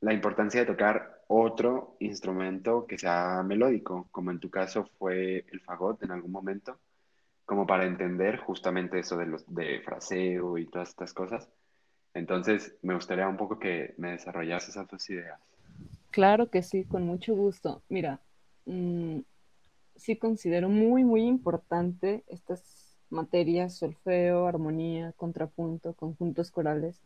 la 0.00 0.12
importancia 0.12 0.60
de 0.60 0.66
tocar 0.66 1.22
otro 1.26 1.96
instrumento 2.00 2.86
que 2.86 2.98
sea 2.98 3.42
melódico, 3.42 4.08
como 4.10 4.30
en 4.30 4.40
tu 4.40 4.50
caso 4.50 4.90
fue 4.98 5.46
el 5.50 5.60
fagot 5.62 6.02
en 6.02 6.10
algún 6.10 6.32
momento, 6.32 6.78
como 7.48 7.66
para 7.66 7.86
entender 7.86 8.36
justamente 8.36 8.98
eso 8.98 9.16
de 9.16 9.24
los 9.24 9.42
de 9.54 9.80
fraseo 9.80 10.58
y 10.58 10.66
todas 10.66 10.90
estas 10.90 11.14
cosas. 11.14 11.48
Entonces, 12.12 12.76
me 12.82 12.94
gustaría 12.94 13.26
un 13.26 13.38
poco 13.38 13.58
que 13.58 13.94
me 13.96 14.10
desarrollases 14.10 14.68
esas 14.68 14.86
dos 14.86 15.08
ideas. 15.08 15.40
Claro 16.10 16.50
que 16.50 16.62
sí, 16.62 16.84
con 16.84 17.04
mucho 17.04 17.34
gusto. 17.34 17.80
Mira, 17.88 18.20
mm, 18.66 19.20
sí 19.96 20.16
considero 20.16 20.68
muy, 20.68 21.04
muy 21.04 21.22
importante 21.22 22.22
estas 22.26 22.98
materias, 23.08 23.78
solfeo, 23.78 24.46
armonía, 24.46 25.14
contrapunto, 25.16 25.94
conjuntos 25.94 26.50
corales, 26.50 27.00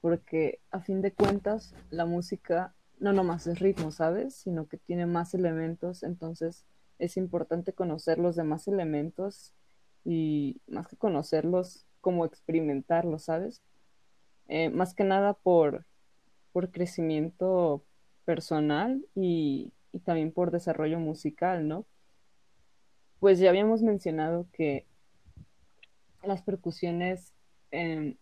porque 0.00 0.60
a 0.70 0.78
fin 0.78 1.02
de 1.02 1.10
cuentas 1.10 1.74
la 1.90 2.06
música 2.06 2.72
no 3.00 3.12
nomás 3.12 3.48
es 3.48 3.58
ritmo, 3.58 3.90
¿sabes? 3.90 4.36
Sino 4.36 4.68
que 4.68 4.76
tiene 4.76 5.06
más 5.06 5.34
elementos, 5.34 6.04
entonces 6.04 6.64
es 7.00 7.16
importante 7.16 7.72
conocer 7.72 8.18
los 8.18 8.36
demás 8.36 8.68
elementos 8.68 9.54
y 10.04 10.60
más 10.66 10.86
que 10.88 10.96
conocerlos, 10.96 11.86
como 12.00 12.24
experimentarlos, 12.24 13.24
¿sabes? 13.24 13.62
Eh, 14.48 14.70
más 14.70 14.94
que 14.94 15.04
nada 15.04 15.34
por, 15.34 15.86
por 16.52 16.70
crecimiento 16.70 17.84
personal 18.24 19.04
y, 19.14 19.72
también 20.04 20.32
por 20.32 20.50
desarrollo 20.50 20.98
musical, 21.00 21.66
¿no? 21.66 21.84
Pues 23.20 23.38
ya 23.40 23.48
habíamos 23.48 23.82
mencionado 23.82 24.46
que 24.52 24.86
las 26.22 26.42
percusiones 26.42 27.32
eh, 27.72 28.16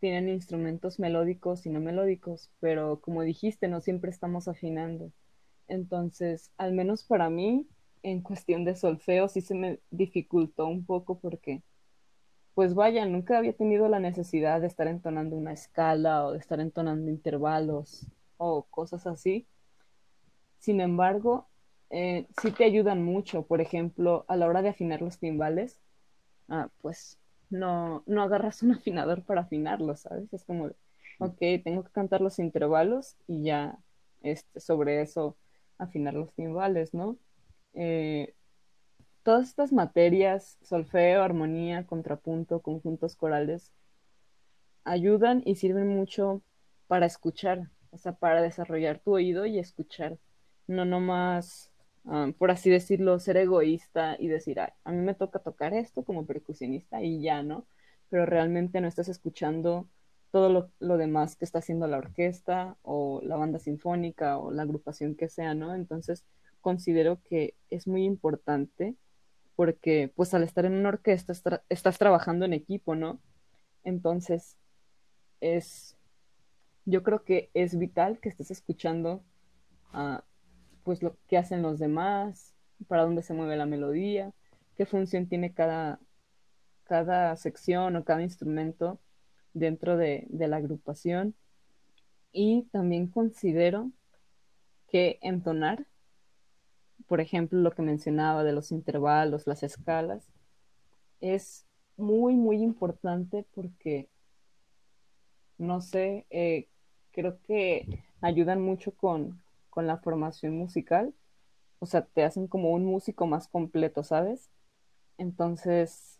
tienen 0.00 0.28
instrumentos 0.28 0.98
melódicos 0.98 1.66
y 1.66 1.70
no 1.70 1.80
melódicos, 1.80 2.50
pero 2.60 3.00
como 3.00 3.22
dijiste, 3.22 3.68
no 3.68 3.80
siempre 3.80 4.10
estamos 4.10 4.48
afinando. 4.48 5.12
Entonces, 5.68 6.50
al 6.56 6.72
menos 6.72 7.04
para 7.04 7.28
mí, 7.28 7.66
en 8.02 8.20
cuestión 8.22 8.64
de 8.64 8.76
solfeo 8.76 9.28
sí 9.28 9.40
se 9.40 9.54
me 9.54 9.80
dificultó 9.90 10.66
un 10.66 10.84
poco 10.84 11.18
porque, 11.18 11.62
pues 12.54 12.74
vaya, 12.74 13.06
nunca 13.06 13.38
había 13.38 13.52
tenido 13.52 13.88
la 13.88 14.00
necesidad 14.00 14.60
de 14.60 14.66
estar 14.66 14.88
entonando 14.88 15.36
una 15.36 15.52
escala 15.52 16.26
o 16.26 16.32
de 16.32 16.38
estar 16.38 16.60
entonando 16.60 17.10
intervalos 17.10 18.06
o 18.36 18.64
cosas 18.64 19.06
así. 19.06 19.46
Sin 20.58 20.80
embargo, 20.80 21.48
eh, 21.90 22.26
sí 22.40 22.50
te 22.52 22.64
ayudan 22.64 23.04
mucho. 23.04 23.42
Por 23.46 23.60
ejemplo, 23.60 24.24
a 24.28 24.36
la 24.36 24.46
hora 24.46 24.62
de 24.62 24.70
afinar 24.70 25.02
los 25.02 25.18
timbales, 25.18 25.80
ah, 26.48 26.68
pues 26.80 27.18
no, 27.50 28.02
no 28.06 28.22
agarras 28.22 28.62
un 28.62 28.72
afinador 28.72 29.22
para 29.24 29.42
afinarlos, 29.42 30.00
¿sabes? 30.00 30.32
Es 30.32 30.44
como, 30.44 30.70
ok, 31.18 31.38
tengo 31.64 31.84
que 31.84 31.92
cantar 31.92 32.20
los 32.20 32.38
intervalos 32.38 33.16
y 33.28 33.44
ya 33.44 33.78
este, 34.22 34.60
sobre 34.60 35.02
eso 35.02 35.36
afinar 35.78 36.14
los 36.14 36.32
timbales, 36.32 36.94
¿no? 36.94 37.16
Eh, 37.74 38.34
todas 39.22 39.48
estas 39.48 39.72
materias, 39.72 40.58
solfeo, 40.62 41.22
armonía, 41.22 41.86
contrapunto, 41.86 42.60
conjuntos 42.60 43.16
corales, 43.16 43.72
ayudan 44.84 45.42
y 45.44 45.56
sirven 45.56 45.88
mucho 45.88 46.42
para 46.86 47.06
escuchar, 47.06 47.70
o 47.90 47.98
sea, 47.98 48.12
para 48.12 48.42
desarrollar 48.42 48.98
tu 48.98 49.14
oído 49.14 49.46
y 49.46 49.58
escuchar, 49.58 50.18
no 50.66 50.84
nomás, 50.84 51.70
um, 52.04 52.32
por 52.32 52.50
así 52.50 52.70
decirlo, 52.70 53.18
ser 53.18 53.36
egoísta 53.36 54.16
y 54.18 54.28
decir, 54.28 54.60
a 54.60 54.72
mí 54.86 54.98
me 54.98 55.14
toca 55.14 55.38
tocar 55.38 55.74
esto 55.74 56.04
como 56.04 56.26
percusionista 56.26 57.02
y 57.02 57.22
ya, 57.22 57.42
¿no? 57.42 57.66
Pero 58.10 58.26
realmente 58.26 58.80
no 58.80 58.88
estás 58.88 59.08
escuchando 59.08 59.88
todo 60.30 60.48
lo, 60.48 60.70
lo, 60.80 60.96
demás 60.96 61.36
que 61.36 61.44
está 61.44 61.58
haciendo 61.60 61.86
la 61.86 61.98
orquesta 61.98 62.76
o 62.82 63.20
la 63.22 63.36
banda 63.36 63.58
sinfónica 63.58 64.38
o 64.38 64.50
la 64.50 64.62
agrupación 64.62 65.14
que 65.14 65.28
sea, 65.28 65.54
¿no? 65.54 65.74
Entonces, 65.74 66.24
considero 66.62 67.20
que 67.22 67.54
es 67.68 67.86
muy 67.86 68.04
importante 68.04 68.96
porque 69.54 70.10
pues 70.16 70.32
al 70.34 70.42
estar 70.42 70.64
en 70.64 70.74
una 70.74 70.88
orquesta 70.88 71.32
estás 71.68 71.98
trabajando 71.98 72.46
en 72.46 72.54
equipo, 72.54 72.94
¿no? 72.94 73.20
Entonces, 73.84 74.56
es, 75.40 75.96
yo 76.84 77.02
creo 77.02 77.24
que 77.24 77.50
es 77.54 77.78
vital 77.78 78.18
que 78.20 78.28
estés 78.28 78.50
escuchando 78.50 79.22
uh, 79.92 80.20
pues 80.84 81.02
lo 81.02 81.16
que 81.28 81.36
hacen 81.36 81.62
los 81.62 81.78
demás, 81.78 82.54
para 82.88 83.02
dónde 83.02 83.22
se 83.22 83.34
mueve 83.34 83.56
la 83.56 83.66
melodía, 83.66 84.32
qué 84.76 84.86
función 84.86 85.26
tiene 85.26 85.52
cada, 85.52 86.00
cada 86.84 87.36
sección 87.36 87.94
o 87.96 88.04
cada 88.04 88.22
instrumento 88.22 88.98
dentro 89.52 89.96
de, 89.96 90.26
de 90.28 90.48
la 90.48 90.56
agrupación. 90.56 91.34
Y 92.32 92.62
también 92.72 93.08
considero 93.08 93.92
que 94.88 95.18
entonar 95.22 95.86
por 97.12 97.20
ejemplo, 97.20 97.58
lo 97.60 97.72
que 97.72 97.82
mencionaba 97.82 98.42
de 98.42 98.54
los 98.54 98.72
intervalos, 98.72 99.46
las 99.46 99.62
escalas, 99.62 100.26
es 101.20 101.66
muy, 101.98 102.36
muy 102.36 102.62
importante 102.62 103.44
porque, 103.54 104.08
no 105.58 105.82
sé, 105.82 106.24
eh, 106.30 106.70
creo 107.10 107.38
que 107.42 108.02
ayudan 108.22 108.62
mucho 108.62 108.92
con, 108.92 109.42
con 109.68 109.86
la 109.86 109.98
formación 109.98 110.56
musical. 110.56 111.12
O 111.80 111.84
sea, 111.84 112.06
te 112.06 112.24
hacen 112.24 112.46
como 112.46 112.70
un 112.70 112.86
músico 112.86 113.26
más 113.26 113.46
completo, 113.46 114.02
¿sabes? 114.02 114.48
Entonces, 115.18 116.18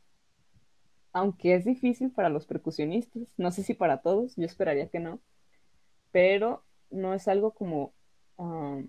aunque 1.14 1.54
es 1.54 1.64
difícil 1.64 2.10
para 2.10 2.28
los 2.28 2.44
percusionistas, 2.44 3.32
no 3.38 3.50
sé 3.50 3.62
si 3.62 3.72
para 3.72 4.02
todos, 4.02 4.36
yo 4.36 4.44
esperaría 4.44 4.90
que 4.90 5.00
no, 5.00 5.20
pero 6.10 6.62
no 6.90 7.14
es 7.14 7.28
algo 7.28 7.52
como 7.52 7.94
um, 8.36 8.88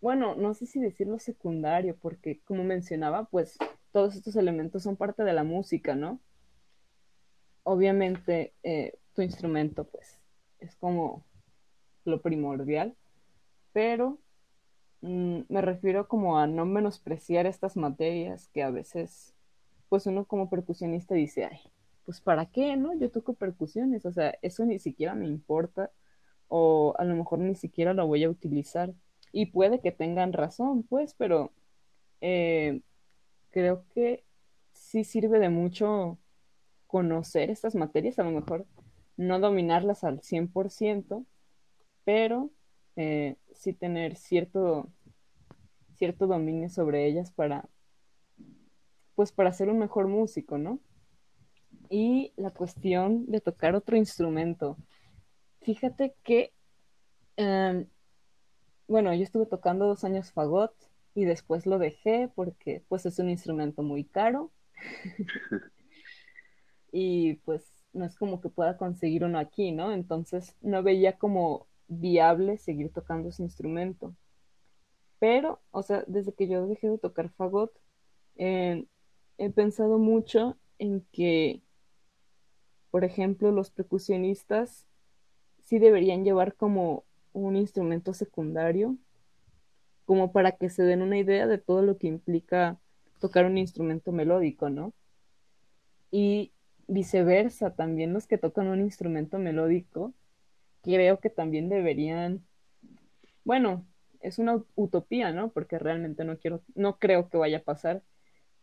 bueno, 0.00 0.34
no 0.36 0.54
sé 0.54 0.66
si 0.66 0.80
decirlo 0.80 1.18
secundario, 1.18 1.96
porque 1.96 2.40
como 2.44 2.64
mencionaba, 2.64 3.24
pues 3.24 3.58
todos 3.92 4.14
estos 4.14 4.36
elementos 4.36 4.82
son 4.82 4.96
parte 4.96 5.24
de 5.24 5.32
la 5.32 5.44
música, 5.44 5.94
¿no? 5.94 6.20
Obviamente 7.64 8.54
eh, 8.62 8.98
tu 9.14 9.22
instrumento, 9.22 9.84
pues, 9.84 10.18
es 10.60 10.76
como 10.76 11.24
lo 12.04 12.22
primordial, 12.22 12.96
pero 13.72 14.18
mm, 15.00 15.40
me 15.48 15.60
refiero 15.60 16.08
como 16.08 16.38
a 16.38 16.46
no 16.46 16.64
menospreciar 16.64 17.46
estas 17.46 17.76
materias 17.76 18.48
que 18.48 18.62
a 18.62 18.70
veces, 18.70 19.34
pues 19.88 20.06
uno 20.06 20.24
como 20.26 20.48
percusionista 20.48 21.14
dice, 21.14 21.44
ay, 21.44 21.60
pues 22.04 22.20
¿para 22.20 22.46
qué, 22.46 22.76
no? 22.76 22.94
Yo 22.94 23.10
toco 23.10 23.34
percusiones, 23.34 24.06
o 24.06 24.12
sea, 24.12 24.34
eso 24.42 24.64
ni 24.64 24.78
siquiera 24.78 25.14
me 25.14 25.26
importa, 25.26 25.90
o 26.48 26.94
a 26.98 27.04
lo 27.04 27.14
mejor 27.16 27.40
ni 27.40 27.54
siquiera 27.54 27.94
lo 27.94 28.06
voy 28.06 28.24
a 28.24 28.30
utilizar 28.30 28.94
y 29.32 29.46
puede 29.46 29.80
que 29.80 29.92
tengan 29.92 30.32
razón, 30.32 30.82
pues, 30.82 31.14
pero 31.14 31.52
eh, 32.20 32.80
creo 33.50 33.84
que 33.94 34.24
sí 34.72 35.04
sirve 35.04 35.38
de 35.38 35.48
mucho 35.48 36.18
conocer 36.86 37.50
estas 37.50 37.74
materias, 37.74 38.18
a 38.18 38.24
lo 38.24 38.30
mejor 38.30 38.66
no 39.16 39.40
dominarlas 39.40 40.04
al 40.04 40.20
100%, 40.20 41.26
pero 42.04 42.50
eh, 42.96 43.36
sí 43.52 43.72
tener 43.72 44.16
cierto, 44.16 44.88
cierto 45.96 46.26
dominio 46.26 46.70
sobre 46.70 47.06
ellas 47.06 47.30
para, 47.32 47.68
pues, 49.14 49.32
para 49.32 49.52
ser 49.52 49.68
un 49.68 49.78
mejor 49.78 50.08
músico, 50.08 50.56
¿no? 50.56 50.80
Y 51.90 52.32
la 52.36 52.50
cuestión 52.50 53.26
de 53.26 53.40
tocar 53.40 53.74
otro 53.74 53.96
instrumento. 53.96 54.76
Fíjate 55.60 56.14
que 56.22 56.52
em, 57.36 57.86
bueno, 58.88 59.14
yo 59.14 59.22
estuve 59.22 59.46
tocando 59.46 59.86
dos 59.86 60.04
años 60.04 60.32
fagot 60.32 60.72
y 61.14 61.24
después 61.24 61.66
lo 61.66 61.78
dejé 61.78 62.30
porque 62.34 62.82
pues 62.88 63.06
es 63.06 63.18
un 63.18 63.30
instrumento 63.30 63.82
muy 63.82 64.04
caro 64.04 64.50
y 66.92 67.34
pues 67.44 67.70
no 67.92 68.04
es 68.04 68.16
como 68.16 68.40
que 68.40 68.48
pueda 68.48 68.76
conseguir 68.76 69.24
uno 69.24 69.38
aquí, 69.38 69.72
¿no? 69.72 69.92
Entonces 69.92 70.56
no 70.60 70.82
veía 70.82 71.18
como 71.18 71.66
viable 71.88 72.58
seguir 72.58 72.92
tocando 72.92 73.28
ese 73.28 73.42
instrumento. 73.42 74.14
Pero, 75.18 75.60
o 75.70 75.82
sea, 75.82 76.04
desde 76.06 76.32
que 76.32 76.48
yo 76.48 76.66
dejé 76.66 76.88
de 76.88 76.98
tocar 76.98 77.30
fagot, 77.30 77.72
eh, 78.36 78.86
he 79.38 79.50
pensado 79.50 79.98
mucho 79.98 80.56
en 80.78 81.04
que, 81.12 81.62
por 82.90 83.04
ejemplo, 83.04 83.50
los 83.50 83.70
percusionistas 83.70 84.86
sí 85.60 85.78
deberían 85.78 86.24
llevar 86.24 86.54
como 86.54 87.04
un 87.46 87.56
instrumento 87.56 88.14
secundario, 88.14 88.96
como 90.04 90.32
para 90.32 90.52
que 90.52 90.70
se 90.70 90.82
den 90.82 91.02
una 91.02 91.18
idea 91.18 91.46
de 91.46 91.58
todo 91.58 91.82
lo 91.82 91.98
que 91.98 92.06
implica 92.06 92.78
tocar 93.20 93.44
un 93.44 93.58
instrumento 93.58 94.12
melódico, 94.12 94.70
¿no? 94.70 94.94
Y 96.10 96.52
viceversa, 96.86 97.74
también 97.74 98.12
los 98.12 98.26
que 98.26 98.38
tocan 98.38 98.68
un 98.68 98.80
instrumento 98.80 99.38
melódico, 99.38 100.14
creo 100.82 101.20
que 101.20 101.30
también 101.30 101.68
deberían, 101.68 102.44
bueno, 103.44 103.86
es 104.20 104.38
una 104.38 104.62
utopía, 104.74 105.32
¿no? 105.32 105.50
Porque 105.50 105.78
realmente 105.78 106.24
no 106.24 106.38
quiero, 106.38 106.62
no 106.74 106.98
creo 106.98 107.28
que 107.28 107.38
vaya 107.38 107.58
a 107.58 107.62
pasar, 107.62 108.02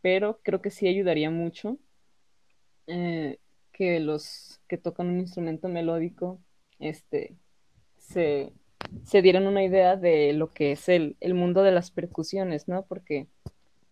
pero 0.01 0.39
creo 0.43 0.61
que 0.61 0.71
sí 0.71 0.87
ayudaría 0.87 1.29
mucho 1.29 1.77
eh, 2.87 3.39
que 3.71 3.99
los 3.99 4.61
que 4.67 4.77
tocan 4.77 5.07
un 5.07 5.19
instrumento 5.19 5.67
melódico, 5.69 6.41
este, 6.79 7.37
se, 7.97 8.53
se 9.03 9.21
dieron 9.21 9.47
una 9.47 9.63
idea 9.63 9.95
de 9.95 10.33
lo 10.33 10.51
que 10.51 10.71
es 10.73 10.89
el, 10.89 11.15
el 11.19 11.33
mundo 11.33 11.63
de 11.63 11.71
las 11.71 11.91
percusiones, 11.91 12.67
¿no? 12.67 12.85
Porque, 12.85 13.27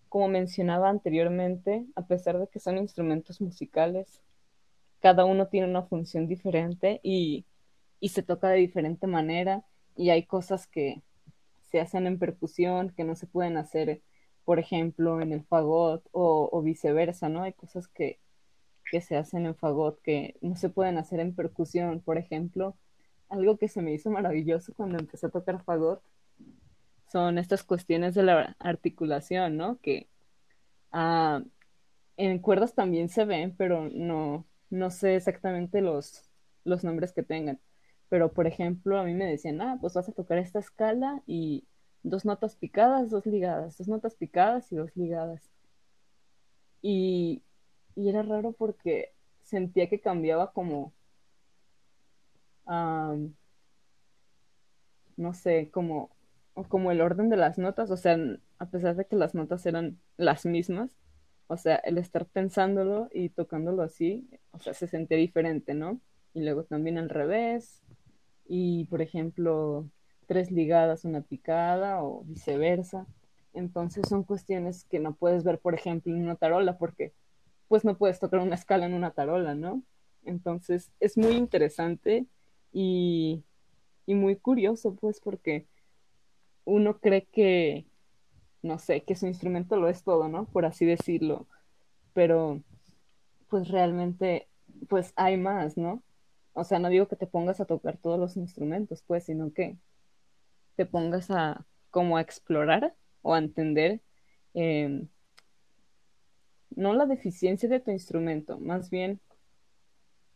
como 0.10 0.28
mencionaba 0.28 0.90
anteriormente, 0.90 1.86
a 1.96 2.06
pesar 2.08 2.40
de 2.40 2.48
que 2.48 2.60
son 2.60 2.78
instrumentos 2.78 3.42
musicales, 3.42 4.22
cada 5.02 5.26
uno 5.26 5.48
tiene 5.48 5.68
una 5.68 5.84
función 5.84 6.28
diferente 6.28 7.00
y, 7.04 7.46
y 8.00 8.10
se 8.10 8.24
toca 8.24 8.50
de 8.50 8.58
diferente 8.58 9.08
manera 9.08 9.64
y 9.96 10.10
hay 10.10 10.24
cosas 10.26 10.68
que 10.68 11.02
se 11.62 11.82
hacen 11.82 12.08
en 12.08 12.20
percusión 12.20 12.92
que 12.92 13.04
no 13.04 13.16
se 13.16 13.28
pueden 13.28 13.58
hacer, 13.58 14.02
por 14.46 14.60
ejemplo, 14.60 15.22
en 15.22 15.34
el 15.34 15.44
fagot 15.44 16.08
o, 16.12 16.62
viceversa, 16.62 17.30
¿no? 17.30 17.44
Hay 17.44 17.54
cosas 17.54 17.88
que, 17.88 18.20
que 18.92 19.02
se 19.02 19.18
hacen 19.18 19.46
en 19.46 19.56
fagot 19.56 20.02
que 20.02 20.36
no 20.42 20.56
se 20.56 20.70
pueden 20.70 20.98
hacer 20.98 21.20
en 21.20 21.36
percusión, 21.36 22.00
por 22.02 22.18
ejemplo, 22.18 22.78
algo 23.30 23.58
que 23.58 23.68
se 23.68 23.82
me 23.82 23.94
hizo 23.94 24.10
maravilloso 24.10 24.74
cuando 24.76 25.00
empecé 25.00 25.28
a 25.28 25.30
tocar 25.30 25.64
fagot 25.64 26.02
son 27.12 27.38
estas 27.38 27.64
cuestiones 27.64 28.16
de 28.16 28.24
la 28.24 28.56
articulación, 28.60 29.56
¿no? 29.56 29.80
Que 29.82 30.08
ah, 30.92 31.44
en 32.18 32.40
cuerdas 32.40 32.74
también 32.74 33.10
se 33.10 33.26
ven, 33.26 33.56
pero 33.56 33.90
no, 33.90 34.46
no 34.72 34.90
sé 34.90 35.16
exactamente 35.16 35.82
los, 35.82 36.24
los 36.64 36.84
nombres 36.84 37.14
que 37.14 37.24
tengan. 37.24 37.60
Pero, 38.10 38.34
por 38.34 38.48
ejemplo, 38.48 39.00
a 39.00 39.04
mí 39.04 39.14
me 39.14 39.26
decían, 39.26 39.62
ah, 39.62 39.78
pues 39.80 39.94
vas 39.94 40.10
a 40.10 40.14
tocar 40.14 40.38
esta 40.40 40.60
escala 40.60 41.22
y 41.28 41.66
dos 42.04 42.26
notas 42.26 42.56
picadas, 42.56 43.10
dos 43.12 43.26
ligadas, 43.26 43.78
dos 43.78 43.88
notas 43.88 44.16
picadas 44.16 44.72
y 44.72 44.76
dos 44.76 44.96
ligadas. 44.96 45.52
Y, 46.82 47.44
y 47.96 48.10
era 48.10 48.24
raro 48.24 48.54
porque 48.54 49.14
sentía 49.44 49.90
que 49.90 50.00
cambiaba 50.00 50.52
como 50.52 50.94
no 52.66 53.34
sé, 55.34 55.70
como 55.72 56.10
como 56.70 56.92
el 56.92 57.02
orden 57.02 57.30
de 57.30 57.38
las 57.38 57.58
notas, 57.58 57.90
o 57.92 57.98
sea, 57.98 58.18
a 58.60 58.66
pesar 58.68 58.96
de 58.96 59.06
que 59.06 59.16
las 59.16 59.34
notas 59.34 59.66
eran 59.66 60.00
las 60.18 60.46
mismas, 60.46 60.92
o 61.48 61.58
sea, 61.58 61.76
el 61.78 61.98
estar 61.98 62.26
pensándolo 62.28 63.10
y 63.12 63.30
tocándolo 63.30 63.82
así, 63.82 64.30
o 64.52 64.60
sea, 64.60 64.74
se 64.74 64.88
sentía 64.88 65.18
diferente, 65.18 65.74
¿no? 65.74 66.00
Y 66.34 66.44
luego 66.44 66.64
también 66.64 66.98
al 66.98 67.10
revés, 67.10 67.82
y 68.46 68.86
por 68.86 69.02
ejemplo, 69.02 69.90
tres 70.28 70.52
ligadas, 70.52 71.06
una 71.06 71.22
picada 71.22 72.04
o 72.04 72.24
viceversa. 72.26 73.08
Entonces 73.54 74.08
son 74.10 74.24
cuestiones 74.24 74.86
que 74.86 75.00
no 75.00 75.14
puedes 75.16 75.44
ver, 75.44 75.60
por 75.60 75.76
ejemplo, 75.76 76.14
en 76.14 76.24
una 76.24 76.36
tarola, 76.36 76.78
porque 76.78 77.14
pues 77.68 77.86
no 77.86 77.98
puedes 77.98 78.20
tocar 78.20 78.40
una 78.40 78.56
escala 78.56 78.86
en 78.86 78.94
una 78.94 79.12
tarola, 79.12 79.56
¿no? 79.56 79.84
Entonces 80.26 80.92
es 81.00 81.18
muy 81.18 81.34
interesante 81.34 82.26
y, 82.74 83.44
y 84.06 84.16
muy 84.16 84.36
curioso, 84.36 84.96
pues, 84.96 85.20
porque 85.22 85.68
uno 86.66 87.00
cree 87.00 87.26
que, 87.26 87.86
no 88.62 88.80
sé, 88.80 89.04
que 89.04 89.16
su 89.16 89.28
instrumento 89.28 89.78
lo 89.78 89.90
es 89.90 90.04
todo, 90.04 90.28
¿no? 90.28 90.46
Por 90.46 90.66
así 90.66 90.86
decirlo. 90.86 91.48
Pero, 92.14 92.62
pues 93.50 93.70
realmente, 93.70 94.48
pues 94.90 95.14
hay 95.16 95.38
más, 95.38 95.78
¿no? 95.78 96.04
O 96.54 96.64
sea, 96.64 96.80
no 96.80 96.90
digo 96.90 97.08
que 97.08 97.16
te 97.16 97.28
pongas 97.28 97.60
a 97.60 97.66
tocar 97.66 97.98
todos 97.98 98.20
los 98.20 98.38
instrumentos, 98.38 99.04
pues, 99.08 99.26
sino 99.26 99.54
que 99.54 99.78
te 100.76 100.86
pongas 100.86 101.32
a 101.32 101.66
como 101.92 102.18
a 102.18 102.22
explorar 102.22 102.96
o 103.22 103.34
a 103.34 103.40
entender 103.40 104.02
eh, 104.56 105.06
no 106.76 106.94
la 106.94 107.06
deficiencia 107.06 107.70
de 107.70 107.80
tu 107.80 107.92
instrumento, 107.92 108.60
más 108.60 108.90
bien 108.90 109.20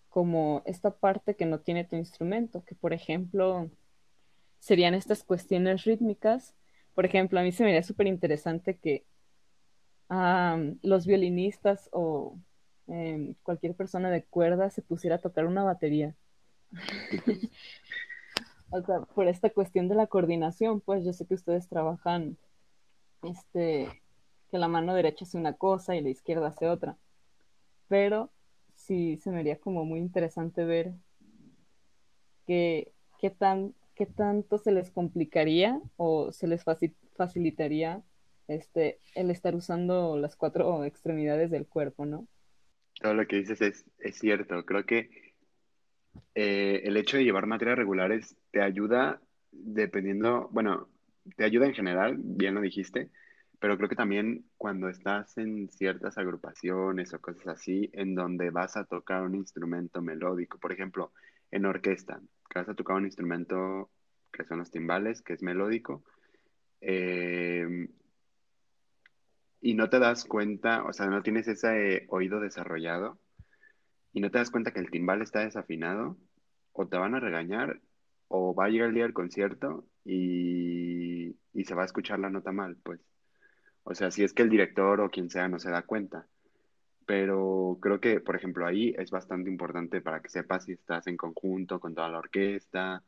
como 0.10 0.62
esta 0.66 0.92
parte 0.92 1.36
que 1.36 1.46
no 1.46 1.60
tiene 1.60 1.84
tu 1.84 1.96
instrumento, 1.96 2.64
que 2.64 2.76
por 2.76 2.94
ejemplo 2.94 3.70
serían 4.60 4.94
estas 4.94 5.24
cuestiones 5.24 5.84
rítmicas. 5.84 6.54
Por 6.94 7.06
ejemplo, 7.06 7.40
a 7.40 7.44
mí 7.44 7.52
se 7.52 7.64
me 7.64 7.70
haría 7.70 7.84
súper 7.84 8.08
interesante 8.08 8.78
que 8.78 9.06
um, 10.10 10.78
los 10.82 11.06
violinistas 11.06 11.90
o 11.92 12.38
eh, 12.88 13.36
cualquier 13.44 13.76
persona 13.76 14.10
de 14.10 14.24
cuerda 14.24 14.70
se 14.70 14.82
pusiera 14.82 15.18
a 15.18 15.22
tocar 15.22 15.46
una 15.46 15.64
batería. 15.64 16.16
o 18.72 18.82
sea, 18.82 19.02
por 19.02 19.28
esta 19.28 19.50
cuestión 19.50 19.88
de 19.88 19.96
la 19.96 20.08
coordinación, 20.08 20.82
pues 20.82 21.06
yo 21.06 21.14
sé 21.14 21.26
que 21.26 21.36
ustedes 21.36 21.68
trabajan, 21.68 22.38
este, 23.24 24.02
que 24.50 24.58
la 24.58 24.68
mano 24.68 24.94
derecha 24.94 25.26
hace 25.26 25.38
una 25.38 25.54
cosa 25.54 25.96
y 25.96 26.02
la 26.02 26.10
izquierda 26.10 26.48
hace 26.48 26.68
otra, 26.68 26.98
pero 27.88 28.32
sí 28.88 29.18
se 29.18 29.30
me 29.30 29.40
haría 29.40 29.60
como 29.60 29.84
muy 29.86 30.00
interesante 30.00 30.64
ver 30.64 30.94
qué, 32.48 32.94
tan, 33.38 33.74
qué 33.96 34.06
tanto 34.06 34.58
se 34.58 34.72
les 34.72 34.90
complicaría 34.90 35.82
o 35.98 36.32
se 36.32 36.48
les 36.48 36.64
facilitaría 37.16 38.02
este, 38.48 39.00
el 39.14 39.30
estar 39.30 39.54
usando 39.56 40.18
las 40.18 40.38
cuatro 40.38 40.86
extremidades 40.86 41.52
del 41.52 41.68
cuerpo, 41.68 42.06
¿no? 42.06 42.28
Todo 43.02 43.14
lo 43.14 43.28
que 43.28 43.36
dices 43.36 43.62
es, 43.62 43.86
es 44.00 44.18
cierto. 44.18 44.66
Creo 44.66 44.86
que 44.86 45.10
eh, 46.34 46.82
el 46.86 46.96
hecho 46.96 47.18
de 47.18 47.26
llevar 47.26 47.46
materias 47.46 47.78
regulares 47.78 48.38
te 48.52 48.62
ayuda 48.62 49.22
dependiendo, 49.52 50.48
bueno, 50.52 50.88
te 51.36 51.44
ayuda 51.44 51.68
en 51.68 51.74
general, 51.74 52.16
bien 52.18 52.56
lo 52.56 52.62
dijiste, 52.62 53.10
pero 53.60 53.78
creo 53.78 53.90
que 53.90 53.96
también 53.96 54.46
cuando 54.58 54.90
estás 54.90 55.38
en 55.38 55.70
ciertas 55.70 56.18
agrupaciones 56.18 57.14
o 57.14 57.22
cosas 57.22 57.48
así, 57.48 57.90
en 57.94 58.16
donde 58.16 58.50
vas 58.50 58.78
a 58.78 58.86
tocar 58.86 59.24
un 59.24 59.36
instrumento 59.36 60.02
melódico, 60.02 60.60
por 60.60 60.72
ejemplo, 60.72 61.12
en 61.52 61.66
orquesta, 61.66 62.22
que 62.50 62.60
vas 62.60 62.70
a 62.70 62.76
tocar 62.76 62.98
un 62.98 63.06
instrumento 63.06 63.90
que 64.32 64.46
son 64.46 64.60
los 64.60 64.72
timbales, 64.72 65.22
que 65.22 65.34
es 65.34 65.42
melódico, 65.42 66.04
eh, 66.82 67.88
y 69.62 69.74
no 69.74 69.90
te 69.90 70.00
das 70.00 70.26
cuenta, 70.26 70.84
o 70.84 70.94
sea, 70.94 71.08
no 71.08 71.24
tienes 71.24 71.48
ese 71.48 72.06
oído 72.10 72.40
desarrollado, 72.40 73.20
y 74.14 74.22
no 74.22 74.32
te 74.32 74.38
das 74.38 74.52
cuenta 74.52 74.72
que 74.72 74.80
el 74.80 74.92
timbal 74.92 75.22
está 75.22 75.42
desafinado, 75.42 76.18
o 76.74 76.88
te 76.88 76.98
van 76.98 77.16
a 77.16 77.20
regañar, 77.20 77.82
o 78.28 78.54
va 78.54 78.66
a 78.66 78.70
llegar 78.70 78.90
el 78.90 78.96
día 78.96 79.04
del 79.04 79.14
concierto 79.14 79.86
y, 80.06 81.36
se 81.64 81.76
va 81.76 81.82
a 81.82 81.86
escuchar 81.86 82.20
la 82.20 82.30
nota 82.30 82.52
mal, 82.52 82.78
pues. 82.84 83.02
O 83.90 83.96
sea, 83.96 84.12
si 84.12 84.24
es 84.24 84.34
que 84.34 84.44
el 84.44 84.50
director 84.50 85.00
o 85.00 85.10
quien 85.10 85.30
sea 85.30 85.48
no 85.48 85.60
se 85.60 85.72
da 85.72 85.82
cuenta. 85.84 86.28
Pero 87.06 87.78
creo 87.82 88.02
que, 88.02 88.20
por 88.20 88.36
ejemplo, 88.36 88.66
ahí 88.68 88.94
es 88.98 89.12
bastante 89.12 89.50
importante 89.50 90.02
para 90.02 90.22
que 90.22 90.30
sepas 90.30 90.66
si 90.66 90.74
estás 90.74 91.08
en 91.08 91.16
conjunto 91.16 91.80
con 91.80 91.96
toda 91.96 92.10
la 92.10 92.20
orquesta, 92.20 93.04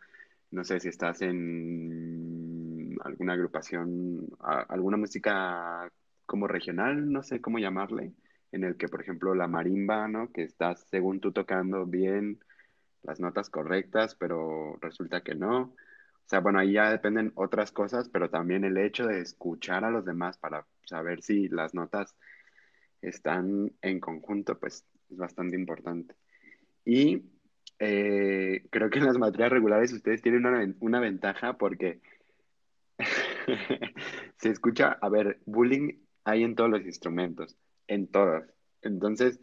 no 0.52 0.64
sé 0.64 0.80
si 0.80 0.88
estás 0.88 1.22
en 1.22 2.98
alguna 3.04 3.34
agrupación, 3.34 4.30
alguna 4.40 4.96
música 4.98 5.92
como 6.26 6.48
regional, 6.48 7.12
no 7.12 7.24
sé 7.24 7.42
cómo 7.42 7.60
llamarle, 7.60 8.14
en 8.54 8.64
el 8.64 8.78
que, 8.78 8.88
por 8.88 9.02
ejemplo, 9.02 9.36
la 9.36 9.48
marimba, 9.48 10.08
¿no? 10.08 10.32
Que 10.32 10.44
estás, 10.44 10.88
según 10.90 11.20
tú, 11.20 11.34
tocando 11.34 11.86
bien 11.86 12.40
las 13.04 13.20
notas 13.20 13.50
correctas, 13.50 14.16
pero 14.16 14.78
resulta 14.82 15.24
que 15.24 15.36
no. 15.36 15.76
Sea, 16.30 16.42
bueno, 16.42 16.60
ahí 16.60 16.74
ya 16.74 16.92
dependen 16.92 17.32
otras 17.34 17.72
cosas, 17.72 18.08
pero 18.08 18.30
también 18.30 18.64
el 18.64 18.78
hecho 18.78 19.08
de 19.08 19.20
escuchar 19.20 19.84
a 19.84 19.90
los 19.90 20.06
demás 20.06 20.38
para 20.38 20.68
saber 20.86 21.24
si 21.24 21.48
las 21.48 21.74
notas 21.74 22.16
están 23.02 23.74
en 23.82 24.00
conjunto, 24.00 24.60
pues 24.60 24.86
es 25.10 25.18
bastante 25.18 25.56
importante. 25.56 26.14
Y 26.86 27.24
eh, 27.80 28.64
creo 28.70 28.92
que 28.92 29.00
en 29.00 29.06
las 29.06 29.18
materias 29.18 29.52
regulares 29.52 29.92
ustedes 29.92 30.22
tienen 30.22 30.46
una, 30.46 30.72
una 30.82 31.00
ventaja 31.00 31.58
porque 31.58 32.00
se 34.38 34.50
escucha, 34.50 35.00
a 35.02 35.10
ver, 35.10 35.40
bullying 35.48 35.98
hay 36.26 36.44
en 36.44 36.54
todos 36.54 36.70
los 36.70 36.86
instrumentos 36.86 37.58
en 37.88 38.06
todas. 38.06 38.48
Entonces, 38.84 39.40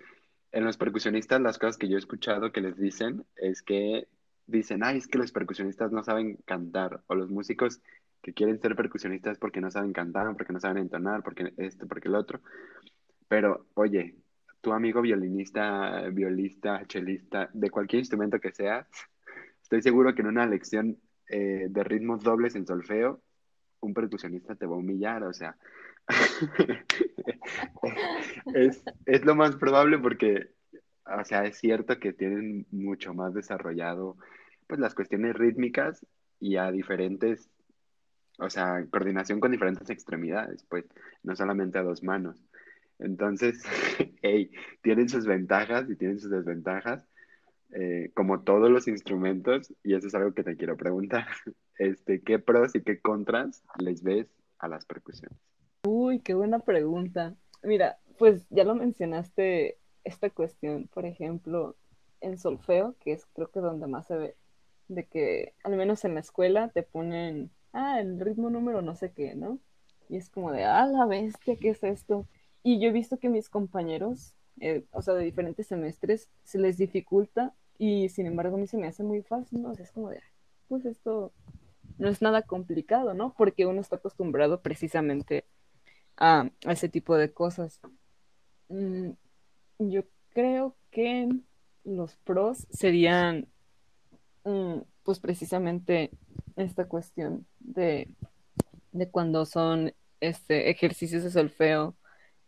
en 0.52 0.64
los 0.64 0.76
percusionistas, 0.76 1.40
las 1.40 1.58
cosas 1.58 1.78
que 1.78 1.88
yo 1.88 1.96
he 1.96 1.98
escuchado 1.98 2.52
que 2.52 2.60
les 2.60 2.78
dicen 2.78 3.26
es 3.34 3.60
que 3.60 4.06
dicen, 4.46 4.84
ay, 4.84 4.98
es 4.98 5.08
que 5.08 5.18
los 5.18 5.32
percusionistas 5.32 5.92
no 5.92 6.02
saben 6.02 6.36
cantar, 6.44 7.02
o 7.06 7.14
los 7.14 7.30
músicos 7.30 7.80
que 8.22 8.32
quieren 8.32 8.60
ser 8.60 8.74
percusionistas 8.74 9.38
porque 9.38 9.60
no 9.60 9.70
saben 9.70 9.92
cantar, 9.92 10.34
porque 10.36 10.52
no 10.52 10.60
saben 10.60 10.78
entonar, 10.78 11.22
porque 11.22 11.52
esto, 11.58 11.86
porque 11.86 12.08
el 12.08 12.14
otro. 12.14 12.40
Pero, 13.28 13.66
oye, 13.74 14.16
tu 14.60 14.72
amigo 14.72 15.00
violinista, 15.00 16.08
violista, 16.10 16.84
chelista, 16.86 17.50
de 17.52 17.70
cualquier 17.70 18.00
instrumento 18.00 18.40
que 18.40 18.52
seas, 18.52 18.86
estoy 19.62 19.82
seguro 19.82 20.14
que 20.14 20.22
en 20.22 20.28
una 20.28 20.46
lección 20.46 20.98
eh, 21.28 21.66
de 21.68 21.84
ritmos 21.84 22.22
dobles 22.22 22.54
en 22.54 22.66
solfeo, 22.66 23.20
un 23.80 23.94
percusionista 23.94 24.54
te 24.54 24.66
va 24.66 24.74
a 24.74 24.78
humillar, 24.78 25.22
o 25.22 25.32
sea, 25.32 25.56
es, 28.54 28.82
es, 29.04 29.24
lo 29.24 29.34
más 29.34 29.56
probable 29.56 29.98
porque, 29.98 30.50
o 31.04 31.24
sea, 31.24 31.44
es 31.44 31.58
cierto 31.58 31.98
que 31.98 32.12
tienen 32.12 32.66
mucho 32.70 33.14
más 33.14 33.34
desarrollado 33.34 34.16
pues 34.66 34.80
las 34.80 34.94
cuestiones 34.94 35.34
rítmicas 35.34 36.04
y 36.40 36.56
a 36.56 36.70
diferentes, 36.70 37.48
o 38.38 38.50
sea, 38.50 38.84
coordinación 38.90 39.40
con 39.40 39.52
diferentes 39.52 39.88
extremidades, 39.90 40.64
pues, 40.68 40.84
no 41.22 41.36
solamente 41.36 41.78
a 41.78 41.82
dos 41.82 42.02
manos. 42.02 42.42
Entonces, 42.98 43.62
hey, 44.22 44.50
tienen 44.82 45.08
sus 45.08 45.26
ventajas 45.26 45.88
y 45.90 45.96
tienen 45.96 46.18
sus 46.18 46.30
desventajas, 46.30 47.04
eh, 47.72 48.10
como 48.14 48.42
todos 48.42 48.70
los 48.70 48.88
instrumentos, 48.88 49.72
y 49.82 49.94
eso 49.94 50.06
es 50.06 50.14
algo 50.14 50.32
que 50.32 50.44
te 50.44 50.56
quiero 50.56 50.76
preguntar. 50.76 51.26
Este, 51.78 52.22
¿Qué 52.22 52.38
pros 52.38 52.74
y 52.74 52.80
qué 52.80 53.00
contras 53.00 53.62
les 53.78 54.02
ves 54.02 54.26
a 54.58 54.66
las 54.66 54.86
percusiones? 54.86 55.38
Uy, 55.84 56.20
qué 56.20 56.32
buena 56.32 56.60
pregunta. 56.60 57.34
Mira, 57.62 57.98
pues 58.16 58.46
ya 58.48 58.64
lo 58.64 58.74
mencionaste, 58.74 59.76
esta 60.02 60.30
cuestión, 60.30 60.88
por 60.88 61.04
ejemplo, 61.04 61.76
en 62.22 62.38
solfeo, 62.38 62.96
que 63.00 63.12
es 63.12 63.26
creo 63.34 63.50
que 63.50 63.60
donde 63.60 63.86
más 63.86 64.06
se 64.06 64.16
ve, 64.16 64.36
de 64.88 65.06
que 65.06 65.54
al 65.64 65.76
menos 65.76 66.04
en 66.04 66.14
la 66.14 66.20
escuela 66.20 66.68
te 66.68 66.82
ponen, 66.82 67.50
ah, 67.72 68.00
el 68.00 68.20
ritmo 68.20 68.50
número 68.50 68.82
no 68.82 68.94
sé 68.94 69.12
qué, 69.12 69.34
¿no? 69.34 69.58
Y 70.08 70.16
es 70.16 70.30
como 70.30 70.52
de, 70.52 70.64
ah, 70.64 70.86
la 70.86 71.06
bestia, 71.06 71.56
¿qué 71.56 71.70
es 71.70 71.82
esto? 71.82 72.26
Y 72.62 72.80
yo 72.80 72.88
he 72.88 72.92
visto 72.92 73.18
que 73.18 73.28
mis 73.28 73.48
compañeros, 73.48 74.34
eh, 74.60 74.84
o 74.92 75.02
sea, 75.02 75.14
de 75.14 75.24
diferentes 75.24 75.66
semestres, 75.66 76.30
se 76.44 76.58
les 76.58 76.78
dificulta 76.78 77.54
y 77.78 78.08
sin 78.08 78.26
embargo 78.26 78.56
a 78.56 78.60
mí 78.60 78.66
se 78.66 78.78
me 78.78 78.86
hace 78.86 79.02
muy 79.02 79.22
fácil, 79.22 79.62
¿no? 79.62 79.72
Es 79.72 79.92
como 79.92 80.10
de, 80.10 80.20
pues 80.68 80.84
esto 80.84 81.32
no 81.98 82.08
es 82.08 82.22
nada 82.22 82.42
complicado, 82.42 83.14
¿no? 83.14 83.34
Porque 83.36 83.66
uno 83.66 83.80
está 83.80 83.96
acostumbrado 83.96 84.60
precisamente 84.62 85.44
a, 86.16 86.50
ese 86.62 86.88
tipo 86.88 87.16
de 87.16 87.32
cosas. 87.32 87.80
Mm, 88.68 89.10
yo 89.78 90.02
creo 90.30 90.76
que 90.90 91.28
los 91.84 92.16
pros 92.16 92.66
serían, 92.70 93.46
pues 95.02 95.20
precisamente 95.20 96.10
esta 96.56 96.86
cuestión 96.86 97.46
de, 97.60 98.08
de 98.92 99.08
cuando 99.08 99.44
son 99.46 99.92
este, 100.20 100.70
ejercicios 100.70 101.22
de 101.24 101.30
solfeo, 101.30 101.94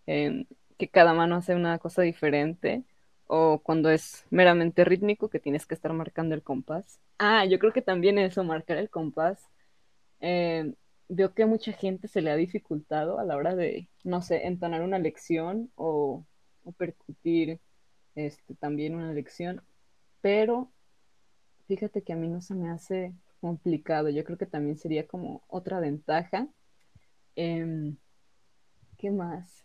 que 0.06 0.88
cada 0.88 1.12
mano 1.12 1.36
hace 1.36 1.54
una 1.54 1.78
cosa 1.78 2.02
diferente, 2.02 2.84
o 3.26 3.58
cuando 3.58 3.90
es 3.90 4.24
meramente 4.30 4.84
rítmico, 4.84 5.28
que 5.28 5.38
tienes 5.40 5.66
que 5.66 5.74
estar 5.74 5.92
marcando 5.92 6.34
el 6.34 6.42
compás. 6.42 6.98
Ah, 7.18 7.44
yo 7.44 7.58
creo 7.58 7.72
que 7.72 7.82
también 7.82 8.18
eso, 8.18 8.42
marcar 8.42 8.78
el 8.78 8.88
compás, 8.88 9.38
eh, 10.20 10.72
veo 11.08 11.34
que 11.34 11.42
a 11.42 11.46
mucha 11.46 11.72
gente 11.72 12.08
se 12.08 12.22
le 12.22 12.30
ha 12.30 12.36
dificultado 12.36 13.18
a 13.18 13.24
la 13.24 13.36
hora 13.36 13.54
de, 13.54 13.88
no 14.04 14.22
sé, 14.22 14.46
entonar 14.46 14.82
una 14.82 14.98
lección 14.98 15.70
o, 15.74 16.24
o 16.64 16.72
percutir 16.72 17.60
este, 18.14 18.54
también 18.54 18.94
una 18.94 19.12
lección, 19.12 19.62
pero 20.22 20.70
fíjate 21.68 22.02
que 22.02 22.12
a 22.12 22.16
mí 22.16 22.28
no 22.28 22.40
se 22.40 22.54
me 22.54 22.70
hace 22.70 23.14
complicado. 23.40 24.08
Yo 24.10 24.24
creo 24.24 24.38
que 24.38 24.46
también 24.46 24.78
sería 24.78 25.06
como 25.06 25.42
otra 25.48 25.80
ventaja. 25.80 26.48
Eh, 27.36 27.94
¿Qué 28.98 29.10
más? 29.10 29.64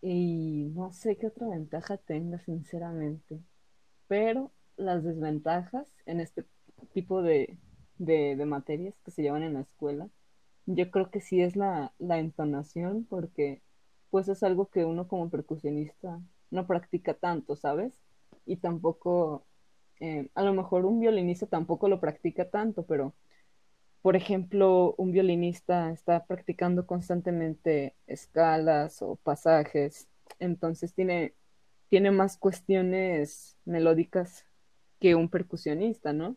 Y 0.00 0.70
no 0.74 0.92
sé 0.92 1.16
qué 1.16 1.28
otra 1.28 1.48
ventaja 1.48 1.96
tenga, 1.96 2.38
sinceramente. 2.40 3.40
Pero 4.08 4.52
las 4.76 5.04
desventajas 5.04 5.88
en 6.06 6.20
este 6.20 6.46
tipo 6.94 7.22
de, 7.22 7.58
de, 7.98 8.36
de 8.36 8.46
materias 8.46 8.96
que 9.04 9.10
se 9.12 9.22
llevan 9.22 9.42
en 9.44 9.54
la 9.54 9.60
escuela, 9.62 10.08
yo 10.66 10.90
creo 10.90 11.10
que 11.10 11.20
sí 11.20 11.42
es 11.42 11.56
la, 11.56 11.94
la 11.98 12.18
entonación, 12.18 13.04
porque 13.06 13.62
pues 14.10 14.28
es 14.28 14.42
algo 14.42 14.68
que 14.70 14.84
uno 14.84 15.08
como 15.08 15.30
percusionista 15.30 16.20
no 16.50 16.66
practica 16.66 17.14
tanto, 17.14 17.56
¿sabes? 17.56 18.00
Y 18.46 18.56
tampoco, 18.58 19.46
eh, 20.02 20.28
a 20.34 20.42
lo 20.42 20.52
mejor 20.52 20.84
un 20.84 20.98
violinista 20.98 21.46
tampoco 21.46 21.88
lo 21.88 22.00
practica 22.00 22.50
tanto, 22.50 22.82
pero 22.84 23.14
por 24.02 24.16
ejemplo, 24.16 24.96
un 24.98 25.12
violinista 25.12 25.92
está 25.92 26.26
practicando 26.26 26.88
constantemente 26.88 27.94
escalas 28.08 29.00
o 29.00 29.14
pasajes, 29.14 30.08
entonces 30.40 30.92
tiene, 30.92 31.34
tiene 31.88 32.10
más 32.10 32.36
cuestiones 32.36 33.56
melódicas 33.64 34.44
que 34.98 35.14
un 35.14 35.28
percusionista, 35.28 36.12
¿no? 36.12 36.36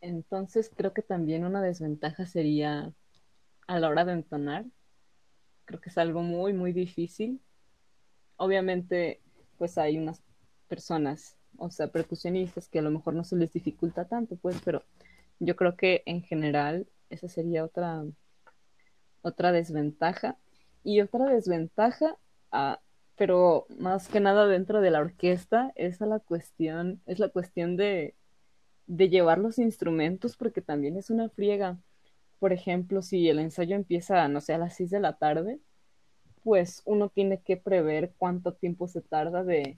Entonces 0.00 0.72
creo 0.74 0.92
que 0.92 1.02
también 1.02 1.44
una 1.44 1.62
desventaja 1.62 2.26
sería 2.26 2.92
a 3.68 3.78
la 3.78 3.88
hora 3.88 4.04
de 4.04 4.14
entonar. 4.14 4.64
Creo 5.66 5.80
que 5.80 5.90
es 5.90 5.98
algo 5.98 6.22
muy, 6.22 6.52
muy 6.52 6.72
difícil. 6.72 7.40
Obviamente, 8.38 9.20
pues 9.56 9.78
hay 9.78 9.98
unas 9.98 10.20
personas, 10.66 11.36
o 11.60 11.70
sea, 11.70 11.88
percusionistas 11.88 12.68
que 12.68 12.78
a 12.78 12.82
lo 12.82 12.90
mejor 12.90 13.14
no 13.14 13.22
se 13.22 13.36
les 13.36 13.52
dificulta 13.52 14.06
tanto, 14.06 14.36
pues, 14.36 14.60
pero 14.64 14.82
yo 15.38 15.56
creo 15.56 15.76
que 15.76 16.02
en 16.06 16.22
general 16.22 16.88
esa 17.10 17.28
sería 17.28 17.64
otra, 17.64 18.04
otra 19.22 19.52
desventaja. 19.52 20.38
Y 20.82 21.02
otra 21.02 21.26
desventaja, 21.26 22.16
ah, 22.52 22.80
pero 23.16 23.66
más 23.78 24.08
que 24.08 24.20
nada 24.20 24.46
dentro 24.46 24.80
de 24.80 24.90
la 24.90 25.00
orquesta, 25.00 25.72
es 25.74 26.00
la 26.00 26.20
cuestión, 26.20 27.02
es 27.06 27.18
la 27.18 27.28
cuestión 27.28 27.76
de, 27.76 28.14
de 28.86 29.08
llevar 29.10 29.38
los 29.38 29.58
instrumentos, 29.58 30.36
porque 30.38 30.62
también 30.62 30.96
es 30.96 31.10
una 31.10 31.28
friega. 31.28 31.78
Por 32.38 32.52
ejemplo, 32.54 33.02
si 33.02 33.28
el 33.28 33.38
ensayo 33.38 33.76
empieza, 33.76 34.26
no 34.28 34.40
sé, 34.40 34.54
a 34.54 34.58
las 34.58 34.76
6 34.76 34.90
de 34.90 35.00
la 35.00 35.18
tarde, 35.18 35.60
pues 36.42 36.82
uno 36.86 37.10
tiene 37.10 37.42
que 37.42 37.58
prever 37.58 38.14
cuánto 38.16 38.54
tiempo 38.54 38.88
se 38.88 39.02
tarda 39.02 39.44
de, 39.44 39.76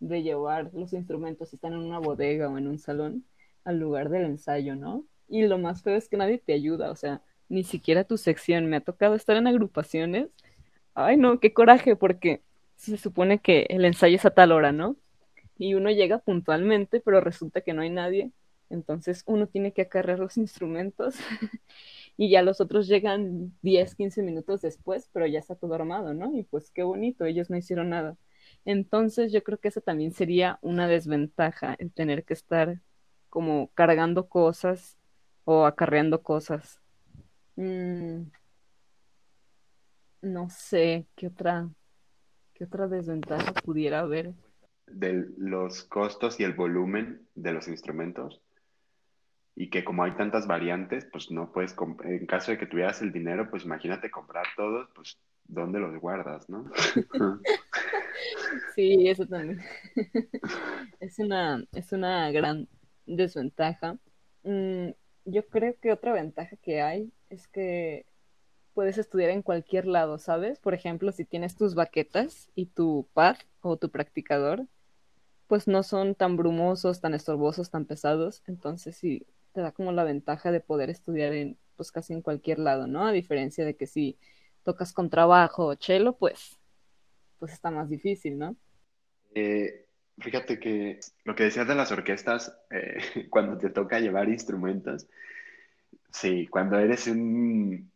de 0.00 0.22
llevar 0.22 0.70
los 0.74 0.92
instrumentos, 0.92 1.50
si 1.50 1.56
están 1.56 1.74
en 1.74 1.80
una 1.80 1.98
bodega 1.98 2.48
o 2.48 2.58
en 2.58 2.66
un 2.66 2.78
salón 2.78 3.24
al 3.64 3.78
lugar 3.78 4.08
del 4.10 4.24
ensayo, 4.24 4.74
¿no? 4.74 5.04
Y 5.28 5.46
lo 5.46 5.58
más 5.58 5.82
feo 5.82 5.96
es 5.96 6.08
que 6.08 6.16
nadie 6.16 6.38
te 6.38 6.52
ayuda, 6.54 6.90
o 6.90 6.96
sea, 6.96 7.22
ni 7.48 7.64
siquiera 7.64 8.04
tu 8.04 8.16
sección. 8.16 8.66
Me 8.66 8.76
ha 8.76 8.80
tocado 8.80 9.14
estar 9.14 9.36
en 9.36 9.46
agrupaciones. 9.46 10.28
Ay, 10.94 11.16
no, 11.16 11.40
qué 11.40 11.52
coraje, 11.52 11.96
porque 11.96 12.42
se 12.76 12.96
supone 12.96 13.38
que 13.40 13.66
el 13.70 13.84
ensayo 13.84 14.16
es 14.16 14.24
a 14.24 14.30
tal 14.30 14.52
hora, 14.52 14.72
¿no? 14.72 14.96
Y 15.58 15.74
uno 15.74 15.90
llega 15.90 16.18
puntualmente, 16.18 17.00
pero 17.00 17.20
resulta 17.20 17.60
que 17.60 17.74
no 17.74 17.82
hay 17.82 17.90
nadie. 17.90 18.32
Entonces 18.70 19.22
uno 19.26 19.48
tiene 19.48 19.72
que 19.72 19.82
acarrear 19.82 20.20
los 20.20 20.36
instrumentos 20.36 21.16
y 22.16 22.30
ya 22.30 22.42
los 22.42 22.60
otros 22.60 22.86
llegan 22.86 23.52
10, 23.62 23.94
15 23.96 24.22
minutos 24.22 24.62
después, 24.62 25.10
pero 25.12 25.26
ya 25.26 25.40
está 25.40 25.56
todo 25.56 25.74
armado, 25.74 26.14
¿no? 26.14 26.34
Y 26.36 26.44
pues 26.44 26.70
qué 26.70 26.82
bonito, 26.84 27.24
ellos 27.24 27.50
no 27.50 27.56
hicieron 27.56 27.90
nada. 27.90 28.16
Entonces 28.64 29.32
yo 29.32 29.42
creo 29.42 29.58
que 29.58 29.68
eso 29.68 29.80
también 29.80 30.12
sería 30.12 30.58
una 30.62 30.86
desventaja, 30.86 31.74
el 31.78 31.92
tener 31.92 32.24
que 32.24 32.34
estar 32.34 32.80
como 33.28 33.70
cargando 33.74 34.28
cosas 34.28 34.98
o 35.44 35.64
acarreando 35.66 36.22
cosas. 36.22 36.80
Mm, 37.56 38.22
no 40.22 40.50
sé 40.50 41.06
qué 41.16 41.28
otra, 41.28 41.68
qué 42.54 42.64
otra 42.64 42.88
desventaja 42.88 43.52
pudiera 43.52 44.00
haber. 44.00 44.34
De 44.86 45.26
los 45.38 45.84
costos 45.84 46.38
y 46.40 46.44
el 46.44 46.54
volumen 46.54 47.26
de 47.34 47.52
los 47.52 47.68
instrumentos. 47.68 48.40
Y 49.54 49.70
que 49.70 49.84
como 49.84 50.04
hay 50.04 50.12
tantas 50.12 50.46
variantes, 50.46 51.06
pues 51.10 51.30
no 51.30 51.52
puedes, 51.52 51.74
en 52.04 52.26
caso 52.26 52.50
de 52.50 52.58
que 52.58 52.66
tuvieras 52.66 53.02
el 53.02 53.12
dinero, 53.12 53.50
pues 53.50 53.64
imagínate 53.64 54.10
comprar 54.10 54.46
todos, 54.56 54.88
pues 54.94 55.18
¿dónde 55.44 55.80
los 55.80 55.98
guardas, 56.00 56.48
no? 56.48 56.70
sí, 58.74 59.08
eso 59.08 59.26
también. 59.26 59.60
es 61.00 61.18
una, 61.18 61.64
es 61.72 61.92
una 61.92 62.30
gran 62.30 62.68
desventaja. 63.06 63.98
Mm, 64.42 64.90
yo 65.24 65.46
creo 65.48 65.76
que 65.80 65.92
otra 65.92 66.12
ventaja 66.12 66.56
que 66.56 66.82
hay 66.82 67.12
es 67.28 67.48
que 67.48 68.06
puedes 68.74 68.98
estudiar 68.98 69.30
en 69.30 69.42
cualquier 69.42 69.86
lado, 69.86 70.18
¿sabes? 70.18 70.58
Por 70.60 70.74
ejemplo, 70.74 71.12
si 71.12 71.24
tienes 71.24 71.56
tus 71.56 71.74
baquetas 71.74 72.50
y 72.54 72.66
tu 72.66 73.08
pad 73.12 73.36
o 73.60 73.76
tu 73.76 73.90
practicador, 73.90 74.66
pues 75.48 75.66
no 75.66 75.82
son 75.82 76.14
tan 76.14 76.36
brumosos, 76.36 77.00
tan 77.00 77.14
estorbosos, 77.14 77.70
tan 77.70 77.84
pesados, 77.84 78.42
entonces 78.46 78.96
sí 78.96 79.26
te 79.52 79.60
da 79.60 79.72
como 79.72 79.92
la 79.92 80.04
ventaja 80.04 80.52
de 80.52 80.60
poder 80.60 80.90
estudiar 80.90 81.32
en 81.32 81.58
pues 81.76 81.90
casi 81.92 82.12
en 82.12 82.22
cualquier 82.22 82.58
lado, 82.58 82.86
¿no? 82.86 83.06
A 83.06 83.12
diferencia 83.12 83.64
de 83.64 83.74
que 83.74 83.86
si 83.86 84.18
tocas 84.64 84.92
con 84.92 85.10
trabajo 85.10 85.66
o 85.66 85.74
chelo, 85.74 86.16
pues 86.16 86.59
pues 87.40 87.52
está 87.52 87.72
más 87.72 87.88
difícil, 87.88 88.38
¿no? 88.38 88.54
Eh, 89.34 89.86
Fíjate 90.20 90.58
que 90.58 91.00
lo 91.24 91.34
que 91.34 91.44
decías 91.44 91.66
de 91.66 91.74
las 91.74 91.92
orquestas, 91.92 92.54
eh, 92.70 92.98
cuando 93.30 93.56
te 93.58 93.70
toca 93.70 94.00
llevar 94.00 94.28
instrumentos, 94.28 95.06
sí, 96.12 96.46
cuando 96.48 96.78
eres 96.78 97.06
un, 97.06 97.90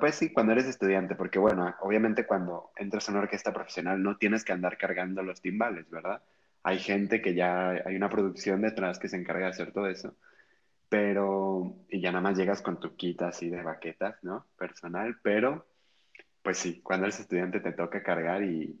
pues 0.00 0.14
sí, 0.14 0.32
cuando 0.32 0.52
eres 0.52 0.66
estudiante, 0.66 1.14
porque 1.16 1.38
bueno, 1.38 1.74
obviamente 1.80 2.26
cuando 2.26 2.70
entras 2.76 3.08
a 3.08 3.12
una 3.12 3.22
orquesta 3.22 3.52
profesional 3.52 4.02
no 4.02 4.16
tienes 4.18 4.44
que 4.44 4.52
andar 4.52 4.78
cargando 4.78 5.22
los 5.22 5.40
timbales, 5.40 5.90
¿verdad? 5.90 6.22
Hay 6.62 6.78
gente 6.78 7.22
que 7.22 7.34
ya, 7.34 7.70
hay 7.70 7.96
una 7.96 8.10
producción 8.10 8.60
detrás 8.62 8.98
que 8.98 9.08
se 9.08 9.16
encarga 9.16 9.46
de 9.46 9.50
hacer 9.52 9.72
todo 9.72 9.88
eso, 9.88 10.14
pero, 10.88 11.76
y 11.88 12.00
ya 12.00 12.12
nada 12.12 12.22
más 12.22 12.38
llegas 12.38 12.62
con 12.62 12.80
tu 12.80 12.96
kit 12.96 13.22
así 13.22 13.50
de 13.50 13.62
baquetas, 13.62 14.22
¿no? 14.22 14.46
Personal, 14.58 15.18
pero, 15.22 15.66
pues 16.48 16.56
sí, 16.56 16.80
cuando 16.82 17.04
eres 17.04 17.20
estudiante 17.20 17.60
te 17.60 17.72
toca 17.72 18.02
cargar 18.02 18.42
y, 18.42 18.80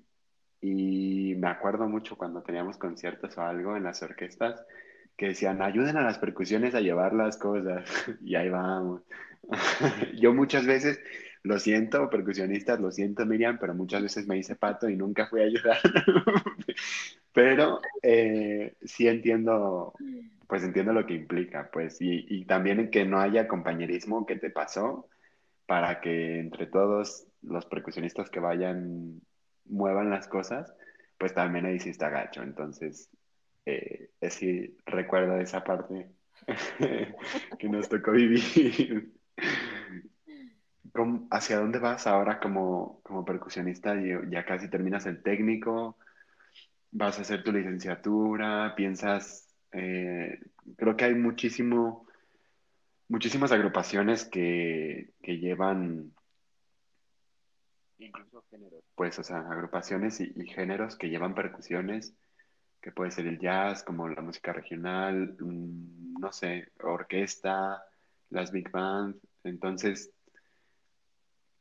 y 0.62 1.34
me 1.36 1.48
acuerdo 1.48 1.86
mucho 1.86 2.16
cuando 2.16 2.40
teníamos 2.40 2.78
conciertos 2.78 3.36
o 3.36 3.42
algo 3.42 3.76
en 3.76 3.82
las 3.82 4.02
orquestas 4.02 4.64
que 5.18 5.26
decían, 5.26 5.60
ayuden 5.60 5.98
a 5.98 6.02
las 6.02 6.16
percusiones 6.16 6.74
a 6.74 6.80
llevar 6.80 7.12
las 7.12 7.36
cosas. 7.36 7.84
y 8.24 8.36
ahí 8.36 8.48
vamos. 8.48 9.02
Yo 10.18 10.32
muchas 10.32 10.64
veces 10.64 10.98
lo 11.42 11.58
siento, 11.58 12.08
percusionistas, 12.08 12.80
lo 12.80 12.90
siento, 12.90 13.26
Miriam, 13.26 13.58
pero 13.60 13.74
muchas 13.74 14.02
veces 14.02 14.26
me 14.26 14.38
hice 14.38 14.56
pato 14.56 14.88
y 14.88 14.96
nunca 14.96 15.26
fui 15.26 15.42
a 15.42 15.44
ayudar. 15.44 15.76
pero 17.34 17.82
eh, 18.02 18.76
sí 18.82 19.08
entiendo, 19.08 19.92
pues 20.46 20.62
entiendo 20.62 20.94
lo 20.94 21.04
que 21.04 21.12
implica, 21.12 21.68
pues, 21.70 22.00
y, 22.00 22.24
y 22.30 22.46
también 22.46 22.90
que 22.90 23.04
no 23.04 23.20
haya 23.20 23.46
compañerismo 23.46 24.24
que 24.24 24.36
te 24.36 24.48
pasó 24.48 25.06
para 25.68 26.00
que 26.00 26.40
entre 26.40 26.66
todos 26.66 27.26
los 27.42 27.66
percusionistas 27.66 28.30
que 28.30 28.40
vayan 28.40 29.20
muevan 29.66 30.08
las 30.08 30.26
cosas, 30.26 30.74
pues 31.18 31.34
también 31.34 31.66
ahí 31.66 31.78
sí 31.78 31.90
está 31.90 32.08
gacho. 32.08 32.42
Entonces, 32.42 33.10
eh, 33.66 34.08
sí 34.30 34.78
recuerdo 34.86 35.36
esa 35.36 35.62
parte 35.62 36.08
que 37.58 37.68
nos 37.68 37.86
tocó 37.90 38.12
vivir. 38.12 39.12
¿Hacia 41.30 41.58
dónde 41.58 41.78
vas 41.78 42.06
ahora 42.06 42.40
como, 42.40 43.00
como 43.02 43.26
percusionista? 43.26 43.94
Ya 44.30 44.46
casi 44.46 44.68
terminas 44.70 45.04
el 45.04 45.22
técnico, 45.22 45.98
vas 46.90 47.18
a 47.18 47.22
hacer 47.22 47.44
tu 47.44 47.52
licenciatura, 47.52 48.74
piensas, 48.74 49.54
eh, 49.72 50.40
creo 50.76 50.96
que 50.96 51.04
hay 51.04 51.14
muchísimo, 51.14 52.07
muchísimas 53.08 53.52
agrupaciones 53.52 54.24
que, 54.24 55.10
que 55.22 55.38
llevan 55.38 56.12
incluso 57.98 58.44
géneros, 58.50 58.84
pues, 58.94 59.18
o 59.18 59.22
sea, 59.22 59.38
agrupaciones 59.38 60.20
y, 60.20 60.32
géneros 60.46 60.96
que 60.96 61.08
llevan 61.08 61.34
percusiones, 61.34 62.14
que 62.80 62.92
puede 62.92 63.10
ser 63.10 63.26
el 63.26 63.38
jazz, 63.38 63.82
como 63.82 64.08
la 64.08 64.22
música 64.22 64.52
regional, 64.52 65.36
mm, 65.38 66.20
no 66.20 66.32
sé, 66.32 66.68
orquesta, 66.80 67.82
las 68.30 68.52
big 68.52 68.70
bands. 68.70 69.18
Entonces, 69.42 70.12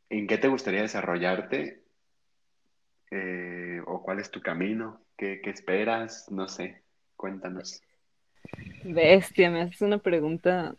¿en 0.09 0.27
qué 0.27 0.37
te 0.37 0.47
gustaría 0.47 0.81
desarrollarte? 0.81 1.83
Eh, 3.09 3.81
¿O 3.85 4.03
cuál 4.03 4.19
es 4.19 4.29
tu 4.29 4.41
camino? 4.41 5.01
¿Qué, 5.17 5.41
¿Qué 5.41 5.49
esperas? 5.49 6.29
No 6.29 6.47
sé, 6.47 6.83
cuéntanos. 7.15 7.81
Bestia, 8.83 9.49
me 9.49 9.61
haces 9.61 9.81
una 9.81 9.97
pregunta 9.97 10.75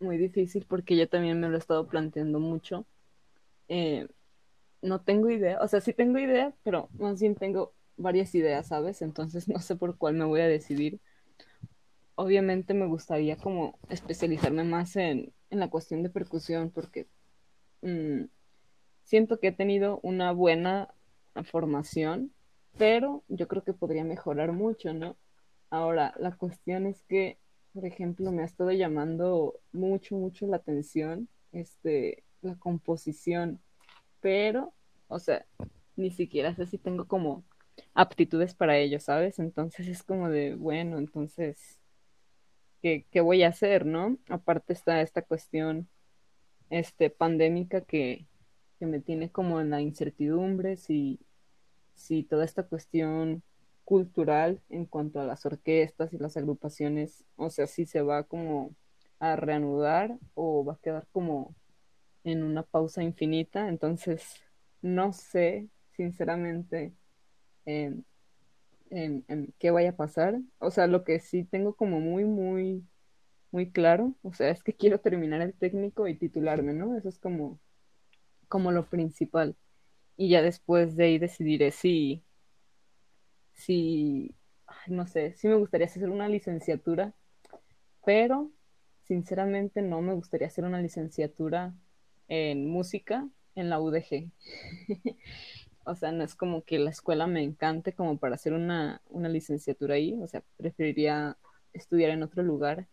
muy 0.00 0.16
difícil 0.18 0.66
porque 0.68 0.96
yo 0.96 1.08
también 1.08 1.40
me 1.40 1.48
lo 1.48 1.56
he 1.56 1.58
estado 1.58 1.86
planteando 1.86 2.40
mucho. 2.40 2.86
Eh, 3.68 4.08
no 4.82 5.02
tengo 5.02 5.30
idea, 5.30 5.60
o 5.60 5.68
sea, 5.68 5.80
sí 5.80 5.92
tengo 5.92 6.18
idea, 6.18 6.54
pero 6.62 6.88
más 6.98 7.20
bien 7.20 7.34
tengo 7.34 7.74
varias 7.96 8.34
ideas, 8.34 8.68
¿sabes? 8.68 9.02
Entonces 9.02 9.48
no 9.48 9.60
sé 9.60 9.76
por 9.76 9.96
cuál 9.96 10.14
me 10.14 10.24
voy 10.24 10.40
a 10.40 10.48
decidir. 10.48 11.00
Obviamente 12.14 12.74
me 12.74 12.86
gustaría 12.86 13.36
como 13.36 13.78
especializarme 13.88 14.64
más 14.64 14.96
en, 14.96 15.32
en 15.50 15.60
la 15.60 15.68
cuestión 15.68 16.02
de 16.02 16.10
percusión 16.10 16.70
porque 16.70 17.06
mmm, 17.82 18.24
siento 19.04 19.40
que 19.40 19.48
he 19.48 19.52
tenido 19.52 20.00
una 20.02 20.32
buena 20.32 20.94
formación, 21.44 22.32
pero 22.78 23.24
yo 23.28 23.48
creo 23.48 23.64
que 23.64 23.72
podría 23.72 24.04
mejorar 24.04 24.52
mucho, 24.52 24.92
¿no? 24.94 25.16
Ahora, 25.70 26.14
la 26.18 26.36
cuestión 26.36 26.86
es 26.86 27.02
que, 27.02 27.38
por 27.72 27.84
ejemplo, 27.84 28.32
me 28.32 28.42
ha 28.42 28.46
estado 28.46 28.72
llamando 28.72 29.60
mucho, 29.72 30.16
mucho 30.16 30.46
la 30.46 30.56
atención 30.56 31.28
este, 31.52 32.24
la 32.42 32.56
composición, 32.56 33.60
pero, 34.20 34.72
o 35.08 35.18
sea, 35.18 35.46
ni 35.96 36.10
siquiera 36.10 36.54
sé 36.54 36.66
si 36.66 36.78
tengo 36.78 37.06
como 37.06 37.44
aptitudes 37.94 38.54
para 38.54 38.78
ello, 38.78 39.00
¿sabes? 39.00 39.38
Entonces 39.38 39.88
es 39.88 40.02
como 40.02 40.28
de, 40.28 40.54
bueno, 40.54 40.98
entonces, 40.98 41.80
¿qué, 42.82 43.06
qué 43.10 43.20
voy 43.20 43.42
a 43.42 43.48
hacer, 43.48 43.86
no? 43.86 44.18
Aparte 44.28 44.72
está 44.72 45.00
esta 45.00 45.22
cuestión 45.22 45.88
este, 46.70 47.10
pandémica 47.10 47.80
que, 47.82 48.26
que 48.78 48.86
me 48.86 49.00
tiene 49.00 49.30
como 49.30 49.60
en 49.60 49.70
la 49.70 49.80
incertidumbre 49.80 50.76
si, 50.76 51.20
si 51.94 52.22
toda 52.22 52.44
esta 52.44 52.62
cuestión 52.64 53.42
cultural 53.90 54.62
en 54.68 54.86
cuanto 54.86 55.20
a 55.20 55.24
las 55.24 55.44
orquestas 55.44 56.12
y 56.12 56.18
las 56.18 56.36
agrupaciones, 56.36 57.24
o 57.34 57.50
sea, 57.50 57.66
si 57.66 57.86
se 57.86 58.02
va 58.02 58.22
como 58.22 58.76
a 59.18 59.34
reanudar 59.34 60.16
o 60.34 60.64
va 60.64 60.74
a 60.74 60.78
quedar 60.78 61.08
como 61.10 61.56
en 62.22 62.44
una 62.44 62.62
pausa 62.62 63.02
infinita. 63.02 63.68
Entonces, 63.68 64.44
no 64.80 65.12
sé, 65.12 65.70
sinceramente, 65.96 66.94
en, 67.66 68.04
qué 69.58 69.72
vaya 69.72 69.90
a 69.90 69.96
pasar. 69.96 70.38
O 70.60 70.70
sea, 70.70 70.86
lo 70.86 71.02
que 71.02 71.18
sí 71.18 71.42
tengo 71.42 71.74
como 71.74 71.98
muy, 71.98 72.24
muy, 72.24 72.84
muy 73.50 73.72
claro, 73.72 74.14
o 74.22 74.32
sea, 74.32 74.50
es 74.50 74.62
que 74.62 74.72
quiero 74.72 75.00
terminar 75.00 75.40
el 75.40 75.52
técnico 75.52 76.06
y 76.06 76.14
titularme, 76.16 76.74
¿no? 76.74 76.96
Eso 76.96 77.08
es 77.08 77.18
como, 77.18 77.58
como 78.46 78.70
lo 78.70 78.88
principal. 78.88 79.56
Y 80.16 80.28
ya 80.30 80.42
después 80.42 80.94
de 80.94 81.06
ahí 81.06 81.18
decidiré 81.18 81.72
si, 81.72 82.22
si, 83.60 84.34
no 84.86 85.06
sé, 85.06 85.34
si 85.34 85.48
me 85.48 85.54
gustaría 85.54 85.86
hacer 85.86 86.08
una 86.08 86.28
licenciatura, 86.28 87.14
pero 88.04 88.50
sinceramente 89.04 89.82
no 89.82 90.00
me 90.00 90.14
gustaría 90.14 90.48
hacer 90.48 90.64
una 90.64 90.80
licenciatura 90.80 91.74
en 92.28 92.66
música 92.68 93.28
en 93.54 93.68
la 93.70 93.80
UDG. 93.80 94.30
o 95.84 95.94
sea, 95.94 96.12
no 96.12 96.24
es 96.24 96.34
como 96.34 96.62
que 96.64 96.78
la 96.78 96.90
escuela 96.90 97.26
me 97.26 97.42
encante 97.42 97.92
como 97.92 98.18
para 98.18 98.36
hacer 98.36 98.52
una, 98.52 99.02
una 99.08 99.28
licenciatura 99.28 99.94
ahí, 99.94 100.18
o 100.22 100.26
sea, 100.26 100.42
preferiría 100.56 101.36
estudiar 101.72 102.10
en 102.10 102.22
otro 102.22 102.42
lugar, 102.42 102.86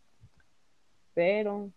pero 1.13 1.71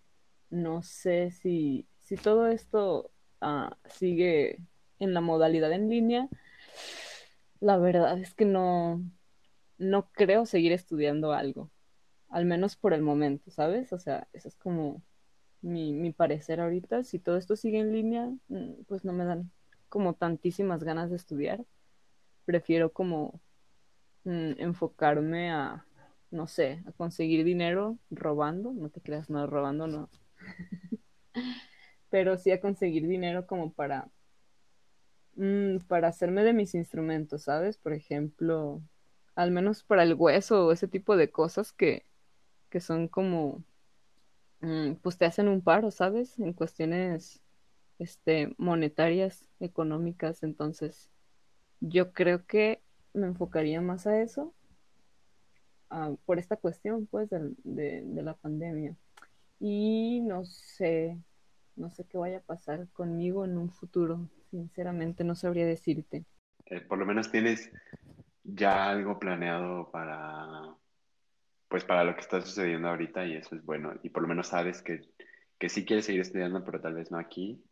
no 0.50 0.82
sé 0.82 1.30
si, 1.30 1.86
si 2.00 2.16
todo 2.16 2.48
esto 2.48 3.10
uh, 3.40 3.70
sigue 3.86 4.58
en 4.98 5.14
la 5.14 5.20
modalidad 5.20 5.72
en 5.72 5.88
línea, 5.88 6.28
la 7.60 7.78
verdad 7.78 8.18
es 8.18 8.34
que 8.34 8.44
no, 8.44 9.02
no 9.78 10.10
creo 10.12 10.46
seguir 10.46 10.72
estudiando 10.72 11.32
algo, 11.32 11.70
al 12.28 12.46
menos 12.46 12.76
por 12.76 12.94
el 12.94 13.02
momento, 13.02 13.50
¿sabes? 13.50 13.92
O 13.92 13.98
sea, 13.98 14.28
eso 14.32 14.48
es 14.48 14.56
como 14.56 15.02
mi, 15.62 15.92
mi 15.92 16.12
parecer 16.12 16.60
ahorita. 16.60 17.04
Si 17.04 17.18
todo 17.18 17.36
esto 17.36 17.56
sigue 17.56 17.80
en 17.80 17.92
línea, 17.92 18.30
mm, 18.48 18.84
pues 18.88 19.04
no 19.04 19.12
me 19.12 19.24
dan 19.24 19.50
como 19.88 20.14
tantísimas 20.14 20.84
ganas 20.84 21.10
de 21.10 21.16
estudiar. 21.16 21.64
Prefiero 22.44 22.92
como 22.92 23.40
mm, 24.24 24.52
enfocarme 24.58 25.50
a, 25.52 25.86
no 26.30 26.46
sé, 26.48 26.82
a 26.86 26.92
conseguir 26.92 27.44
dinero 27.44 27.98
robando. 28.10 28.72
No 28.72 28.90
te 28.90 29.00
creas, 29.00 29.30
no, 29.30 29.46
robando 29.46 29.86
no. 29.86 30.10
Pero 32.10 32.36
sí 32.36 32.50
a 32.50 32.60
conseguir 32.60 33.06
dinero 33.06 33.46
como 33.46 33.72
para, 33.72 34.10
mm, 35.36 35.78
para 35.88 36.08
hacerme 36.08 36.44
de 36.44 36.52
mis 36.52 36.74
instrumentos, 36.74 37.44
¿sabes? 37.44 37.78
Por 37.78 37.92
ejemplo, 37.92 38.82
al 39.34 39.50
menos 39.50 39.82
para 39.84 40.02
el 40.02 40.14
hueso 40.14 40.66
o 40.66 40.72
ese 40.72 40.88
tipo 40.88 41.16
de 41.16 41.30
cosas 41.30 41.72
que, 41.72 42.04
que 42.70 42.80
son 42.80 43.08
como 43.08 43.64
Mm, 44.60 44.96
pues 44.96 45.16
te 45.16 45.24
hacen 45.24 45.48
un 45.48 45.62
paro, 45.62 45.90
¿sabes? 45.90 46.38
En 46.38 46.52
cuestiones 46.52 47.40
este, 47.98 48.54
monetarias, 48.58 49.48
económicas. 49.60 50.42
Entonces, 50.42 51.10
yo 51.80 52.12
creo 52.12 52.46
que 52.46 52.82
me 53.14 53.26
enfocaría 53.26 53.80
más 53.80 54.06
a 54.06 54.20
eso 54.20 54.54
uh, 55.90 56.16
por 56.26 56.38
esta 56.38 56.56
cuestión, 56.56 57.06
pues, 57.06 57.30
de, 57.30 57.54
de, 57.64 58.02
de, 58.04 58.22
la 58.22 58.34
pandemia. 58.34 58.96
Y 59.60 60.20
no 60.22 60.44
sé, 60.44 61.18
no 61.76 61.90
sé 61.90 62.04
qué 62.04 62.18
vaya 62.18 62.38
a 62.38 62.42
pasar 62.42 62.88
conmigo 62.92 63.44
en 63.44 63.58
un 63.58 63.70
futuro. 63.70 64.28
Sinceramente, 64.50 65.24
no 65.24 65.34
sabría 65.34 65.66
decirte. 65.66 66.24
Eh, 66.66 66.80
por 66.80 66.98
lo 66.98 67.06
menos 67.06 67.30
tienes 67.30 67.70
ya 68.42 68.90
algo 68.90 69.18
planeado 69.18 69.90
para 69.90 70.74
pues 71.68 71.84
para 71.84 72.02
lo 72.02 72.14
que 72.16 72.20
está 72.20 72.40
sucediendo 72.40 72.88
ahorita 72.88 73.24
y 73.26 73.36
eso 73.36 73.54
es 73.54 73.64
bueno. 73.64 73.94
Y 74.02 74.10
por 74.10 74.22
lo 74.22 74.28
menos 74.28 74.48
sabes 74.48 74.82
que, 74.82 75.02
que 75.56 75.68
sí 75.68 75.84
quieres 75.84 76.04
seguir 76.04 76.20
estudiando, 76.20 76.64
pero 76.64 76.80
tal 76.80 76.94
vez 76.94 77.12
no 77.12 77.18
aquí. 77.18 77.62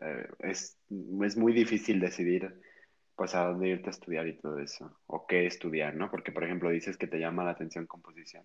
Eh, 0.00 0.28
es, 0.38 0.78
es 1.22 1.36
muy 1.36 1.52
difícil 1.52 1.98
decidir 1.98 2.60
pues 3.16 3.34
a 3.34 3.46
dónde 3.46 3.68
irte 3.68 3.88
a 3.88 3.90
estudiar 3.90 4.28
y 4.28 4.38
todo 4.38 4.58
eso, 4.60 4.98
o 5.06 5.26
qué 5.26 5.46
estudiar, 5.46 5.94
¿no? 5.94 6.10
Porque, 6.10 6.32
por 6.32 6.44
ejemplo, 6.44 6.70
dices 6.70 6.96
que 6.96 7.08
te 7.08 7.18
llama 7.18 7.44
la 7.44 7.50
atención 7.50 7.86
composición. 7.86 8.44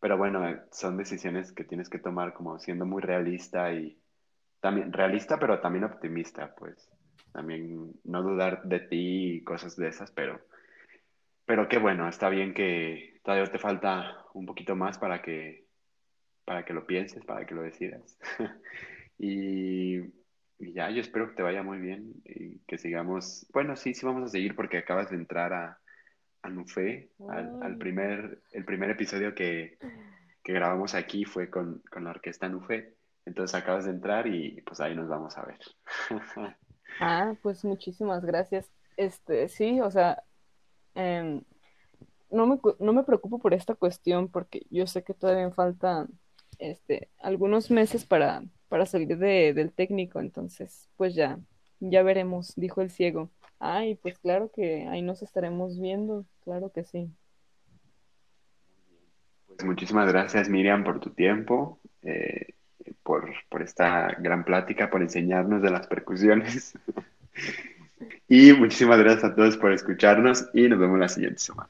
Pero 0.00 0.18
bueno, 0.18 0.46
eh, 0.48 0.60
son 0.70 0.98
decisiones 0.98 1.50
que 1.50 1.64
tienes 1.64 1.88
que 1.88 1.98
tomar 1.98 2.34
como 2.34 2.58
siendo 2.58 2.84
muy 2.84 3.02
realista 3.02 3.72
y 3.72 3.98
también 4.60 4.92
realista, 4.92 5.38
pero 5.38 5.60
también 5.60 5.84
optimista, 5.84 6.54
pues. 6.54 6.88
También 7.32 7.92
no 8.04 8.22
dudar 8.22 8.62
de 8.64 8.80
ti 8.80 9.34
y 9.34 9.44
cosas 9.44 9.76
de 9.76 9.88
esas, 9.88 10.10
pero 10.10 10.40
pero 11.46 11.68
qué 11.68 11.78
bueno, 11.78 12.08
está 12.08 12.28
bien 12.28 12.52
que 12.52 13.20
todavía 13.22 13.50
te 13.50 13.60
falta 13.60 14.24
un 14.34 14.46
poquito 14.46 14.74
más 14.74 14.98
para 14.98 15.22
que, 15.22 15.64
para 16.44 16.64
que 16.64 16.74
lo 16.74 16.86
pienses, 16.86 17.24
para 17.24 17.46
que 17.46 17.54
lo 17.54 17.62
decidas. 17.62 18.18
y, 19.18 19.98
y, 20.58 20.72
ya, 20.74 20.90
yo 20.90 21.00
espero 21.00 21.28
que 21.28 21.36
te 21.36 21.42
vaya 21.42 21.62
muy 21.62 21.78
bien 21.78 22.14
y 22.24 22.58
que 22.66 22.78
sigamos. 22.78 23.46
Bueno, 23.52 23.76
sí, 23.76 23.94
sí 23.94 24.04
vamos 24.04 24.24
a 24.24 24.32
seguir 24.32 24.56
porque 24.56 24.78
acabas 24.78 25.10
de 25.10 25.16
entrar 25.16 25.52
a, 25.52 25.78
a 26.42 26.50
Nufé, 26.50 27.10
al, 27.28 27.62
al, 27.62 27.78
primer, 27.78 28.42
el 28.50 28.64
primer 28.64 28.90
episodio 28.90 29.32
que, 29.32 29.78
que 30.42 30.52
grabamos 30.52 30.96
aquí 30.96 31.24
fue 31.24 31.48
con, 31.48 31.80
con 31.90 32.02
la 32.04 32.10
orquesta 32.10 32.48
Nufé. 32.48 32.96
Entonces 33.24 33.54
acabas 33.54 33.84
de 33.84 33.92
entrar 33.92 34.26
y 34.26 34.60
pues 34.62 34.80
ahí 34.80 34.96
nos 34.96 35.08
vamos 35.08 35.38
a 35.38 35.44
ver. 35.44 35.58
ah, 37.00 37.34
pues 37.42 37.64
muchísimas 37.64 38.24
gracias. 38.24 38.70
Este, 38.96 39.48
sí, 39.48 39.80
o 39.80 39.90
sea, 39.90 40.22
eh, 40.94 41.40
no, 42.30 42.46
me, 42.46 42.58
no 42.80 42.92
me 42.92 43.04
preocupo 43.04 43.38
por 43.38 43.54
esta 43.54 43.74
cuestión 43.74 44.28
porque 44.28 44.66
yo 44.70 44.86
sé 44.86 45.02
que 45.02 45.14
todavía 45.14 45.46
me 45.46 45.54
faltan 45.54 46.08
este, 46.58 47.08
algunos 47.18 47.70
meses 47.70 48.04
para, 48.04 48.42
para 48.68 48.86
salir 48.86 49.16
de, 49.18 49.52
del 49.54 49.72
técnico, 49.72 50.20
entonces 50.20 50.88
pues 50.96 51.14
ya, 51.14 51.38
ya 51.80 52.02
veremos, 52.02 52.54
dijo 52.56 52.80
el 52.80 52.90
ciego. 52.90 53.30
Ay, 53.58 53.94
pues 53.96 54.18
claro 54.18 54.50
que 54.54 54.86
ahí 54.88 55.02
nos 55.02 55.22
estaremos 55.22 55.80
viendo, 55.80 56.26
claro 56.44 56.70
que 56.70 56.84
sí. 56.84 57.10
Pues 59.46 59.64
muchísimas 59.64 60.08
gracias 60.12 60.48
Miriam 60.48 60.84
por 60.84 61.00
tu 61.00 61.10
tiempo, 61.10 61.80
eh, 62.02 62.54
por, 63.06 63.32
por 63.48 63.62
esta 63.62 64.08
gran 64.18 64.44
plática, 64.44 64.90
por 64.90 65.00
enseñarnos 65.00 65.62
de 65.62 65.70
las 65.70 65.86
percusiones. 65.86 66.74
Y 68.28 68.52
muchísimas 68.52 68.98
gracias 68.98 69.24
a 69.24 69.34
todos 69.36 69.56
por 69.56 69.72
escucharnos 69.72 70.50
y 70.52 70.68
nos 70.68 70.80
vemos 70.80 70.98
la 70.98 71.08
siguiente 71.08 71.38
semana. 71.38 71.68